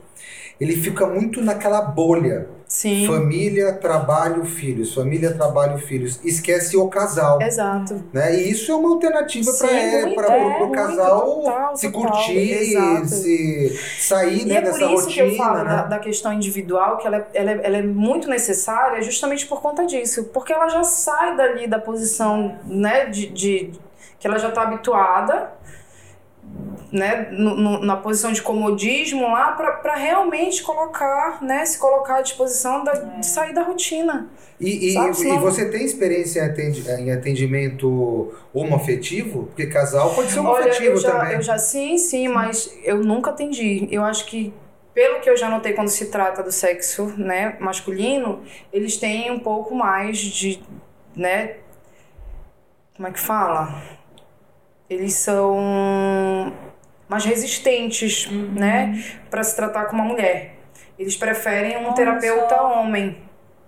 ele 0.60 0.76
fica 0.76 1.06
muito 1.06 1.40
naquela 1.40 1.80
bolha. 1.80 2.48
Sim. 2.68 3.04
Família, 3.04 3.72
trabalho, 3.72 4.44
filhos. 4.44 4.94
Família, 4.94 5.34
trabalho, 5.34 5.76
filhos. 5.78 6.20
Esquece 6.22 6.76
o 6.76 6.86
casal. 6.88 7.42
Exato. 7.42 8.04
Né? 8.12 8.36
E 8.36 8.50
isso 8.50 8.70
é 8.70 8.76
uma 8.76 8.90
alternativa 8.90 9.50
para 9.54 9.72
muito, 10.06 10.20
o 10.20 10.22
é, 10.22 10.58
muito, 10.60 10.72
casal 10.72 11.20
total, 11.20 11.76
se 11.76 11.90
total, 11.90 12.12
curtir, 12.12 13.08
se 13.08 13.78
sair 13.98 14.42
E 14.42 14.44
né, 14.44 14.54
é 14.54 14.60
por 14.60 14.66
dessa 14.66 14.84
isso 14.84 14.94
rotina. 14.94 15.12
que 15.12 15.20
eu 15.20 15.36
falo 15.36 15.64
né? 15.64 15.64
da, 15.64 15.82
da 15.82 15.98
questão 15.98 16.32
individual, 16.32 16.98
que 16.98 17.08
ela 17.08 17.16
é, 17.16 17.26
ela, 17.34 17.50
é, 17.50 17.60
ela 17.64 17.76
é 17.78 17.82
muito 17.82 18.28
necessária 18.28 19.02
justamente 19.02 19.46
por 19.48 19.60
conta 19.60 19.84
disso. 19.84 20.30
Porque 20.32 20.52
ela 20.52 20.68
já 20.68 20.84
sai 20.84 21.36
dali 21.36 21.66
da 21.66 21.80
posição 21.80 22.56
né, 22.64 23.06
de, 23.06 23.26
de 23.30 23.72
que 24.20 24.28
ela 24.28 24.38
já 24.38 24.48
está 24.50 24.62
habituada, 24.62 25.50
né, 26.92 27.28
no- 27.30 27.54
no- 27.56 27.80
na 27.84 27.96
posição 27.96 28.32
de 28.32 28.42
comodismo 28.42 29.22
lá, 29.30 29.52
para 29.52 29.94
realmente 29.94 30.62
colocar, 30.62 31.40
né, 31.42 31.64
se 31.64 31.78
colocar 31.78 32.16
à 32.16 32.22
disposição 32.22 32.82
da, 32.82 32.92
de 32.92 33.26
sair 33.26 33.54
da 33.54 33.62
rotina. 33.62 34.28
E, 34.58 34.94
e, 34.94 34.98
e 34.98 35.38
você 35.38 35.70
tem 35.70 35.84
experiência 35.84 36.40
em 36.40 36.44
atendi- 36.50 36.90
em 36.90 37.12
atendimento 37.12 38.34
homoafetivo? 38.52 39.44
Porque 39.46 39.66
casal 39.66 40.12
pode 40.14 40.30
ser 40.32 40.40
Olha, 40.40 40.48
homoafetivo 40.48 40.92
eu 40.92 40.96
já, 40.98 41.12
também. 41.18 41.34
eu 41.36 41.42
já 41.42 41.56
sim, 41.58 41.96
sim, 41.96 42.28
mas 42.28 42.76
eu 42.84 42.98
nunca 42.98 43.30
atendi. 43.30 43.88
Eu 43.90 44.04
acho 44.04 44.26
que 44.26 44.52
pelo 44.92 45.20
que 45.20 45.30
eu 45.30 45.36
já 45.36 45.48
notei 45.48 45.72
quando 45.72 45.88
se 45.88 46.06
trata 46.10 46.42
do 46.42 46.50
sexo, 46.52 47.14
né, 47.16 47.56
masculino, 47.60 48.40
eles 48.72 48.96
têm 48.96 49.30
um 49.30 49.38
pouco 49.38 49.74
mais 49.74 50.18
de, 50.18 50.60
né, 51.16 51.54
como 52.96 53.08
é 53.08 53.12
que 53.12 53.20
fala? 53.20 53.80
Eles 54.90 55.14
são 55.14 56.52
mais 57.08 57.24
resistentes, 57.24 58.28
né, 58.30 59.02
para 59.30 59.42
se 59.44 59.54
tratar 59.56 59.84
com 59.86 59.94
uma 59.94 60.04
mulher. 60.04 60.56
Eles 60.98 61.16
preferem 61.16 61.76
um 61.78 61.86
Olha 61.86 61.94
terapeuta 61.94 62.60
homem. 62.62 63.16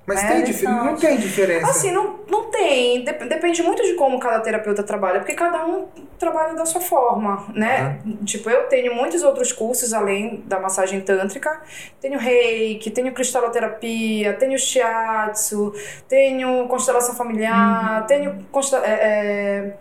Mas 0.04 0.22
É, 0.24 0.26
tem 0.26 0.42
dif- 0.42 0.64
não 0.64 0.96
tem 0.96 1.16
diferença. 1.16 1.70
Assim, 1.70 1.92
não, 1.92 2.18
não 2.28 2.50
tem. 2.50 3.04
Dep- 3.04 3.22
depende 3.28 3.62
muito 3.62 3.84
de 3.84 3.94
como 3.94 4.18
cada 4.18 4.40
terapeuta 4.40 4.82
trabalha, 4.82 5.20
porque 5.20 5.32
cada 5.34 5.64
um 5.64 5.86
trabalha 6.18 6.54
da 6.54 6.66
sua 6.66 6.80
forma, 6.80 7.46
né? 7.54 8.00
Tipo, 8.24 8.50
eu 8.50 8.64
tenho 8.64 8.92
muitos 8.96 9.22
outros 9.22 9.52
cursos 9.52 9.92
além 9.94 10.42
da 10.46 10.58
massagem 10.58 11.00
tântrica. 11.02 11.62
Tenho 12.00 12.18
reiki, 12.18 12.90
tenho 12.90 13.12
cristaloterapia, 13.12 14.32
tenho 14.34 14.58
shiatsu, 14.58 15.72
tenho 16.08 16.66
constelação 16.66 17.14
familiar, 17.14 18.04
tenho 18.06 18.44
consta- 18.50 18.82
é, 18.84 18.90
é, 18.90 19.76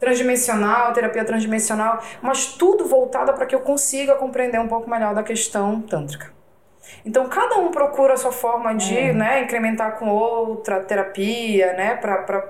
transdimensional, 0.00 0.92
terapia 0.92 1.24
transdimensional, 1.24 2.02
mas 2.22 2.46
tudo 2.46 2.86
voltado 2.86 3.32
para 3.34 3.46
que 3.46 3.54
eu 3.54 3.60
consiga 3.60 4.14
compreender 4.14 4.58
um 4.58 4.66
pouco 4.66 4.88
melhor 4.90 5.14
da 5.14 5.22
questão 5.22 5.80
tântrica. 5.82 6.32
Então, 7.04 7.28
cada 7.28 7.56
um 7.58 7.70
procura 7.70 8.14
a 8.14 8.16
sua 8.16 8.32
forma 8.32 8.74
de 8.74 8.96
É. 8.98 9.12
né, 9.12 9.42
incrementar 9.42 9.98
com 9.98 10.08
outra 10.08 10.80
terapia, 10.80 11.74
né, 11.74 11.94
para 11.96 12.48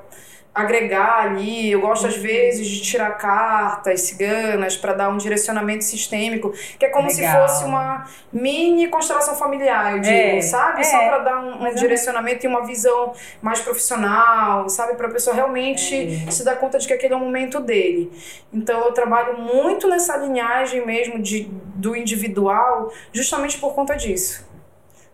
agregar 0.55 1.23
ali. 1.23 1.71
Eu 1.71 1.81
gosto, 1.81 2.07
às 2.07 2.17
vezes, 2.17 2.67
de 2.67 2.81
tirar 2.83 3.11
cartas 3.13 4.01
ciganas 4.03 4.77
para 4.77 4.93
dar 4.95 5.09
um 5.09 5.17
direcionamento 5.17 5.85
sistêmico, 5.85 6.53
que 6.79 6.85
é 6.85 6.89
como 6.89 7.09
se 7.11 7.21
Legal. 7.21 7.47
fosse 7.49 7.65
uma 7.65 8.05
mini 8.33 8.89
constelação 8.89 9.35
familiar, 9.37 9.93
eu 9.93 10.01
digo, 10.01 10.13
É, 10.13 10.41
sabe? 10.41 10.81
é. 10.81 10.85
Só 10.85 10.99
para 10.99 11.19
dar 11.19 11.39
um, 11.41 11.63
um 11.63 11.67
é 11.67 11.75
direcionamento 11.75 12.45
e 12.45 12.49
uma 12.49 12.65
visão 12.67 13.13
mais 13.41 13.61
profissional, 13.61 14.69
sabe? 14.69 14.95
Para 14.95 15.07
a 15.07 15.11
pessoa 15.11 15.35
realmente 15.37 16.31
se 16.31 16.45
dar 16.45 16.57
conta 16.57 16.79
de 16.79 16.87
que 16.87 16.93
aquele 16.93 17.15
é 17.15 17.17
o 17.17 17.21
momento 17.21 17.61
dele. 17.61 18.11
Então, 18.53 18.81
eu 18.87 18.93
trabalho 18.93 19.39
muito 19.39 19.89
nessa 19.89 20.17
linhagem 20.17 20.85
mesmo 20.85 21.21
de, 21.21 21.45
do 21.77 21.95
individual, 21.97 22.93
justamente 23.13 23.57
por 23.59 23.73
conta 23.75 23.95
disso. 23.97 24.49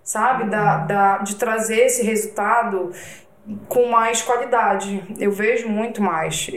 Sabe? 0.03 0.45
Da, 0.45 0.79
Uhum. 0.81 0.87
da, 0.87 1.19
de 1.19 1.35
trazer 1.35 1.81
esse 1.87 2.03
resultado 2.05 2.93
com 3.69 3.87
mais 3.89 4.23
qualidade. 4.23 5.03
Eu 5.19 5.31
vejo 5.33 5.69
muito 5.69 6.03
mais 6.03 6.49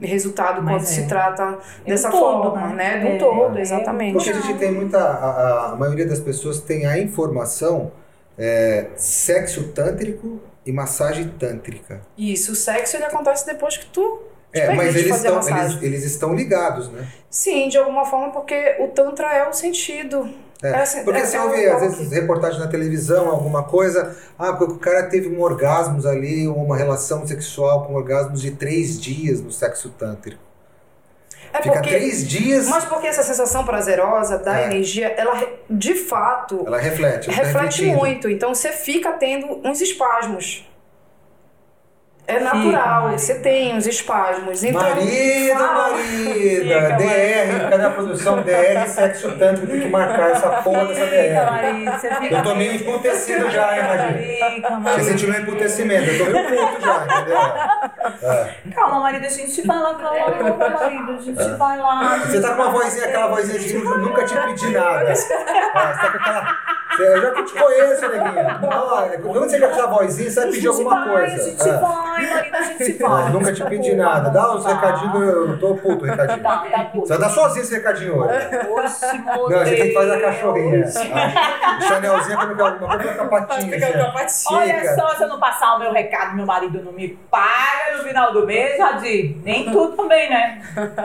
resultado 0.00 0.60
Mas 0.62 0.74
quando 0.74 0.82
é. 0.82 0.86
se 0.86 1.06
trata 1.06 1.58
É 1.84 1.90
dessa 1.90 2.08
um 2.08 2.12
todo, 2.12 2.50
forma, 2.50 2.68
né? 2.68 2.96
né? 2.96 2.98
De 2.98 3.06
um 3.06 3.14
É, 3.14 3.18
todo, 3.18 3.58
é, 3.58 3.60
exatamente. 3.60 4.14
Porque 4.14 4.30
a 4.30 4.34
gente 4.34 4.54
tem 4.58 4.72
muita. 4.72 4.98
A, 4.98 5.72
a- 5.72 5.76
maioria 5.76 6.06
das 6.06 6.20
pessoas 6.20 6.60
tem 6.60 6.86
a 6.86 6.98
informação 6.98 7.92
é, 8.38 8.88
sexo 8.96 9.68
tântrico 9.68 10.40
e 10.66 10.72
massagem 10.72 11.28
tântrica. 11.38 12.00
Isso, 12.16 12.52
o 12.52 12.54
sexo 12.56 12.96
ele 12.96 13.04
acontece 13.04 13.46
depois 13.46 13.76
que 13.76 13.86
tu 13.86 14.22
te 14.52 14.60
É, 14.60 14.74
mas 14.74 14.94
eles 14.96 15.16
estão, 15.16 15.36
massagem. 15.36 15.64
eles, 15.64 15.82
eles 15.82 16.04
estão 16.04 16.34
ligados, 16.34 16.88
né? 16.90 17.06
Sim, 17.30 17.68
de 17.68 17.78
alguma 17.78 18.04
forma, 18.04 18.30
porque 18.32 18.76
o 18.80 18.88
Tantra 18.88 19.32
é 19.34 19.48
o 19.48 19.52
sentido. 19.52 20.28
É, 20.62 20.68
É 20.70 20.76
assim, 20.82 21.02
porque 21.02 21.18
é- 21.20 21.26
você 21.26 21.36
é 21.36 21.42
ouve, 21.42 21.66
às 21.66 21.80
vezes, 21.80 22.12
reportagem 22.12 22.60
na 22.60 22.68
televisão, 22.68 23.28
alguma 23.28 23.64
coisa, 23.64 24.16
ah, 24.38 24.52
porque 24.52 24.74
o 24.74 24.78
cara 24.78 25.04
teve 25.04 25.28
um 25.28 25.40
orgasmos 25.40 26.06
ali, 26.06 26.46
uma 26.46 26.76
relação 26.76 27.26
sexual 27.26 27.84
com 27.86 27.94
orgasmos 27.94 28.40
de 28.40 28.52
três 28.52 29.00
dias 29.00 29.40
no 29.40 29.50
sexo 29.50 29.88
tântrico. 29.90 30.40
É 31.52 31.60
Fica 31.60 31.74
porque, 31.74 31.90
três 31.90 32.26
dias, 32.26 32.66
Mas 32.68 32.84
porque 32.86 33.06
essa 33.08 33.22
sensação 33.22 33.62
prazerosa 33.64 34.38
da 34.38 34.58
É. 34.60 34.64
energia, 34.66 35.08
ela 35.08 35.34
de 35.68 35.94
fato 35.94 36.62
ela 36.66 36.78
reflete. 36.78 37.26
tá 37.26 37.32
reflete 37.32 37.64
refletindo. 37.82 37.98
muito. 37.98 38.30
Então 38.30 38.54
você 38.54 38.70
fica 38.70 39.12
tendo 39.12 39.60
uns 39.66 39.80
espasmos. 39.82 40.66
É 42.24 42.38
natural, 42.38 43.10
você 43.10 43.34
tem 43.40 43.74
uns 43.76 43.84
espasmos. 43.86 44.62
Então, 44.62 44.80
Marida, 44.80 45.56
fala. 45.58 45.90
marida, 45.90 46.80
DR, 46.96 47.68
cadê 47.70 47.84
a 47.84 47.90
produção 47.90 48.42
DR 48.42 48.86
Sexo 48.88 49.32
Tântrico? 49.36 49.66
Tem 49.66 49.80
que 49.80 49.88
marcar 49.88 50.30
essa 50.30 50.48
porra 50.62 50.84
dessa 50.86 51.04
DR. 51.06 51.50
marido, 51.50 51.90
você 51.90 52.14
fica. 52.14 52.34
Eu 52.36 52.42
tô 52.44 52.54
meio 52.54 52.74
emputecido 52.76 53.50
já, 53.50 53.76
hein, 53.76 53.82
Marida? 53.82 54.92
Você 54.92 55.02
sentiu 55.04 55.30
meu 55.30 55.40
emputecimento, 55.42 56.10
eu 56.10 56.18
tô 56.24 56.30
meio 56.50 56.68
puto 56.68 56.80
já, 56.80 57.04
entendeu? 57.04 58.30
É. 58.30 58.54
Calma, 58.72 59.00
marido, 59.00 59.26
a 59.26 59.28
gente 59.28 59.66
vai 59.66 59.78
lá, 59.78 59.94
calma, 59.94 60.56
marido, 60.70 61.12
a 61.12 61.20
gente 61.20 61.48
vai 61.58 61.78
lá. 61.78 62.18
Você 62.18 62.40
tá 62.40 62.48
com 62.54 62.62
uma 62.62 62.70
vozinha, 62.70 63.04
aquela 63.06 63.26
vozinha 63.28 63.58
de 63.58 63.74
"Nu- 63.78 63.98
nunca 63.98 64.24
te 64.24 64.34
pedi 64.36 64.70
nada. 64.70 65.10
É, 65.10 65.14
você 65.14 65.28
tá 65.34 66.08
com 66.08 66.18
aquela. 66.18 66.58
Você- 66.96 67.02
Eu 67.12 67.22
já 67.22 67.30
que 67.32 67.42
te 67.44 67.52
conheço, 67.54 68.08
neguinha. 68.08 68.60
Olha, 68.62 69.18
quando 69.20 69.40
você 69.40 69.58
já 69.58 69.66
essa 69.68 69.86
vozinha, 69.86 70.30
você 70.30 70.40
vai 70.40 70.50
pedir 70.50 70.68
alguma 70.68 71.04
coisa. 71.08 71.34
A 71.34 71.38
gente 71.38 71.68
É. 71.68 71.72
vai, 71.78 72.02
marido, 72.02 72.56
a 72.56 72.62
gente 72.62 73.02
É, 73.04 73.08
vai. 73.08 73.30
nunca 73.30 73.52
te 73.52 73.64
pedi 73.64 73.94
nada. 73.94 74.30
Dá 74.30 74.54
uns 74.54 74.64
recadinhos, 74.66 75.14
eu 75.28 75.48
não 75.48 75.58
tô 75.58 75.74
puto, 75.76 76.04
recadinho. 76.04 76.42
Tá, 76.42 76.66
tá, 76.70 76.84
puto. 76.84 77.06
Você 77.06 77.12
vai 77.14 77.18
dar 77.22 77.30
sozinho 77.30 77.62
esse 77.62 77.74
recadinho 77.74 78.16
hoje. 78.18 78.34
Oxe, 78.70 79.06
Não, 79.24 79.58
a 79.58 79.64
gente 79.64 79.76
tem 79.78 79.88
que 79.88 79.94
fazer 79.94 80.12
a 80.14 80.20
cachorrinha. 80.20 80.84
A 80.84 81.80
Chanelzinha 81.80 82.36
quando 82.36 82.56
quer 82.56 82.62
alguma 82.62 82.96
coisa, 82.96 83.12
fica 83.12 83.14
com 83.28 83.36
a 83.36 83.42
patinha. 83.42 83.72
Fica 83.72 83.92
com 83.92 84.04
a 84.06 84.10
patinha. 84.12 84.58
Olha 84.60 84.94
só, 84.94 85.08
se 85.16 85.22
eu 85.22 85.28
não 85.28 85.38
passar 85.40 85.74
o 85.76 85.78
meu 85.78 85.92
recado, 85.92 86.36
meu 86.36 86.46
marido 86.46 86.82
não 86.82 86.92
me 86.92 87.08
paga 87.30 87.96
no 87.96 88.04
final 88.04 88.32
do 88.32 88.46
mês, 88.46 88.76
Jadir. 88.76 89.36
Nem 89.42 89.70
tudo 89.70 89.96
também, 89.96 90.28
né? 90.30 90.62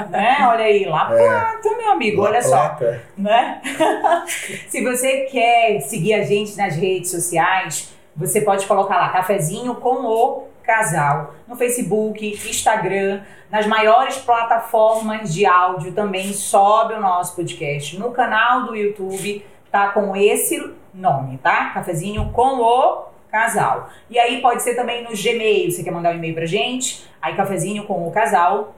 né? 0.10 0.38
Olha 0.50 0.66
aí, 0.66 0.86
lá 0.86 1.06
plata, 1.06 1.70
meu 1.78 1.92
amigo, 1.92 2.24
olha 2.24 2.42
só. 2.42 2.78
Né? 3.18 3.62
Se 4.70 4.84
você 4.84 5.22
quer 5.32 5.77
seguir 5.86 6.14
a 6.14 6.24
gente 6.24 6.56
nas 6.58 6.76
redes 6.76 7.12
sociais, 7.12 7.94
você 8.16 8.42
pode 8.42 8.66
colocar 8.66 8.98
lá 8.98 9.10
cafezinho 9.10 9.76
com 9.76 10.06
o 10.06 10.48
casal 10.64 11.34
no 11.48 11.56
Facebook, 11.56 12.28
Instagram, 12.28 13.22
nas 13.50 13.66
maiores 13.66 14.18
plataformas 14.18 15.34
de 15.34 15.46
áudio 15.46 15.94
também 15.94 16.34
sobe 16.34 16.94
o 16.94 17.00
nosso 17.00 17.36
podcast 17.36 17.98
no 17.98 18.12
canal 18.12 18.66
do 18.66 18.76
YouTube, 18.76 19.46
tá 19.72 19.90
com 19.90 20.16
esse 20.16 20.74
nome, 20.94 21.38
tá? 21.38 21.70
Cafezinho 21.70 22.32
com 22.34 22.60
o 22.60 23.06
casal. 23.32 23.90
E 24.10 24.20
aí 24.20 24.42
pode 24.42 24.62
ser 24.64 24.76
também 24.76 25.04
no 25.04 25.12
Gmail, 25.12 25.72
você 25.72 25.84
quer 25.84 25.92
mandar 25.92 26.12
um 26.12 26.16
e-mail 26.16 26.34
pra 26.34 26.46
gente? 26.46 27.08
Aí 27.22 27.36
cafezinho 27.36 27.86
com 27.86 28.08
o 28.08 28.12
casal 28.12 28.76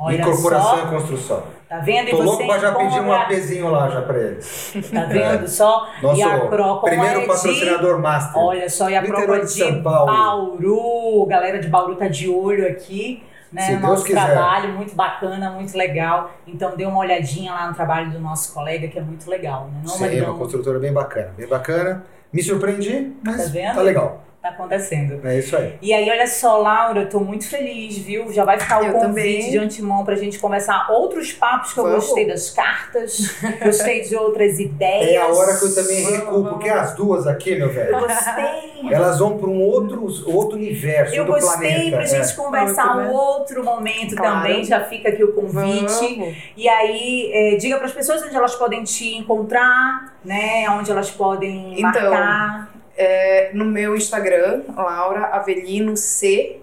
Olha 0.04 0.16
Incorporação 0.16 0.78
só, 0.78 0.84
e 0.84 0.88
Construção. 0.90 1.42
tá 1.68 1.78
vendo? 1.78 2.08
E 2.08 2.10
Tô 2.10 2.16
você 2.18 2.22
louco 2.24 2.46
pra 2.46 2.58
já 2.58 2.72
pedir 2.72 3.00
um 3.00 3.12
APzinho 3.12 3.70
lá 3.70 3.88
já 3.88 4.02
pra 4.02 4.18
eles. 4.18 4.74
Tá 4.92 5.04
vendo 5.04 5.48
só? 5.48 5.88
Nosso 6.02 6.18
e 6.20 6.22
a 6.22 6.40
Crocom 6.48 6.80
primeiro 6.88 7.18
é 7.18 7.20
de- 7.22 7.26
patrocinador 7.26 7.98
master. 8.00 8.42
Olha 8.42 8.68
só, 8.70 8.90
e 8.90 8.96
a 8.96 9.02
prova 9.02 9.22
interior 9.22 9.40
de, 9.46 9.52
de 9.52 9.58
São 9.58 9.82
Paulo. 9.82 10.06
Bauru. 10.06 11.26
Galera 11.26 11.58
de 11.58 11.68
Bauru 11.68 11.96
tá 11.96 12.08
de 12.08 12.28
olho 12.28 12.66
aqui. 12.68 13.22
né? 13.52 13.62
Se 13.62 13.76
nosso 13.76 14.04
quiser. 14.04 14.24
trabalho, 14.32 14.72
muito 14.74 14.94
bacana, 14.94 15.50
muito 15.50 15.76
legal. 15.76 16.30
Então 16.46 16.76
dê 16.76 16.84
uma 16.84 16.98
olhadinha 16.98 17.52
lá 17.52 17.68
no 17.68 17.74
trabalho 17.74 18.10
do 18.10 18.18
nosso 18.20 18.52
colega, 18.52 18.88
que 18.88 18.98
é 18.98 19.02
muito 19.02 19.28
legal, 19.30 19.68
né? 19.72 19.80
Não, 19.84 19.92
Sim, 19.94 20.18
é 20.18 20.22
uma 20.24 20.36
construtora 20.38 20.78
bem 20.78 20.92
bacana, 20.92 21.30
bem 21.36 21.46
bacana. 21.46 22.04
Me 22.32 22.42
surpreendi, 22.42 23.12
mas 23.24 23.44
Tá 23.44 23.50
vendo? 23.52 23.74
tá 23.76 23.82
legal. 23.82 24.24
Tá 24.44 24.50
acontecendo. 24.50 25.26
É 25.26 25.38
isso 25.38 25.56
aí. 25.56 25.72
E 25.80 25.90
aí, 25.90 26.10
olha 26.10 26.26
só, 26.26 26.58
Laura, 26.58 27.00
eu 27.00 27.08
tô 27.08 27.18
muito 27.18 27.48
feliz, 27.48 27.96
viu? 27.96 28.30
Já 28.30 28.44
vai 28.44 28.60
ficar 28.60 28.82
o 28.82 28.84
Eu 28.84 28.92
convite 28.92 29.06
também. 29.08 29.50
de 29.50 29.56
antemão 29.56 30.04
pra 30.04 30.16
gente 30.16 30.38
começar 30.38 30.86
outros 30.90 31.32
papos 31.32 31.72
que 31.72 31.80
eu 31.80 31.84
Vamos. 31.84 32.04
gostei 32.04 32.26
das 32.26 32.50
cartas, 32.50 33.34
gostei 33.64 34.02
de 34.02 34.14
outras 34.14 34.60
ideias. 34.60 35.12
É 35.12 35.16
a 35.16 35.28
hora 35.28 35.56
que 35.58 35.64
eu 35.64 35.74
também 35.74 36.02
Vamos, 36.02 36.18
recuo, 36.18 36.32
vamos. 36.42 36.50
porque 36.50 36.68
as 36.68 36.94
duas 36.94 37.26
aqui, 37.26 37.56
meu 37.56 37.68
Eu 37.68 37.72
velho, 37.72 37.98
gostei. 38.00 38.92
elas 38.92 39.18
vão 39.18 39.38
para 39.38 39.48
um 39.48 39.62
outro, 39.62 40.04
outro 40.30 40.58
universo, 40.58 41.14
Eu 41.14 41.24
gostei 41.24 41.70
planeta. 41.70 41.96
pra 41.96 42.04
gente 42.04 42.30
é. 42.30 42.34
conversar 42.36 42.84
Muito 42.96 42.98
um 43.00 43.04
bem. 43.06 43.16
outro 43.16 43.64
momento 43.64 44.14
Claro. 44.14 44.34
também. 44.42 44.62
Já 44.62 44.84
fica 44.84 45.08
aqui 45.08 45.24
o 45.24 45.32
convite. 45.32 46.16
Vamos. 46.18 46.36
E 46.54 46.68
aí, 46.68 47.30
é, 47.32 47.56
diga 47.56 47.78
para 47.78 47.86
as 47.86 47.92
pessoas 47.92 48.22
onde 48.22 48.36
elas 48.36 48.54
podem 48.56 48.84
te 48.84 49.16
encontrar, 49.16 50.14
né? 50.22 50.66
Onde 50.68 50.90
elas 50.90 51.10
podem 51.10 51.78
Então, 51.80 52.10
marcar. 52.10 52.73
É, 52.96 53.50
no 53.52 53.64
meu 53.64 53.96
Instagram, 53.96 54.62
Laura 54.76 55.26
Avelino 55.26 55.96
C, 55.96 56.60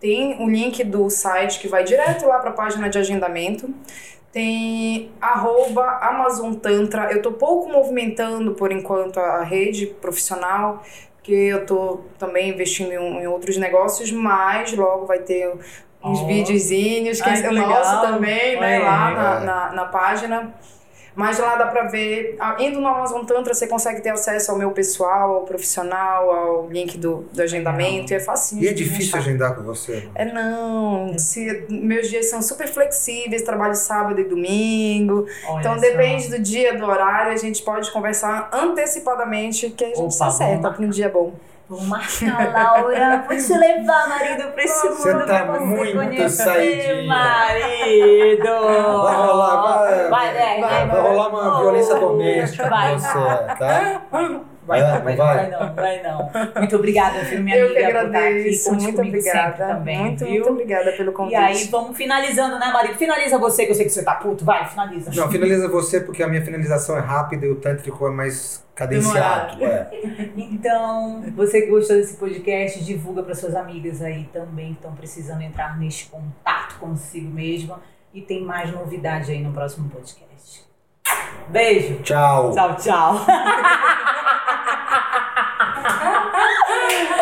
tem 0.00 0.42
o 0.42 0.48
link 0.48 0.82
do 0.84 1.08
site 1.08 1.60
que 1.60 1.68
vai 1.68 1.84
direto 1.84 2.26
lá 2.26 2.38
para 2.40 2.50
a 2.50 2.52
página 2.52 2.88
de 2.90 2.98
agendamento. 2.98 3.72
Tem 4.32 5.10
arroba 5.20 5.98
Amazon 6.02 6.54
Tantra. 6.54 7.12
Eu 7.12 7.20
tô 7.20 7.32
pouco 7.32 7.70
movimentando 7.70 8.52
por 8.54 8.72
enquanto 8.72 9.18
a 9.20 9.42
rede 9.42 9.86
profissional, 9.86 10.82
porque 11.16 11.32
eu 11.34 11.66
tô 11.66 12.00
também 12.18 12.48
investindo 12.50 12.92
em, 12.92 13.22
em 13.22 13.26
outros 13.26 13.56
negócios, 13.58 14.10
mas 14.10 14.72
logo 14.74 15.06
vai 15.06 15.18
ter 15.18 15.52
uns 16.02 16.20
Ó. 16.20 16.26
videozinhos, 16.26 17.20
que 17.20 17.28
Ai, 17.28 17.38
é 17.38 17.42
que 17.42 17.48
o 17.48 17.52
legal. 17.52 17.68
nosso 17.68 18.00
também, 18.00 18.58
né? 18.58 18.76
É. 18.76 18.78
Lá 18.80 19.10
na, 19.10 19.36
É. 19.36 19.44
na, 19.44 19.72
na 19.72 19.84
página. 19.84 20.54
Mas 21.14 21.38
lá 21.38 21.56
dá 21.56 21.66
pra 21.66 21.84
ver. 21.84 22.36
Indo 22.58 22.80
no 22.80 22.86
Amazon 22.88 23.24
Tantra, 23.24 23.52
você 23.52 23.66
consegue 23.66 24.00
ter 24.00 24.10
acesso 24.10 24.50
ao 24.50 24.58
meu 24.58 24.70
pessoal, 24.70 25.34
ao 25.34 25.40
profissional, 25.42 26.30
ao 26.30 26.68
link 26.68 26.96
do, 26.96 27.24
do 27.32 27.42
agendamento. 27.42 28.12
E 28.12 28.16
é 28.16 28.20
facinho. 28.20 28.62
E 28.62 28.68
é 28.68 28.72
de 28.72 28.84
difícil 28.84 29.18
achar. 29.18 29.28
agendar 29.28 29.54
com 29.54 29.62
você? 29.62 30.08
É 30.14 30.24
não. 30.24 31.18
Se, 31.18 31.66
meus 31.68 32.08
dias 32.08 32.30
são 32.30 32.40
super 32.40 32.68
flexíveis, 32.68 33.42
trabalho 33.42 33.74
sábado 33.74 34.20
e 34.20 34.24
domingo. 34.24 35.26
Olha 35.48 35.60
então 35.60 35.74
só. 35.74 35.80
depende 35.80 36.28
do 36.30 36.38
dia, 36.38 36.76
do 36.76 36.86
horário, 36.86 37.32
a 37.32 37.36
gente 37.36 37.62
pode 37.62 37.90
conversar 37.90 38.48
antecipadamente 38.52 39.70
que 39.70 39.84
a 39.84 39.88
gente 39.88 40.00
Opa, 40.00 40.10
se 40.10 40.22
acerta 40.22 40.70
pra 40.70 40.84
um 40.84 40.88
dia 40.88 41.08
bom. 41.08 41.32
Vou 41.72 41.80
marcar, 41.86 42.52
Laura. 42.52 43.24
Vou 43.28 43.34
te 43.38 43.54
levar, 43.56 44.06
marido, 44.06 44.52
pra 44.52 44.62
esse 44.62 44.86
mundo 44.90 44.96
Você 44.98 45.12
tá 45.24 45.24
pra 45.24 45.58
você 45.58 45.64
muito 45.64 45.96
conhecer, 45.96 46.28
saidinha. 46.44 47.06
marido. 47.08 48.44
Vai 49.02 49.16
rolar, 49.16 49.62
vai, 49.62 50.10
Vai, 50.10 50.34
vai, 50.34 50.60
vai, 50.60 50.86
vai. 50.86 51.00
rolar 51.00 51.28
uma 51.28 51.60
violência 51.60 51.94
doméstica 51.94 52.68
Vai. 52.68 52.98
você, 52.98 53.18
tá? 53.58 54.02
Vai, 54.64 54.80
não, 54.80 54.94
não 54.94 55.04
vai, 55.04 55.16
vai? 55.16 55.36
vai 55.36 55.50
não, 55.50 55.74
vai 55.74 56.02
não. 56.02 56.30
Muito 56.56 56.76
obrigada, 56.76 57.20
viu, 57.24 57.40
minha 57.42 57.56
Eu 57.56 57.66
amiga, 57.66 57.80
que 57.80 57.92
por 57.92 58.06
estar 58.06 58.28
aqui. 58.28 58.64
Conte 58.64 58.82
Muito 58.84 59.00
obrigada. 59.00 59.66
também, 59.66 59.98
muito, 59.98 60.24
viu? 60.24 60.34
muito 60.34 60.50
obrigada 60.50 60.92
pelo 60.92 61.12
convite. 61.12 61.34
E 61.34 61.36
aí, 61.36 61.64
vamos 61.64 61.96
finalizando, 61.96 62.58
né, 62.58 62.70
marido? 62.72 62.94
Finaliza 62.94 63.38
você, 63.38 63.64
que 63.64 63.72
eu 63.72 63.74
sei 63.74 63.84
que 63.86 63.90
você 63.90 64.04
tá 64.04 64.14
puto. 64.14 64.44
Vai, 64.44 64.68
finaliza. 64.68 65.10
Não, 65.14 65.30
finaliza 65.30 65.68
você 65.68 66.00
porque 66.00 66.22
a 66.22 66.28
minha 66.28 66.44
finalização 66.44 66.96
é 66.96 67.00
rápida 67.00 67.44
e 67.44 67.50
o 67.50 67.56
tântrico 67.56 68.06
é 68.06 68.10
mais 68.10 68.64
cadenciado. 68.74 69.64
É. 69.64 69.90
Então, 70.36 71.22
você 71.34 71.62
que 71.62 71.68
gostou 71.68 71.96
desse 71.96 72.16
podcast, 72.16 72.82
divulga 72.84 73.22
para 73.22 73.34
suas 73.34 73.54
amigas 73.54 74.00
aí 74.00 74.28
também 74.32 74.68
que 74.68 74.74
estão 74.74 74.94
precisando 74.94 75.42
entrar 75.42 75.78
neste 75.78 76.06
contato 76.06 76.78
consigo 76.78 77.28
mesma. 77.28 77.80
E 78.14 78.20
tem 78.20 78.44
mais 78.44 78.70
novidade 78.70 79.32
aí 79.32 79.42
no 79.42 79.52
próximo 79.52 79.88
podcast. 79.88 80.64
Beijo. 81.48 82.02
Tchau. 82.02 82.52
Tchau, 82.52 82.76
tchau. 82.76 83.26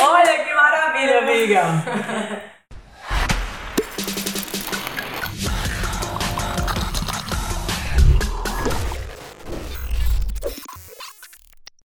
Olha 0.03 0.45
que 0.45 0.55
maravilha, 0.55 1.19
amiga. 1.19 1.65